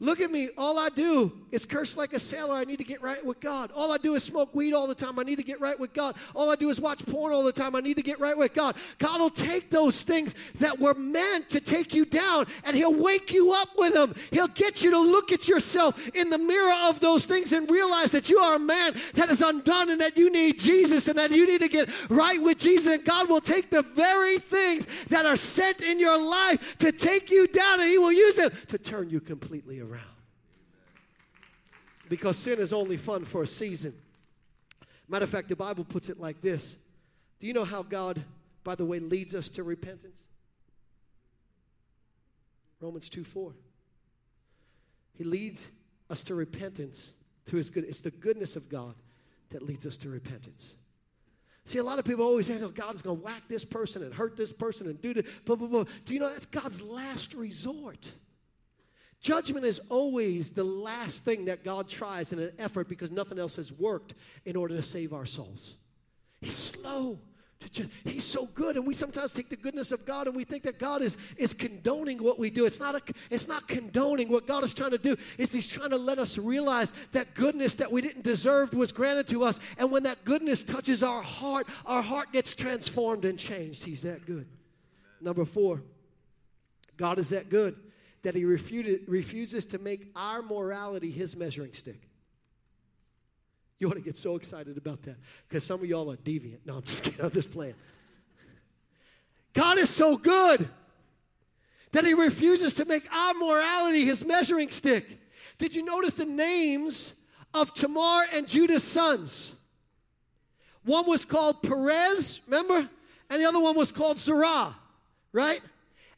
Look 0.00 0.20
at 0.20 0.30
me. 0.30 0.48
All 0.58 0.78
I 0.78 0.88
do 0.88 1.32
is 1.52 1.64
curse 1.64 1.96
like 1.96 2.14
a 2.14 2.18
sailor. 2.18 2.54
I 2.54 2.64
need 2.64 2.78
to 2.78 2.84
get 2.84 3.00
right 3.00 3.24
with 3.24 3.38
God. 3.38 3.70
All 3.76 3.92
I 3.92 3.96
do 3.96 4.16
is 4.16 4.24
smoke 4.24 4.52
weed 4.52 4.74
all 4.74 4.88
the 4.88 4.94
time. 4.94 5.20
I 5.20 5.22
need 5.22 5.36
to 5.36 5.44
get 5.44 5.60
right 5.60 5.78
with 5.78 5.94
God. 5.94 6.16
All 6.34 6.50
I 6.50 6.56
do 6.56 6.68
is 6.68 6.80
watch 6.80 7.06
porn 7.06 7.32
all 7.32 7.44
the 7.44 7.52
time. 7.52 7.76
I 7.76 7.80
need 7.80 7.96
to 7.96 8.02
get 8.02 8.18
right 8.18 8.36
with 8.36 8.54
God. 8.54 8.74
God 8.98 9.20
will 9.20 9.30
take 9.30 9.70
those 9.70 10.02
things 10.02 10.34
that 10.58 10.80
were 10.80 10.94
meant 10.94 11.48
to 11.50 11.60
take 11.60 11.94
you 11.94 12.04
down 12.04 12.46
and 12.64 12.74
He'll 12.74 12.92
wake 12.92 13.32
you 13.32 13.52
up 13.52 13.68
with 13.78 13.94
them. 13.94 14.16
He'll 14.32 14.48
get 14.48 14.82
you 14.82 14.90
to 14.90 14.98
look 14.98 15.30
at 15.30 15.46
yourself 15.46 16.08
in 16.08 16.28
the 16.28 16.38
mirror 16.38 16.74
of 16.86 16.98
those 16.98 17.24
things 17.24 17.52
and 17.52 17.70
realize 17.70 18.10
that 18.12 18.28
you 18.28 18.38
are 18.38 18.56
a 18.56 18.58
man 18.58 18.96
that 19.14 19.30
is 19.30 19.42
undone 19.42 19.90
and 19.90 20.00
that 20.00 20.16
you 20.16 20.28
need 20.28 20.58
Jesus 20.58 21.06
and 21.06 21.16
that 21.18 21.30
you 21.30 21.46
need 21.46 21.60
to 21.60 21.68
get 21.68 21.88
right 22.10 22.42
with 22.42 22.58
Jesus. 22.58 22.92
And 22.92 23.04
God 23.04 23.28
will 23.28 23.40
take 23.40 23.70
the 23.70 23.82
very 23.82 24.38
things 24.38 24.88
that 25.06 25.24
are 25.24 25.36
sent 25.36 25.82
in 25.82 26.00
your 26.00 26.18
life 26.18 26.76
to 26.78 26.90
take 26.90 27.30
you 27.30 27.46
down 27.46 27.80
and 27.80 27.88
He 27.88 27.96
will 27.96 28.12
use 28.12 28.34
them 28.34 28.50
to 28.68 28.76
turn 28.76 29.08
you 29.08 29.20
completely 29.20 29.78
around. 29.78 29.83
Because 32.08 32.36
sin 32.36 32.58
is 32.58 32.72
only 32.72 32.96
fun 32.96 33.24
for 33.24 33.42
a 33.42 33.46
season. 33.46 33.94
Matter 35.08 35.24
of 35.24 35.30
fact, 35.30 35.48
the 35.48 35.56
Bible 35.56 35.84
puts 35.84 36.08
it 36.08 36.20
like 36.20 36.40
this 36.40 36.76
Do 37.40 37.46
you 37.46 37.52
know 37.52 37.64
how 37.64 37.82
God, 37.82 38.22
by 38.62 38.74
the 38.74 38.84
way, 38.84 38.98
leads 39.00 39.34
us 39.34 39.48
to 39.50 39.62
repentance? 39.62 40.22
Romans 42.80 43.08
2 43.08 43.24
4. 43.24 43.52
He 45.16 45.24
leads 45.24 45.70
us 46.10 46.22
to 46.24 46.34
repentance 46.34 47.12
through 47.46 47.58
his 47.58 47.70
good. 47.70 47.84
It's 47.84 48.02
the 48.02 48.10
goodness 48.10 48.56
of 48.56 48.68
God 48.68 48.94
that 49.50 49.62
leads 49.62 49.86
us 49.86 49.96
to 49.98 50.08
repentance. 50.08 50.74
See, 51.66 51.78
a 51.78 51.84
lot 51.84 51.98
of 51.98 52.04
people 52.04 52.24
always 52.24 52.46
say, 52.46 52.60
"Oh, 52.60 52.68
God 52.68 52.94
is 52.94 53.00
going 53.00 53.18
to 53.18 53.24
whack 53.24 53.44
this 53.48 53.64
person 53.64 54.02
and 54.02 54.12
hurt 54.12 54.36
this 54.36 54.52
person 54.52 54.86
and 54.88 55.00
do 55.00 55.14
this." 55.14 55.26
Blah, 55.44 55.56
blah, 55.56 55.68
blah. 55.68 55.84
Do 56.04 56.12
you 56.12 56.20
know 56.20 56.28
that's 56.28 56.46
God's 56.46 56.82
last 56.82 57.32
resort? 57.32 58.12
Judgment 59.24 59.64
is 59.64 59.80
always 59.88 60.50
the 60.50 60.64
last 60.64 61.24
thing 61.24 61.46
that 61.46 61.64
God 61.64 61.88
tries 61.88 62.34
in 62.34 62.38
an 62.38 62.52
effort 62.58 62.90
because 62.90 63.10
nothing 63.10 63.38
else 63.38 63.56
has 63.56 63.72
worked 63.72 64.12
in 64.44 64.54
order 64.54 64.76
to 64.76 64.82
save 64.82 65.14
our 65.14 65.24
souls. 65.24 65.76
He's 66.42 66.54
slow. 66.54 67.18
He's 68.04 68.22
so 68.22 68.44
good, 68.44 68.76
and 68.76 68.86
we 68.86 68.92
sometimes 68.92 69.32
take 69.32 69.48
the 69.48 69.56
goodness 69.56 69.92
of 69.92 70.04
God 70.04 70.26
and 70.26 70.36
we 70.36 70.44
think 70.44 70.64
that 70.64 70.78
God 70.78 71.00
is, 71.00 71.16
is 71.38 71.54
condoning 71.54 72.22
what 72.22 72.38
we 72.38 72.50
do. 72.50 72.66
It's 72.66 72.78
not, 72.78 72.96
a, 72.96 73.14
it's 73.30 73.48
not 73.48 73.66
condoning. 73.66 74.28
What 74.28 74.46
God 74.46 74.62
is 74.62 74.74
trying 74.74 74.90
to 74.90 74.98
do 74.98 75.16
is 75.38 75.54
He's 75.54 75.68
trying 75.68 75.88
to 75.88 75.96
let 75.96 76.18
us 76.18 76.36
realize 76.36 76.92
that 77.12 77.32
goodness 77.32 77.76
that 77.76 77.90
we 77.90 78.02
didn't 78.02 78.24
deserve 78.24 78.74
was 78.74 78.92
granted 78.92 79.26
to 79.28 79.42
us. 79.42 79.58
And 79.78 79.90
when 79.90 80.02
that 80.02 80.26
goodness 80.26 80.62
touches 80.62 81.02
our 81.02 81.22
heart, 81.22 81.66
our 81.86 82.02
heart 82.02 82.30
gets 82.34 82.54
transformed 82.54 83.24
and 83.24 83.38
changed. 83.38 83.86
He's 83.86 84.02
that 84.02 84.26
good. 84.26 84.46
Number 85.22 85.46
four, 85.46 85.80
God 86.98 87.18
is 87.18 87.30
that 87.30 87.48
good 87.48 87.74
that 88.24 88.34
he 88.34 88.44
refuted, 88.44 89.02
refuses 89.06 89.64
to 89.66 89.78
make 89.78 90.10
our 90.16 90.42
morality 90.42 91.10
his 91.10 91.36
measuring 91.36 91.72
stick. 91.72 92.08
You 93.78 93.88
ought 93.88 93.94
to 93.94 94.00
get 94.00 94.16
so 94.16 94.36
excited 94.36 94.76
about 94.76 95.02
that 95.02 95.16
because 95.48 95.64
some 95.64 95.80
of 95.80 95.86
y'all 95.86 96.10
are 96.10 96.16
deviant. 96.16 96.58
No, 96.64 96.76
I'm 96.76 96.82
just 96.82 97.04
kidding. 97.04 97.24
I'm 97.24 97.30
just 97.30 97.50
playing. 97.50 97.74
God 99.52 99.78
is 99.78 99.90
so 99.90 100.16
good 100.16 100.68
that 101.92 102.04
he 102.04 102.14
refuses 102.14 102.74
to 102.74 102.84
make 102.84 103.10
our 103.12 103.34
morality 103.34 104.04
his 104.04 104.24
measuring 104.24 104.70
stick. 104.70 105.06
Did 105.58 105.74
you 105.74 105.84
notice 105.84 106.14
the 106.14 106.24
names 106.24 107.14
of 107.52 107.72
Tamar 107.74 108.24
and 108.32 108.48
Judah's 108.48 108.82
sons? 108.82 109.54
One 110.84 111.06
was 111.06 111.24
called 111.24 111.62
Perez, 111.62 112.40
remember? 112.46 112.88
And 113.30 113.40
the 113.40 113.46
other 113.46 113.60
one 113.60 113.76
was 113.76 113.92
called 113.92 114.18
Zerah, 114.18 114.74
right? 115.32 115.60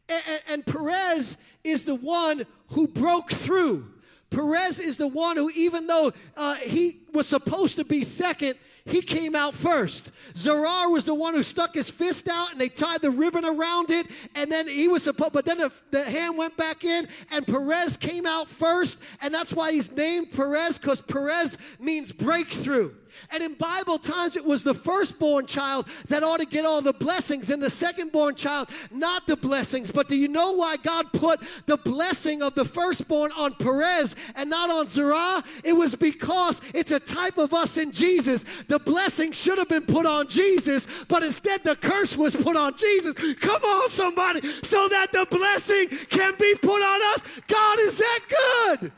And, 0.08 0.22
and, 0.28 0.40
and 0.48 0.66
Perez 0.66 1.36
is 1.68 1.84
the 1.84 1.94
one 1.94 2.46
who 2.68 2.86
broke 2.86 3.30
through. 3.30 3.86
Perez 4.30 4.78
is 4.78 4.96
the 4.96 5.06
one 5.06 5.36
who, 5.36 5.50
even 5.50 5.86
though 5.86 6.12
uh, 6.36 6.54
he 6.56 6.98
was 7.12 7.26
supposed 7.26 7.76
to 7.76 7.84
be 7.84 8.02
second, 8.02 8.56
he 8.86 9.02
came 9.02 9.34
out 9.34 9.54
first. 9.54 10.12
Zerah 10.36 10.88
was 10.88 11.04
the 11.04 11.14
one 11.14 11.34
who 11.34 11.42
stuck 11.42 11.74
his 11.74 11.90
fist 11.90 12.28
out 12.28 12.52
and 12.52 12.60
they 12.60 12.68
tied 12.68 13.00
the 13.02 13.10
ribbon 13.10 13.44
around 13.44 13.90
it. 13.90 14.06
And 14.36 14.50
then 14.50 14.68
he 14.68 14.86
was 14.86 15.02
supposed, 15.02 15.32
but 15.32 15.44
then 15.44 15.58
the, 15.58 15.72
the 15.90 16.04
hand 16.04 16.38
went 16.38 16.56
back 16.56 16.84
in 16.84 17.08
and 17.32 17.44
Perez 17.44 17.96
came 17.96 18.26
out 18.26 18.48
first. 18.48 18.98
And 19.20 19.34
that's 19.34 19.52
why 19.52 19.72
he's 19.72 19.90
named 19.90 20.30
Perez 20.30 20.78
because 20.78 21.00
Perez 21.00 21.58
means 21.80 22.12
breakthrough. 22.12 22.92
And 23.30 23.42
in 23.42 23.54
Bible 23.54 23.98
times, 23.98 24.36
it 24.36 24.44
was 24.44 24.62
the 24.62 24.74
firstborn 24.74 25.46
child 25.46 25.86
that 26.08 26.22
ought 26.22 26.40
to 26.40 26.46
get 26.46 26.64
all 26.64 26.82
the 26.82 26.92
blessings, 26.92 27.50
and 27.50 27.62
the 27.62 27.68
secondborn 27.68 28.36
child, 28.36 28.68
not 28.90 29.26
the 29.26 29.36
blessings. 29.36 29.90
But 29.90 30.08
do 30.08 30.16
you 30.16 30.28
know 30.28 30.52
why 30.52 30.76
God 30.76 31.12
put 31.12 31.40
the 31.66 31.76
blessing 31.76 32.42
of 32.42 32.54
the 32.54 32.64
firstborn 32.64 33.32
on 33.32 33.54
Perez 33.54 34.16
and 34.34 34.50
not 34.50 34.70
on 34.70 34.88
Zerah? 34.88 35.42
It 35.64 35.72
was 35.72 35.94
because 35.94 36.60
it's 36.74 36.90
a 36.90 37.00
type 37.00 37.38
of 37.38 37.54
us 37.54 37.76
in 37.76 37.92
Jesus. 37.92 38.44
The 38.68 38.78
blessing 38.78 39.32
should 39.32 39.58
have 39.58 39.68
been 39.68 39.86
put 39.86 40.06
on 40.06 40.28
Jesus, 40.28 40.86
but 41.08 41.22
instead 41.22 41.62
the 41.64 41.76
curse 41.76 42.16
was 42.16 42.34
put 42.36 42.56
on 42.56 42.76
Jesus. 42.76 43.14
Come 43.40 43.62
on, 43.62 43.88
somebody, 43.88 44.46
so 44.62 44.88
that 44.88 45.12
the 45.12 45.26
blessing 45.30 45.88
can 46.08 46.34
be 46.38 46.54
put 46.54 46.82
on 46.82 47.14
us. 47.14 47.24
God 47.46 47.78
is 47.80 47.98
that 47.98 48.20
good. 48.28 48.92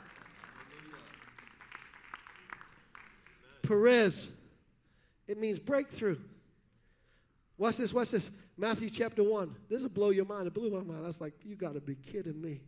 Perez, 3.69 4.31
it 5.27 5.39
means 5.39 5.59
breakthrough. 5.59 6.17
Watch 7.59 7.77
this, 7.77 7.93
watch 7.93 8.11
this. 8.11 8.31
Matthew 8.57 8.89
chapter 8.89 9.23
1. 9.23 9.55
This 9.69 9.83
will 9.83 9.91
blow 9.91 10.09
your 10.09 10.25
mind. 10.25 10.47
It 10.47 10.55
blew 10.55 10.71
my 10.71 10.81
mind. 10.81 11.05
I 11.05 11.07
was 11.07 11.21
like, 11.21 11.35
you 11.45 11.55
got 11.55 11.75
to 11.75 11.81
be 11.81 11.95
kidding 11.95 12.41
me. 12.41 12.63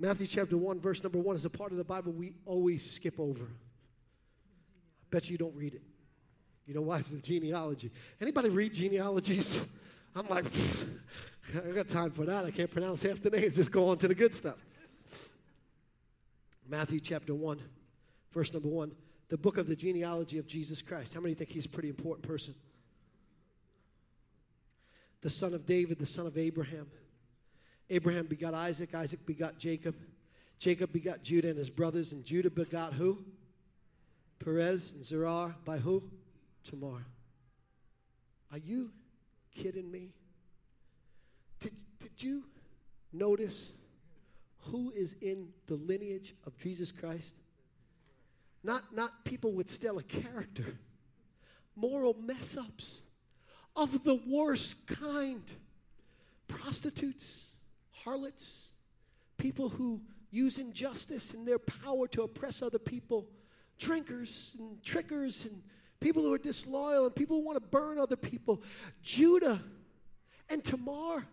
Matthew 0.00 0.26
chapter 0.26 0.56
1, 0.56 0.80
verse 0.80 1.02
number 1.02 1.18
1 1.18 1.36
is 1.36 1.44
a 1.44 1.50
part 1.50 1.70
of 1.70 1.78
the 1.78 1.84
Bible 1.84 2.12
we 2.12 2.34
always 2.44 2.90
skip 2.90 3.20
over. 3.20 3.44
I 3.44 5.06
bet 5.10 5.30
you 5.30 5.38
don't 5.38 5.54
read 5.54 5.74
it. 5.74 5.82
You 6.66 6.74
know 6.74 6.82
why? 6.82 6.98
It's 6.98 7.08
the 7.08 7.18
genealogy. 7.18 7.92
Anybody 8.20 8.48
read 8.48 8.74
genealogies? 8.74 9.64
I'm 10.16 10.26
like, 10.28 10.46
I 11.54 11.70
got 11.70 11.86
time 11.86 12.10
for 12.10 12.24
that. 12.24 12.44
I 12.44 12.50
can't 12.50 12.70
pronounce 12.70 13.02
half 13.02 13.22
the 13.22 13.30
names. 13.30 13.54
Just 13.54 13.70
go 13.70 13.88
on 13.90 13.98
to 13.98 14.08
the 14.08 14.14
good 14.14 14.34
stuff. 14.34 14.58
Matthew 16.68 16.98
chapter 16.98 17.32
1, 17.32 17.60
verse 18.32 18.52
number 18.52 18.68
1 18.68 18.90
the 19.28 19.36
book 19.36 19.58
of 19.58 19.66
the 19.66 19.76
genealogy 19.76 20.38
of 20.38 20.46
Jesus 20.46 20.80
Christ. 20.82 21.14
How 21.14 21.20
many 21.20 21.34
think 21.34 21.50
he's 21.50 21.66
a 21.66 21.68
pretty 21.68 21.88
important 21.88 22.26
person? 22.26 22.54
The 25.22 25.30
son 25.30 25.54
of 25.54 25.66
David, 25.66 25.98
the 25.98 26.06
son 26.06 26.26
of 26.26 26.38
Abraham. 26.38 26.86
Abraham 27.90 28.26
begot 28.26 28.54
Isaac, 28.54 28.94
Isaac 28.94 29.24
begot 29.26 29.58
Jacob. 29.58 29.96
Jacob 30.58 30.92
begot 30.92 31.22
Judah 31.22 31.48
and 31.48 31.58
his 31.58 31.70
brothers, 31.70 32.12
and 32.12 32.24
Judah 32.24 32.50
begot 32.50 32.92
who? 32.92 33.18
Perez 34.38 34.92
and 34.92 35.04
Zerah 35.04 35.54
by 35.64 35.78
who? 35.78 36.02
Tamar. 36.64 37.04
Are 38.52 38.58
you 38.58 38.90
kidding 39.54 39.90
me? 39.90 40.10
Did, 41.60 41.72
did 41.98 42.22
you 42.22 42.44
notice 43.12 43.72
who 44.58 44.90
is 44.90 45.16
in 45.20 45.48
the 45.66 45.74
lineage 45.74 46.34
of 46.46 46.56
Jesus 46.58 46.92
Christ? 46.92 47.36
Not, 48.66 48.92
not 48.92 49.24
people 49.24 49.52
with 49.52 49.70
stellar 49.70 50.02
character, 50.02 50.80
moral 51.76 52.14
mess 52.14 52.56
ups 52.56 53.02
of 53.76 54.02
the 54.02 54.20
worst 54.26 54.88
kind. 54.88 55.44
Prostitutes, 56.48 57.52
harlots, 57.92 58.72
people 59.38 59.68
who 59.68 60.00
use 60.32 60.58
injustice 60.58 61.32
and 61.32 61.46
their 61.46 61.60
power 61.60 62.08
to 62.08 62.22
oppress 62.22 62.60
other 62.60 62.80
people, 62.80 63.28
drinkers 63.78 64.56
and 64.58 64.82
trickers 64.82 65.44
and 65.44 65.62
people 66.00 66.24
who 66.24 66.34
are 66.34 66.38
disloyal 66.38 67.06
and 67.06 67.14
people 67.14 67.36
who 67.36 67.46
want 67.46 67.62
to 67.62 67.68
burn 67.68 68.00
other 68.00 68.16
people. 68.16 68.64
Judah 69.00 69.62
and 70.50 70.64
Tamar 70.64 71.24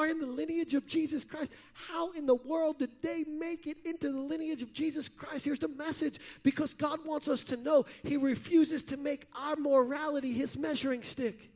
are 0.00 0.06
in 0.06 0.18
the 0.18 0.26
lineage 0.26 0.74
of 0.74 0.86
Jesus 0.86 1.24
Christ. 1.24 1.52
How 1.74 2.12
in 2.12 2.26
the 2.26 2.34
world 2.34 2.78
did 2.78 2.90
they 3.02 3.24
make 3.24 3.66
it 3.66 3.76
into 3.84 4.10
the 4.10 4.18
lineage 4.18 4.62
of 4.62 4.72
Jesus 4.72 5.08
Christ? 5.08 5.44
Here's 5.44 5.58
the 5.58 5.68
message 5.68 6.18
because 6.42 6.72
God 6.72 7.04
wants 7.04 7.28
us 7.28 7.44
to 7.44 7.56
know 7.56 7.84
He 8.02 8.16
refuses 8.16 8.82
to 8.84 8.96
make 8.96 9.26
our 9.38 9.56
morality 9.56 10.32
His 10.32 10.56
measuring 10.56 11.02
stick. 11.02 11.50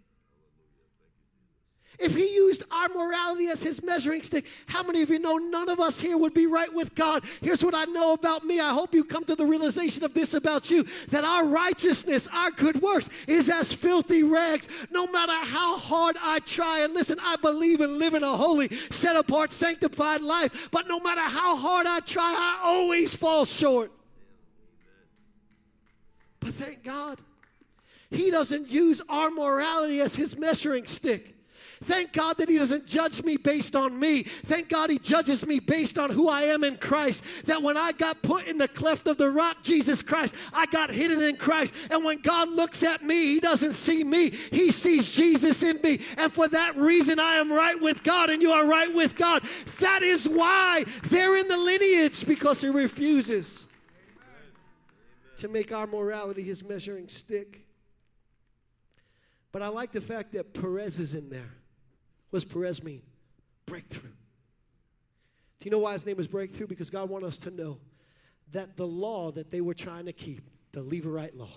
If 1.98 2.16
he 2.16 2.34
used 2.34 2.64
our 2.70 2.88
morality 2.88 3.46
as 3.46 3.62
his 3.62 3.82
measuring 3.82 4.22
stick, 4.22 4.46
how 4.66 4.82
many 4.82 5.02
of 5.02 5.10
you 5.10 5.18
know 5.18 5.36
none 5.36 5.68
of 5.68 5.78
us 5.78 6.00
here 6.00 6.18
would 6.18 6.34
be 6.34 6.46
right 6.46 6.72
with 6.72 6.94
God? 6.94 7.22
Here's 7.40 7.62
what 7.62 7.74
I 7.74 7.84
know 7.84 8.14
about 8.14 8.44
me. 8.44 8.58
I 8.58 8.72
hope 8.72 8.94
you 8.94 9.04
come 9.04 9.24
to 9.24 9.36
the 9.36 9.46
realization 9.46 10.02
of 10.04 10.12
this 10.12 10.34
about 10.34 10.70
you 10.70 10.84
that 11.08 11.24
our 11.24 11.44
righteousness, 11.44 12.28
our 12.32 12.50
good 12.50 12.82
works, 12.82 13.08
is 13.28 13.48
as 13.48 13.72
filthy 13.72 14.22
rags. 14.22 14.68
No 14.90 15.06
matter 15.06 15.32
how 15.32 15.78
hard 15.78 16.16
I 16.20 16.40
try, 16.40 16.80
and 16.80 16.94
listen, 16.94 17.18
I 17.22 17.36
believe 17.36 17.80
in 17.80 17.98
living 17.98 18.22
a 18.22 18.36
holy, 18.36 18.74
set 18.90 19.16
apart, 19.16 19.52
sanctified 19.52 20.20
life, 20.20 20.68
but 20.72 20.88
no 20.88 20.98
matter 20.98 21.20
how 21.20 21.56
hard 21.56 21.86
I 21.86 22.00
try, 22.00 22.24
I 22.24 22.60
always 22.64 23.14
fall 23.14 23.44
short. 23.44 23.92
But 26.40 26.54
thank 26.54 26.82
God, 26.82 27.20
he 28.10 28.30
doesn't 28.30 28.68
use 28.68 29.00
our 29.08 29.30
morality 29.30 30.00
as 30.00 30.16
his 30.16 30.36
measuring 30.36 30.86
stick. 30.86 31.33
Thank 31.82 32.12
God 32.12 32.36
that 32.38 32.48
He 32.48 32.58
doesn't 32.58 32.86
judge 32.86 33.22
me 33.22 33.36
based 33.36 33.74
on 33.74 33.98
me. 33.98 34.22
Thank 34.22 34.68
God 34.68 34.90
He 34.90 34.98
judges 34.98 35.46
me 35.46 35.58
based 35.58 35.98
on 35.98 36.10
who 36.10 36.28
I 36.28 36.42
am 36.42 36.64
in 36.64 36.76
Christ. 36.76 37.24
That 37.46 37.62
when 37.62 37.76
I 37.76 37.92
got 37.92 38.22
put 38.22 38.46
in 38.46 38.58
the 38.58 38.68
cleft 38.68 39.06
of 39.06 39.16
the 39.16 39.30
rock, 39.30 39.62
Jesus 39.62 40.02
Christ, 40.02 40.34
I 40.52 40.66
got 40.66 40.90
hidden 40.90 41.22
in 41.22 41.36
Christ. 41.36 41.74
And 41.90 42.04
when 42.04 42.20
God 42.20 42.48
looks 42.50 42.82
at 42.82 43.02
me, 43.02 43.34
He 43.34 43.40
doesn't 43.40 43.74
see 43.74 44.04
me, 44.04 44.30
He 44.30 44.70
sees 44.70 45.10
Jesus 45.10 45.62
in 45.62 45.80
me. 45.82 46.00
And 46.16 46.32
for 46.32 46.48
that 46.48 46.76
reason, 46.76 47.18
I 47.18 47.34
am 47.34 47.52
right 47.52 47.80
with 47.80 48.02
God 48.02 48.30
and 48.30 48.42
you 48.42 48.50
are 48.52 48.66
right 48.66 48.94
with 48.94 49.16
God. 49.16 49.42
That 49.80 50.02
is 50.02 50.28
why 50.28 50.84
they're 51.04 51.36
in 51.36 51.48
the 51.48 51.56
lineage 51.56 52.26
because 52.26 52.60
He 52.60 52.68
refuses 52.68 53.66
to 55.38 55.48
make 55.48 55.72
our 55.72 55.86
morality 55.86 56.42
His 56.42 56.62
measuring 56.62 57.08
stick. 57.08 57.66
But 59.52 59.62
I 59.62 59.68
like 59.68 59.92
the 59.92 60.00
fact 60.00 60.32
that 60.32 60.52
Perez 60.52 60.98
is 60.98 61.14
in 61.14 61.30
there. 61.30 61.52
Does 62.34 62.44
Perez 62.44 62.82
mean? 62.82 63.00
Breakthrough. 63.64 64.10
Do 64.10 65.64
you 65.64 65.70
know 65.70 65.78
why 65.78 65.92
his 65.92 66.04
name 66.04 66.18
is 66.18 66.26
Breakthrough? 66.26 66.66
Because 66.66 66.90
God 66.90 67.08
wanted 67.08 67.28
us 67.28 67.38
to 67.38 67.50
know 67.52 67.78
that 68.50 68.76
the 68.76 68.86
law 68.86 69.30
that 69.30 69.52
they 69.52 69.60
were 69.60 69.72
trying 69.72 70.06
to 70.06 70.12
keep, 70.12 70.42
the 70.72 70.80
Levirate 70.80 71.38
law, 71.38 71.52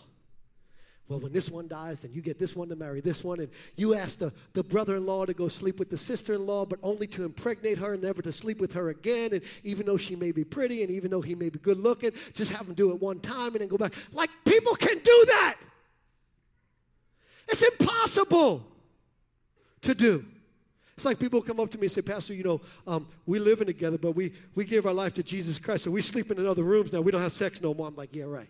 well, 1.07 1.19
when 1.19 1.33
this 1.33 1.49
one 1.49 1.67
dies, 1.67 2.03
then 2.03 2.11
you 2.13 2.21
get 2.21 2.37
this 2.37 2.55
one 2.55 2.69
to 2.69 2.75
marry 2.75 3.01
this 3.01 3.23
one. 3.23 3.39
And 3.39 3.49
you 3.75 3.95
ask 3.95 4.19
the, 4.19 4.31
the 4.53 4.61
brother 4.61 4.97
in 4.97 5.07
law 5.07 5.25
to 5.25 5.33
go 5.33 5.47
sleep 5.47 5.79
with 5.79 5.89
the 5.89 5.97
sister 5.97 6.35
in 6.35 6.45
law, 6.45 6.63
but 6.63 6.77
only 6.83 7.07
to 7.07 7.25
impregnate 7.25 7.79
her 7.79 7.93
and 7.93 8.03
never 8.03 8.21
to 8.21 8.31
sleep 8.31 8.59
with 8.59 8.73
her 8.73 8.89
again. 8.89 9.33
And 9.33 9.41
even 9.63 9.87
though 9.87 9.97
she 9.97 10.15
may 10.15 10.31
be 10.31 10.43
pretty 10.43 10.83
and 10.83 10.91
even 10.91 11.09
though 11.09 11.21
he 11.21 11.33
may 11.33 11.49
be 11.49 11.57
good 11.57 11.79
looking, 11.79 12.11
just 12.33 12.51
have 12.51 12.67
him 12.67 12.75
do 12.75 12.91
it 12.91 13.01
one 13.01 13.19
time 13.19 13.53
and 13.53 13.61
then 13.61 13.67
go 13.67 13.77
back. 13.77 13.93
Like 14.13 14.29
people 14.45 14.75
can 14.75 14.99
do 14.99 15.25
that. 15.27 15.55
It's 17.47 17.63
impossible 17.63 18.63
to 19.81 19.95
do. 19.95 20.25
It's 20.97 21.05
like 21.05 21.19
people 21.19 21.43
come 21.43 21.59
up 21.59 21.69
to 21.71 21.77
me 21.77 21.85
and 21.85 21.91
say, 21.91 22.01
Pastor, 22.01 22.33
you 22.33 22.43
know, 22.43 22.59
um, 22.87 23.07
we 23.27 23.37
living 23.37 23.67
together, 23.67 23.99
but 23.99 24.13
we, 24.13 24.33
we 24.55 24.65
gave 24.65 24.87
our 24.87 24.93
life 24.93 25.13
to 25.13 25.23
Jesus 25.23 25.59
Christ, 25.59 25.83
so 25.83 25.91
we 25.91 26.01
sleeping 26.01 26.39
in 26.39 26.47
other 26.47 26.63
rooms 26.63 26.91
now. 26.91 27.01
We 27.01 27.11
don't 27.11 27.21
have 27.21 27.31
sex 27.31 27.61
no 27.61 27.75
more. 27.75 27.87
I'm 27.87 27.95
like, 27.95 28.15
yeah, 28.15 28.23
right. 28.23 28.49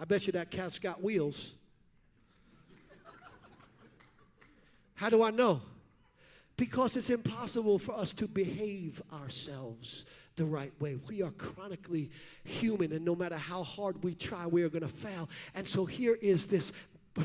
I 0.00 0.06
bet 0.06 0.26
you 0.26 0.32
that 0.32 0.50
cat's 0.50 0.78
got 0.78 1.02
wheels. 1.02 1.52
How 4.94 5.10
do 5.10 5.22
I 5.22 5.30
know? 5.30 5.60
Because 6.56 6.96
it's 6.96 7.10
impossible 7.10 7.78
for 7.78 7.94
us 7.94 8.14
to 8.14 8.26
behave 8.26 9.02
ourselves 9.12 10.06
the 10.36 10.46
right 10.46 10.72
way. 10.80 10.96
We 11.06 11.20
are 11.22 11.32
chronically 11.32 12.10
human, 12.44 12.92
and 12.92 13.04
no 13.04 13.14
matter 13.14 13.36
how 13.36 13.62
hard 13.62 14.02
we 14.02 14.14
try, 14.14 14.46
we 14.46 14.62
are 14.62 14.70
going 14.70 14.82
to 14.82 14.88
fail. 14.88 15.28
And 15.54 15.68
so 15.68 15.84
here 15.84 16.14
is 16.14 16.46
this 16.46 16.72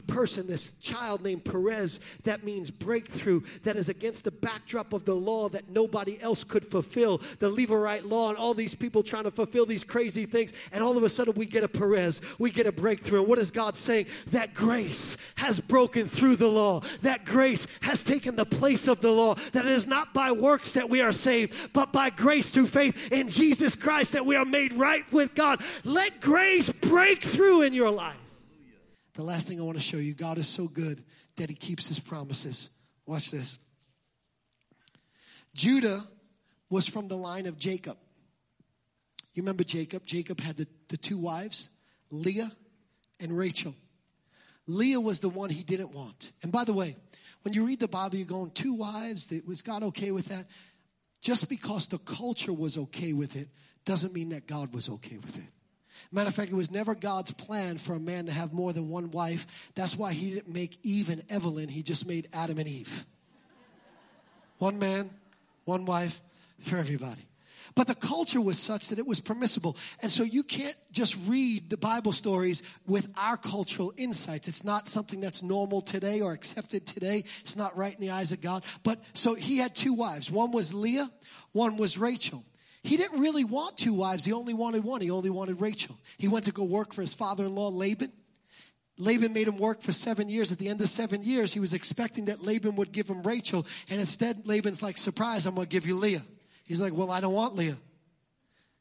person, 0.01 0.47
this 0.47 0.71
child 0.81 1.23
named 1.23 1.45
Perez, 1.45 1.99
that 2.23 2.43
means 2.43 2.69
breakthrough, 2.71 3.41
that 3.63 3.75
is 3.75 3.89
against 3.89 4.23
the 4.23 4.31
backdrop 4.31 4.93
of 4.93 5.05
the 5.05 5.15
law 5.15 5.49
that 5.49 5.69
nobody 5.69 6.19
else 6.21 6.43
could 6.43 6.65
fulfill. 6.65 7.19
The 7.39 7.49
Levirate 7.49 8.09
law 8.09 8.29
and 8.29 8.37
all 8.37 8.53
these 8.53 8.75
people 8.75 9.03
trying 9.03 9.23
to 9.23 9.31
fulfill 9.31 9.65
these 9.65 9.83
crazy 9.83 10.25
things. 10.25 10.53
And 10.71 10.83
all 10.83 10.97
of 10.97 11.03
a 11.03 11.09
sudden 11.09 11.33
we 11.35 11.45
get 11.45 11.63
a 11.63 11.67
Perez, 11.67 12.21
we 12.39 12.51
get 12.51 12.67
a 12.67 12.71
breakthrough. 12.71 13.19
And 13.19 13.27
what 13.27 13.39
is 13.39 13.51
God 13.51 13.77
saying? 13.77 14.07
That 14.31 14.53
grace 14.53 15.17
has 15.35 15.59
broken 15.59 16.07
through 16.07 16.37
the 16.37 16.47
law. 16.47 16.81
That 17.01 17.25
grace 17.25 17.67
has 17.81 18.03
taken 18.03 18.35
the 18.35 18.45
place 18.45 18.87
of 18.87 19.01
the 19.01 19.11
law. 19.11 19.35
That 19.51 19.65
it 19.65 19.71
is 19.71 19.87
not 19.87 20.13
by 20.13 20.31
works 20.31 20.73
that 20.73 20.89
we 20.89 21.01
are 21.01 21.11
saved, 21.11 21.73
but 21.73 21.91
by 21.91 22.09
grace 22.09 22.49
through 22.49 22.67
faith 22.67 23.11
in 23.11 23.29
Jesus 23.29 23.75
Christ 23.75 24.13
that 24.13 24.25
we 24.25 24.35
are 24.35 24.45
made 24.45 24.73
right 24.73 25.09
with 25.11 25.35
God. 25.35 25.61
Let 25.83 26.21
grace 26.21 26.69
break 26.69 27.23
through 27.23 27.63
in 27.63 27.73
your 27.73 27.89
life. 27.89 28.22
The 29.13 29.23
last 29.23 29.47
thing 29.47 29.59
I 29.59 29.63
want 29.63 29.77
to 29.77 29.83
show 29.83 29.97
you 29.97 30.13
God 30.13 30.37
is 30.37 30.47
so 30.47 30.67
good 30.67 31.03
that 31.35 31.49
he 31.49 31.55
keeps 31.55 31.87
his 31.87 31.99
promises. 31.99 32.69
Watch 33.05 33.31
this. 33.31 33.57
Judah 35.53 36.03
was 36.69 36.87
from 36.87 37.07
the 37.07 37.17
line 37.17 37.45
of 37.45 37.57
Jacob. 37.57 37.97
You 39.33 39.43
remember 39.43 39.63
Jacob? 39.63 40.05
Jacob 40.05 40.39
had 40.39 40.57
the, 40.57 40.67
the 40.89 40.97
two 40.97 41.17
wives, 41.17 41.69
Leah 42.09 42.51
and 43.19 43.37
Rachel. 43.37 43.75
Leah 44.65 44.99
was 44.99 45.19
the 45.19 45.29
one 45.29 45.49
he 45.49 45.63
didn't 45.63 45.91
want. 45.91 46.31
And 46.41 46.51
by 46.51 46.63
the 46.63 46.73
way, 46.73 46.95
when 47.41 47.53
you 47.53 47.65
read 47.65 47.79
the 47.79 47.87
Bible, 47.87 48.15
you're 48.15 48.25
going, 48.25 48.51
two 48.51 48.73
wives, 48.73 49.31
was 49.45 49.61
God 49.61 49.83
okay 49.83 50.11
with 50.11 50.29
that? 50.29 50.47
Just 51.21 51.49
because 51.49 51.87
the 51.87 51.97
culture 51.99 52.53
was 52.53 52.77
okay 52.77 53.13
with 53.13 53.35
it 53.35 53.49
doesn't 53.85 54.13
mean 54.13 54.29
that 54.29 54.47
God 54.47 54.73
was 54.73 54.89
okay 54.89 55.17
with 55.17 55.37
it. 55.37 55.43
Matter 56.11 56.29
of 56.29 56.35
fact, 56.35 56.51
it 56.51 56.55
was 56.55 56.71
never 56.71 56.95
God's 56.95 57.31
plan 57.31 57.77
for 57.77 57.93
a 57.93 57.99
man 57.99 58.27
to 58.27 58.31
have 58.31 58.53
more 58.53 58.73
than 58.73 58.89
one 58.89 59.11
wife. 59.11 59.47
That's 59.75 59.95
why 59.95 60.13
he 60.13 60.31
didn't 60.31 60.53
make 60.53 60.77
Eve 60.83 61.09
and 61.09 61.23
Evelyn, 61.29 61.69
he 61.69 61.83
just 61.83 62.05
made 62.05 62.27
Adam 62.33 62.57
and 62.59 62.67
Eve. 62.67 63.05
One 64.59 64.79
man, 64.79 65.09
one 65.65 65.85
wife 65.85 66.21
for 66.61 66.77
everybody. 66.77 67.27
But 67.75 67.87
the 67.87 67.95
culture 67.95 68.41
was 68.41 68.59
such 68.59 68.89
that 68.89 68.99
it 68.99 69.07
was 69.07 69.19
permissible. 69.19 69.77
And 70.01 70.11
so 70.11 70.23
you 70.23 70.43
can't 70.43 70.75
just 70.91 71.15
read 71.25 71.69
the 71.69 71.77
Bible 71.77 72.11
stories 72.11 72.61
with 72.85 73.09
our 73.17 73.37
cultural 73.37 73.93
insights. 73.97 74.47
It's 74.47 74.63
not 74.63 74.87
something 74.87 75.21
that's 75.21 75.41
normal 75.41 75.81
today 75.81 76.21
or 76.21 76.33
accepted 76.33 76.85
today. 76.85 77.23
It's 77.41 77.55
not 77.55 77.75
right 77.75 77.93
in 77.93 78.01
the 78.01 78.11
eyes 78.11 78.31
of 78.31 78.41
God. 78.41 78.63
But 78.83 79.01
so 79.13 79.33
he 79.33 79.57
had 79.57 79.75
two 79.75 79.93
wives. 79.93 80.29
One 80.29 80.51
was 80.51 80.73
Leah, 80.73 81.09
one 81.51 81.77
was 81.77 81.97
Rachel. 81.97 82.43
He 82.83 82.97
didn't 82.97 83.21
really 83.21 83.45
want 83.45 83.77
two 83.77 83.93
wives. 83.93 84.25
He 84.25 84.33
only 84.33 84.53
wanted 84.53 84.83
one. 84.83 84.99
He 84.99 85.09
only 85.09 85.29
wanted 85.29 85.61
Rachel. 85.61 85.97
He 86.17 86.27
went 86.27 86.45
to 86.45 86.51
go 86.51 86.63
work 86.63 86.93
for 86.93 87.01
his 87.01 87.13
father 87.13 87.45
in 87.45 87.55
law, 87.55 87.69
Laban. 87.69 88.11
Laban 88.97 89.33
made 89.33 89.47
him 89.47 89.57
work 89.57 89.81
for 89.81 89.91
seven 89.91 90.29
years. 90.29 90.51
At 90.51 90.59
the 90.59 90.67
end 90.67 90.81
of 90.81 90.89
seven 90.89 91.23
years, 91.23 91.53
he 91.53 91.59
was 91.59 91.73
expecting 91.73 92.25
that 92.25 92.43
Laban 92.43 92.75
would 92.75 92.91
give 92.91 93.07
him 93.07 93.23
Rachel. 93.23 93.65
And 93.89 93.99
instead, 93.99 94.47
Laban's 94.47 94.83
like, 94.83 94.97
surprise, 94.97 95.45
I'm 95.45 95.55
going 95.55 95.65
to 95.65 95.71
give 95.71 95.87
you 95.87 95.95
Leah. 95.95 96.23
He's 96.65 96.81
like, 96.81 96.93
well, 96.93 97.09
I 97.09 97.21
don't 97.21 97.33
want 97.33 97.55
Leah. 97.55 97.77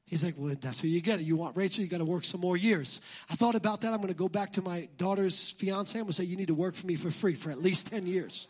He's 0.05 0.23
like, 0.23 0.35
well, 0.37 0.55
that's 0.61 0.81
who 0.81 0.89
you 0.89 1.01
get. 1.01 1.21
You 1.21 1.37
want 1.37 1.57
Rachel, 1.57 1.83
you 1.83 1.89
got 1.89 1.99
to 1.99 2.05
work 2.05 2.25
some 2.25 2.41
more 2.41 2.57
years. 2.57 3.01
I 3.31 3.37
thought 3.37 3.55
about 3.55 3.81
that. 3.81 3.93
I'm 3.93 3.99
going 3.99 4.09
to 4.09 4.15
go 4.15 4.29
back 4.29 4.53
to 4.55 4.63
my 4.63 4.89
daughter's 4.99 5.51
fiance. 5.53 5.93
And 5.93 6.01
I'm 6.01 6.05
going 6.07 6.13
to 6.13 6.13
say, 6.15 6.25
you 6.25 6.37
need 6.37 6.49
to 6.49 6.55
work 6.55 6.75
for 6.75 6.87
me 6.87 6.97
for 6.97 7.11
free 7.11 7.35
for 7.35 7.51
at 7.51 7.63
least 7.63 7.87
10 7.87 8.07
years. 8.07 8.49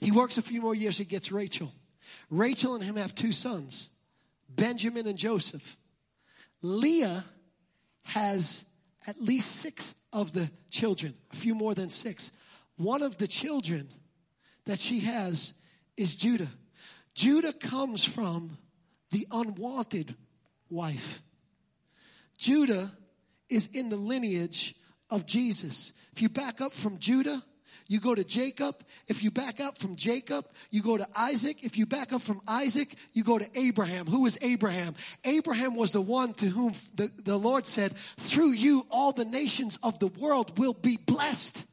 He 0.00 0.10
works 0.10 0.38
a 0.38 0.42
few 0.42 0.62
more 0.62 0.74
years. 0.74 0.96
He 0.96 1.04
gets 1.04 1.30
Rachel. 1.30 1.70
Rachel 2.28 2.74
and 2.74 2.84
him 2.84 2.96
have 2.96 3.14
two 3.14 3.32
sons, 3.32 3.90
Benjamin 4.48 5.06
and 5.06 5.18
Joseph. 5.18 5.76
Leah 6.62 7.24
has 8.02 8.64
at 9.06 9.20
least 9.20 9.56
six 9.56 9.94
of 10.12 10.32
the 10.32 10.50
children, 10.70 11.14
a 11.32 11.36
few 11.36 11.54
more 11.54 11.74
than 11.74 11.88
six. 11.88 12.32
One 12.76 13.02
of 13.02 13.18
the 13.18 13.28
children 13.28 13.88
that 14.66 14.80
she 14.80 15.00
has 15.00 15.54
is 15.96 16.14
Judah. 16.14 16.50
Judah 17.14 17.52
comes 17.52 18.04
from 18.04 18.58
the 19.10 19.26
unwanted 19.30 20.14
wife. 20.68 21.22
Judah 22.38 22.92
is 23.48 23.68
in 23.72 23.88
the 23.88 23.96
lineage 23.96 24.74
of 25.10 25.26
Jesus. 25.26 25.92
If 26.12 26.22
you 26.22 26.28
back 26.28 26.60
up 26.60 26.72
from 26.72 26.98
Judah, 26.98 27.42
you 27.90 27.98
go 27.98 28.14
to 28.14 28.22
Jacob. 28.22 28.84
If 29.08 29.24
you 29.24 29.32
back 29.32 29.58
up 29.58 29.76
from 29.76 29.96
Jacob, 29.96 30.46
you 30.70 30.80
go 30.80 30.96
to 30.96 31.08
Isaac. 31.16 31.64
If 31.64 31.76
you 31.76 31.86
back 31.86 32.12
up 32.12 32.22
from 32.22 32.40
Isaac, 32.46 32.94
you 33.12 33.24
go 33.24 33.36
to 33.36 33.58
Abraham. 33.58 34.06
Who 34.06 34.26
is 34.26 34.38
Abraham? 34.42 34.94
Abraham 35.24 35.74
was 35.74 35.90
the 35.90 36.00
one 36.00 36.32
to 36.34 36.46
whom 36.46 36.74
the, 36.94 37.10
the 37.24 37.36
Lord 37.36 37.66
said, 37.66 37.96
through 38.16 38.52
you, 38.52 38.86
all 38.90 39.10
the 39.10 39.24
nations 39.24 39.76
of 39.82 39.98
the 39.98 40.06
world 40.06 40.56
will 40.56 40.72
be 40.72 40.98
blessed. 40.98 41.64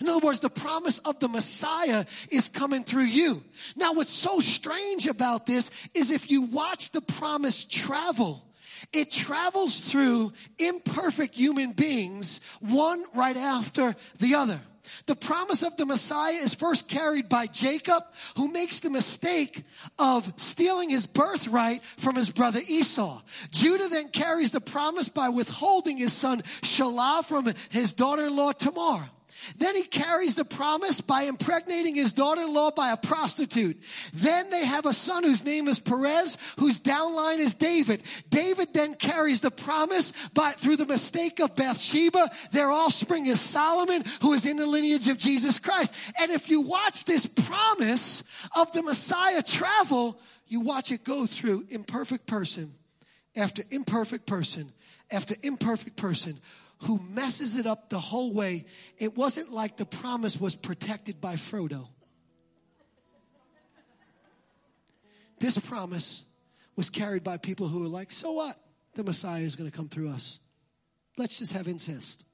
In 0.00 0.08
other 0.08 0.26
words, 0.26 0.40
the 0.40 0.50
promise 0.50 0.98
of 0.98 1.20
the 1.20 1.28
Messiah 1.28 2.04
is 2.30 2.48
coming 2.48 2.82
through 2.82 3.04
you. 3.04 3.44
Now, 3.76 3.92
what's 3.92 4.10
so 4.10 4.40
strange 4.40 5.06
about 5.06 5.46
this 5.46 5.70
is 5.94 6.10
if 6.10 6.32
you 6.32 6.42
watch 6.42 6.90
the 6.90 7.00
promise 7.00 7.64
travel, 7.64 8.44
it 8.92 9.12
travels 9.12 9.78
through 9.78 10.32
imperfect 10.58 11.36
human 11.36 11.74
beings, 11.74 12.40
one 12.58 13.04
right 13.14 13.36
after 13.36 13.94
the 14.18 14.34
other. 14.34 14.60
The 15.06 15.16
promise 15.16 15.62
of 15.62 15.76
the 15.76 15.86
Messiah 15.86 16.34
is 16.34 16.54
first 16.54 16.88
carried 16.88 17.28
by 17.28 17.46
Jacob, 17.46 18.04
who 18.36 18.48
makes 18.48 18.80
the 18.80 18.90
mistake 18.90 19.64
of 19.98 20.32
stealing 20.36 20.90
his 20.90 21.06
birthright 21.06 21.82
from 21.98 22.16
his 22.16 22.30
brother 22.30 22.60
Esau. 22.66 23.22
Judah 23.50 23.88
then 23.88 24.08
carries 24.08 24.50
the 24.50 24.60
promise 24.60 25.08
by 25.08 25.28
withholding 25.28 25.98
his 25.98 26.12
son 26.12 26.42
Shelah 26.62 27.24
from 27.24 27.52
his 27.70 27.92
daughter-in-law 27.92 28.52
Tamar. 28.52 29.10
Then 29.56 29.76
he 29.76 29.82
carries 29.82 30.34
the 30.34 30.44
promise 30.44 31.00
by 31.00 31.22
impregnating 31.22 31.94
his 31.94 32.12
daughter-in-law 32.12 32.72
by 32.72 32.92
a 32.92 32.96
prostitute. 32.96 33.80
Then 34.12 34.50
they 34.50 34.64
have 34.64 34.86
a 34.86 34.94
son 34.94 35.24
whose 35.24 35.44
name 35.44 35.68
is 35.68 35.78
Perez, 35.78 36.36
whose 36.58 36.78
downline 36.78 37.38
is 37.38 37.54
David. 37.54 38.02
David 38.30 38.72
then 38.72 38.94
carries 38.94 39.40
the 39.40 39.50
promise 39.50 40.12
by, 40.32 40.52
through 40.52 40.76
the 40.76 40.86
mistake 40.86 41.40
of 41.40 41.56
Bathsheba. 41.56 42.30
Their 42.52 42.70
offspring 42.70 43.26
is 43.26 43.40
Solomon, 43.40 44.04
who 44.20 44.32
is 44.32 44.46
in 44.46 44.56
the 44.56 44.66
lineage 44.66 45.08
of 45.08 45.18
Jesus 45.18 45.58
Christ. 45.58 45.94
And 46.20 46.30
if 46.30 46.48
you 46.48 46.60
watch 46.60 47.04
this 47.04 47.26
promise 47.26 48.22
of 48.56 48.72
the 48.72 48.82
Messiah 48.82 49.42
travel, 49.42 50.20
you 50.46 50.60
watch 50.60 50.92
it 50.92 51.04
go 51.04 51.26
through 51.26 51.66
imperfect 51.70 52.26
person 52.26 52.74
after 53.36 53.62
imperfect 53.70 54.26
person 54.26 54.72
after 55.10 55.34
imperfect 55.42 55.96
person 55.96 56.38
who 56.84 57.00
messes 57.10 57.56
it 57.56 57.66
up 57.66 57.90
the 57.90 57.98
whole 57.98 58.32
way. 58.32 58.66
It 58.98 59.16
wasn't 59.16 59.52
like 59.52 59.76
the 59.76 59.86
promise 59.86 60.40
was 60.40 60.54
protected 60.54 61.20
by 61.20 61.34
Frodo. 61.34 61.88
This 65.38 65.58
promise 65.58 66.24
was 66.76 66.90
carried 66.90 67.24
by 67.24 67.36
people 67.36 67.68
who 67.68 67.80
were 67.80 67.88
like, 67.88 68.12
so 68.12 68.32
what? 68.32 68.56
The 68.94 69.02
Messiah 69.02 69.42
is 69.42 69.56
going 69.56 69.70
to 69.70 69.76
come 69.76 69.88
through 69.88 70.10
us. 70.10 70.40
Let's 71.16 71.38
just 71.38 71.52
have 71.52 71.68
incest. 71.68 72.24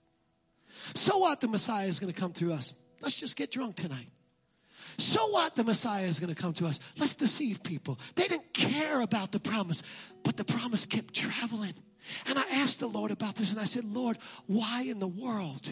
So 0.94 1.18
what? 1.18 1.40
The 1.40 1.48
Messiah 1.48 1.86
is 1.86 1.98
going 1.98 2.12
to 2.12 2.18
come 2.18 2.32
through 2.32 2.52
us. 2.52 2.74
Let's 3.00 3.18
just 3.18 3.36
get 3.36 3.50
drunk 3.50 3.76
tonight. 3.76 4.08
So 4.98 5.28
what? 5.28 5.54
The 5.56 5.64
Messiah 5.64 6.06
is 6.06 6.20
going 6.20 6.34
to 6.34 6.40
come 6.40 6.54
to 6.54 6.66
us. 6.66 6.80
Let's 6.98 7.14
deceive 7.14 7.62
people. 7.62 7.98
They 8.16 8.26
didn't 8.26 8.52
care 8.52 9.00
about 9.00 9.32
the 9.32 9.40
promise, 9.40 9.82
but 10.22 10.36
the 10.36 10.44
promise 10.44 10.86
kept 10.86 11.14
traveling. 11.14 11.74
And 12.26 12.38
I 12.38 12.48
asked 12.50 12.80
the 12.80 12.88
Lord 12.88 13.10
about 13.10 13.36
this 13.36 13.50
and 13.50 13.60
I 13.60 13.64
said, 13.64 13.84
Lord, 13.84 14.18
why 14.46 14.82
in 14.82 14.98
the 14.98 15.08
world 15.08 15.68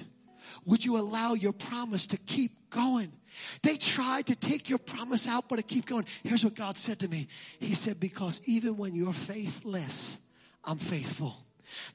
would 0.64 0.84
you 0.84 0.96
allow 0.96 1.34
your 1.34 1.52
promise 1.52 2.06
to 2.08 2.16
keep 2.16 2.70
going? 2.70 3.12
They 3.62 3.76
tried 3.76 4.26
to 4.26 4.36
take 4.36 4.68
your 4.68 4.78
promise 4.78 5.26
out, 5.26 5.48
but 5.48 5.58
it 5.58 5.68
keep 5.68 5.86
going. 5.86 6.06
Here's 6.22 6.44
what 6.44 6.54
God 6.54 6.76
said 6.76 7.00
to 7.00 7.08
me. 7.08 7.28
He 7.58 7.74
said, 7.74 8.00
because 8.00 8.40
even 8.44 8.76
when 8.76 8.94
you're 8.94 9.12
faithless, 9.12 10.18
I'm 10.64 10.78
faithful. 10.78 11.36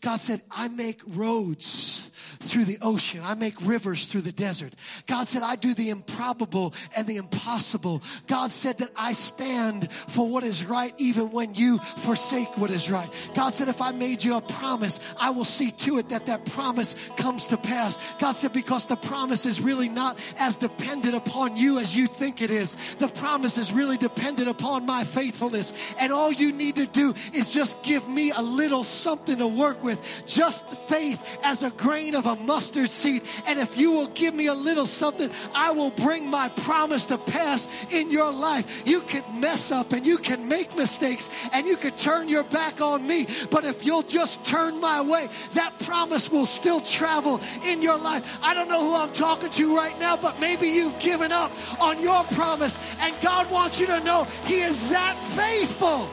God 0.01 0.17
said, 0.17 0.41
I 0.51 0.67
make 0.67 1.01
roads 1.05 2.09
through 2.39 2.65
the 2.65 2.77
ocean. 2.81 3.21
I 3.23 3.33
make 3.33 3.55
rivers 3.61 4.05
through 4.05 4.21
the 4.21 4.31
desert. 4.31 4.73
God 5.07 5.27
said, 5.27 5.43
I 5.43 5.55
do 5.55 5.73
the 5.73 5.89
improbable 5.89 6.73
and 6.95 7.07
the 7.07 7.17
impossible. 7.17 8.01
God 8.27 8.51
said 8.51 8.79
that 8.79 8.91
I 8.95 9.13
stand 9.13 9.91
for 9.91 10.27
what 10.27 10.43
is 10.43 10.65
right 10.65 10.93
even 10.97 11.31
when 11.31 11.53
you 11.55 11.79
forsake 11.97 12.57
what 12.57 12.71
is 12.71 12.89
right. 12.89 13.11
God 13.33 13.53
said, 13.53 13.67
if 13.67 13.81
I 13.81 13.91
made 13.91 14.23
you 14.23 14.35
a 14.35 14.41
promise, 14.41 14.99
I 15.19 15.31
will 15.31 15.45
see 15.45 15.71
to 15.71 15.97
it 15.97 16.09
that 16.09 16.25
that 16.27 16.45
promise 16.45 16.95
comes 17.17 17.47
to 17.47 17.57
pass. 17.57 17.97
God 18.19 18.33
said, 18.33 18.53
because 18.53 18.85
the 18.85 18.95
promise 18.95 19.45
is 19.45 19.61
really 19.61 19.89
not 19.89 20.19
as 20.37 20.57
dependent 20.57 21.15
upon 21.15 21.57
you 21.57 21.79
as 21.79 21.95
you 21.95 22.07
think 22.07 22.41
it 22.41 22.51
is. 22.51 22.75
The 22.99 23.07
promise 23.07 23.57
is 23.57 23.71
really 23.71 23.97
dependent 23.97 24.49
upon 24.49 24.85
my 24.85 25.03
faithfulness. 25.03 25.73
And 25.97 26.11
all 26.11 26.31
you 26.31 26.51
need 26.51 26.75
to 26.75 26.85
do 26.85 27.13
is 27.33 27.51
just 27.51 27.81
give 27.83 28.07
me 28.07 28.31
a 28.31 28.41
little 28.41 28.83
something 28.83 29.37
to 29.37 29.47
work 29.63 29.81
with. 29.81 29.99
Just 30.27 30.67
faith 30.89 31.39
as 31.41 31.63
a 31.63 31.69
grain 31.69 32.15
of 32.15 32.25
a 32.25 32.35
mustard 32.35 32.91
seed. 32.91 33.21
And 33.47 33.59
if 33.59 33.77
you 33.77 33.91
will 33.91 34.07
give 34.07 34.33
me 34.33 34.47
a 34.47 34.53
little 34.53 34.85
something, 34.85 35.29
I 35.55 35.71
will 35.71 35.91
bring 35.91 36.27
my 36.27 36.49
promise 36.49 37.05
to 37.05 37.17
pass 37.17 37.69
in 37.89 38.11
your 38.11 38.29
life. 38.29 38.83
You 38.85 38.99
can 39.01 39.23
mess 39.39 39.71
up 39.71 39.93
and 39.93 40.05
you 40.05 40.17
can 40.17 40.49
make 40.49 40.75
mistakes 40.75 41.29
and 41.53 41.65
you 41.65 41.77
can 41.77 41.95
turn 41.95 42.27
your 42.27 42.43
back 42.43 42.81
on 42.81 43.07
me. 43.07 43.27
But 43.49 43.63
if 43.63 43.85
you'll 43.85 44.03
just 44.03 44.43
turn 44.43 44.81
my 44.81 44.99
way, 44.99 45.29
that 45.53 45.79
promise 45.79 46.29
will 46.29 46.45
still 46.45 46.81
travel 46.81 47.39
in 47.63 47.81
your 47.81 47.97
life. 47.97 48.23
I 48.43 48.53
don't 48.53 48.67
know 48.67 48.81
who 48.81 48.95
I'm 48.95 49.13
talking 49.13 49.49
to 49.51 49.77
right 49.77 49.97
now, 49.97 50.17
but 50.17 50.41
maybe 50.41 50.67
you've 50.67 50.99
given 50.99 51.31
up 51.31 51.51
on 51.79 52.01
your 52.01 52.25
promise 52.35 52.77
and 52.99 53.15
God 53.21 53.49
wants 53.49 53.79
you 53.79 53.87
to 53.87 54.03
know 54.03 54.27
He 54.45 54.59
is 54.59 54.89
that 54.89 55.15
faithful 55.37 56.09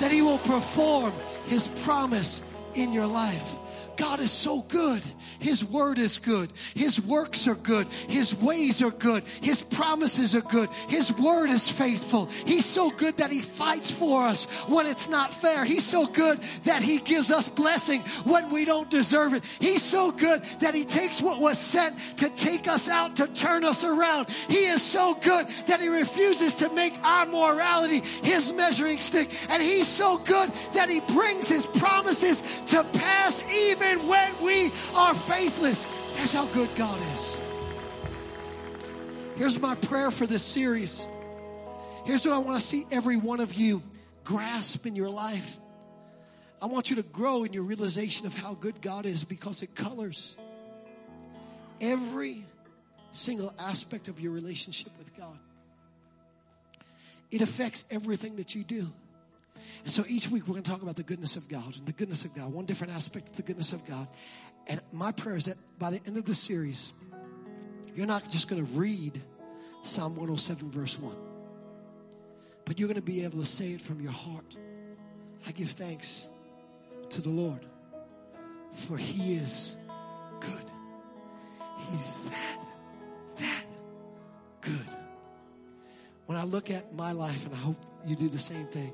that 0.00 0.10
He 0.10 0.20
will 0.20 0.38
perform 0.38 1.14
his 1.46 1.66
promise 1.66 2.42
in 2.74 2.92
your 2.92 3.06
life. 3.06 3.44
God 3.96 4.20
is 4.20 4.30
so 4.30 4.62
good. 4.62 5.02
His 5.38 5.64
word 5.64 5.98
is 5.98 6.18
good. 6.18 6.52
His 6.74 7.00
works 7.00 7.46
are 7.46 7.54
good. 7.54 7.88
His 8.08 8.34
ways 8.34 8.82
are 8.82 8.90
good. 8.90 9.24
His 9.40 9.62
promises 9.62 10.34
are 10.34 10.40
good. 10.40 10.68
His 10.88 11.12
word 11.12 11.50
is 11.50 11.68
faithful. 11.68 12.26
He's 12.46 12.66
so 12.66 12.90
good 12.90 13.16
that 13.18 13.30
he 13.30 13.40
fights 13.40 13.90
for 13.90 14.24
us 14.24 14.44
when 14.66 14.86
it's 14.86 15.08
not 15.08 15.32
fair. 15.32 15.64
He's 15.64 15.84
so 15.84 16.06
good 16.06 16.40
that 16.64 16.82
he 16.82 16.98
gives 16.98 17.30
us 17.30 17.48
blessing 17.48 18.00
when 18.24 18.50
we 18.50 18.64
don't 18.64 18.90
deserve 18.90 19.34
it. 19.34 19.44
He's 19.60 19.82
so 19.82 20.12
good 20.12 20.42
that 20.60 20.74
he 20.74 20.84
takes 20.84 21.20
what 21.20 21.40
was 21.40 21.58
sent 21.58 21.98
to 22.18 22.28
take 22.30 22.68
us 22.68 22.88
out 22.88 23.16
to 23.16 23.26
turn 23.26 23.64
us 23.64 23.84
around. 23.84 24.28
He 24.48 24.66
is 24.66 24.82
so 24.82 25.14
good 25.14 25.46
that 25.66 25.80
he 25.80 25.88
refuses 25.88 26.54
to 26.54 26.70
make 26.70 26.94
our 27.04 27.26
morality 27.26 28.02
his 28.22 28.52
measuring 28.52 29.00
stick. 29.00 29.30
And 29.48 29.62
he's 29.62 29.88
so 29.88 30.18
good 30.18 30.52
that 30.74 30.88
he 30.88 31.00
brings 31.00 31.48
his 31.48 31.66
promises 31.66 32.42
to 32.68 32.84
pass 32.84 33.42
even 33.50 34.06
when 34.06 34.30
we 34.42 34.70
are 34.94 35.14
faithless. 35.26 35.84
That's 36.16 36.32
how 36.32 36.46
good 36.46 36.68
God 36.76 36.98
is. 37.14 37.40
Here's 39.36 39.58
my 39.58 39.74
prayer 39.74 40.10
for 40.10 40.26
this 40.26 40.42
series. 40.42 41.06
Here's 42.04 42.24
what 42.26 42.34
I 42.34 42.38
want 42.38 42.60
to 42.60 42.66
see 42.66 42.86
every 42.90 43.16
one 43.16 43.40
of 43.40 43.54
you 43.54 43.82
grasp 44.24 44.86
in 44.86 44.96
your 44.96 45.10
life. 45.10 45.58
I 46.60 46.66
want 46.66 46.90
you 46.90 46.96
to 46.96 47.02
grow 47.02 47.44
in 47.44 47.52
your 47.52 47.64
realization 47.64 48.26
of 48.26 48.34
how 48.34 48.54
good 48.54 48.80
God 48.80 49.04
is 49.04 49.24
because 49.24 49.62
it 49.62 49.74
colors 49.74 50.36
every 51.80 52.44
single 53.10 53.52
aspect 53.58 54.08
of 54.08 54.20
your 54.20 54.32
relationship 54.32 54.92
with 54.98 55.16
God. 55.16 55.36
It 57.30 57.42
affects 57.42 57.84
everything 57.90 58.36
that 58.36 58.54
you 58.54 58.62
do. 58.62 58.92
And 59.84 59.92
so 59.92 60.04
each 60.06 60.28
week 60.28 60.46
we're 60.46 60.52
going 60.52 60.62
to 60.62 60.70
talk 60.70 60.82
about 60.82 60.96
the 60.96 61.02
goodness 61.02 61.34
of 61.34 61.48
God 61.48 61.76
and 61.76 61.86
the 61.86 61.92
goodness 61.92 62.24
of 62.24 62.34
God, 62.34 62.52
one 62.52 62.66
different 62.66 62.92
aspect 62.92 63.30
of 63.30 63.36
the 63.36 63.42
goodness 63.42 63.72
of 63.72 63.84
God. 63.84 64.06
And 64.66 64.80
my 64.92 65.12
prayer 65.12 65.36
is 65.36 65.46
that 65.46 65.56
by 65.78 65.90
the 65.90 66.00
end 66.06 66.16
of 66.16 66.24
the 66.24 66.34
series, 66.34 66.92
you're 67.94 68.06
not 68.06 68.30
just 68.30 68.48
going 68.48 68.64
to 68.64 68.72
read 68.72 69.20
Psalm 69.82 70.12
107, 70.12 70.70
verse 70.70 70.98
1, 70.98 71.14
but 72.64 72.78
you're 72.78 72.88
going 72.88 72.94
to 72.94 73.02
be 73.02 73.24
able 73.24 73.40
to 73.40 73.46
say 73.46 73.72
it 73.72 73.80
from 73.80 74.00
your 74.00 74.12
heart. 74.12 74.56
I 75.46 75.52
give 75.52 75.70
thanks 75.70 76.26
to 77.10 77.20
the 77.20 77.28
Lord, 77.28 77.66
for 78.86 78.96
He 78.96 79.34
is 79.34 79.76
good. 80.40 80.70
He's 81.90 82.22
that, 82.22 82.58
that 83.38 83.64
good. 84.60 84.86
When 86.26 86.38
I 86.38 86.44
look 86.44 86.70
at 86.70 86.94
my 86.94 87.12
life, 87.12 87.44
and 87.44 87.54
I 87.54 87.58
hope 87.58 87.76
you 88.06 88.14
do 88.14 88.28
the 88.28 88.38
same 88.38 88.66
thing, 88.66 88.92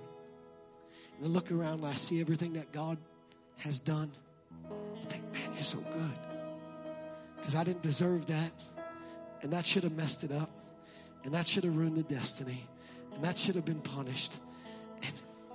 and 1.18 1.26
I 1.26 1.28
look 1.28 1.52
around 1.52 1.80
and 1.80 1.86
I 1.86 1.94
see 1.94 2.20
everything 2.20 2.54
that 2.54 2.72
God 2.72 2.96
has 3.58 3.78
done, 3.78 4.10
you're 5.58 5.64
so 5.64 5.78
good. 5.78 6.18
Because 7.36 7.54
I 7.54 7.64
didn't 7.64 7.82
deserve 7.82 8.26
that. 8.26 8.52
And 9.42 9.52
that 9.52 9.66
should 9.66 9.84
have 9.84 9.92
messed 9.92 10.24
it 10.24 10.32
up. 10.32 10.50
And 11.24 11.34
that 11.34 11.46
should 11.46 11.64
have 11.64 11.76
ruined 11.76 11.96
the 11.96 12.02
destiny. 12.02 12.64
And 13.14 13.24
that 13.24 13.36
should 13.36 13.56
have 13.56 13.64
been 13.64 13.80
punished. 13.80 14.38
And 15.02 15.12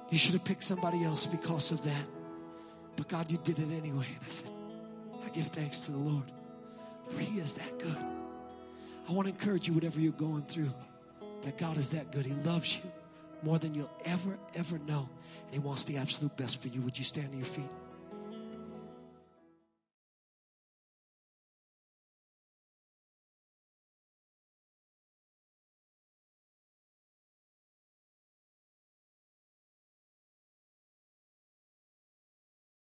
you 0.10 0.18
should 0.18 0.34
have 0.34 0.44
picked 0.44 0.64
somebody 0.64 1.04
else 1.04 1.26
because 1.26 1.72
of 1.72 1.84
that. 1.84 2.06
But 2.96 3.08
God, 3.08 3.32
you 3.32 3.40
did 3.44 3.60
it 3.60 3.72
anyway. 3.72 4.08
And 4.08 4.26
I 4.26 4.30
said, 4.30 4.52
I 5.26 5.30
give 5.30 5.48
thanks 5.48 5.82
to 5.82 5.92
the 5.92 5.98
Lord. 5.98 6.32
For 7.10 7.20
He 7.20 7.40
is 7.40 7.54
that 7.56 7.80
good. 7.80 7.98
I 9.08 9.12
want 9.12 9.28
to 9.28 9.34
encourage 9.34 9.68
you, 9.68 9.74
whatever 9.74 10.00
you're 10.00 10.12
going 10.14 10.44
through, 10.44 10.74
that 11.42 11.58
God 11.58 11.78
is 11.78 11.90
that 11.92 12.12
good. 12.12 12.26
He 12.26 12.34
loves 12.34 12.76
you 12.76 12.92
more 13.42 13.60
than 13.60 13.74
you'll 13.74 13.92
ever, 14.06 14.38
ever 14.56 14.80
know. 14.80 15.10
And 15.46 15.54
He 15.54 15.60
wants 15.60 15.84
the 15.84 15.98
absolute 15.98 16.36
best 16.38 16.62
for 16.62 16.70
you. 16.70 16.82
Would 16.82 16.98
you 16.98 17.06
stand 17.06 17.32
to 17.32 17.38
your 17.38 17.46
feet? 17.46 17.70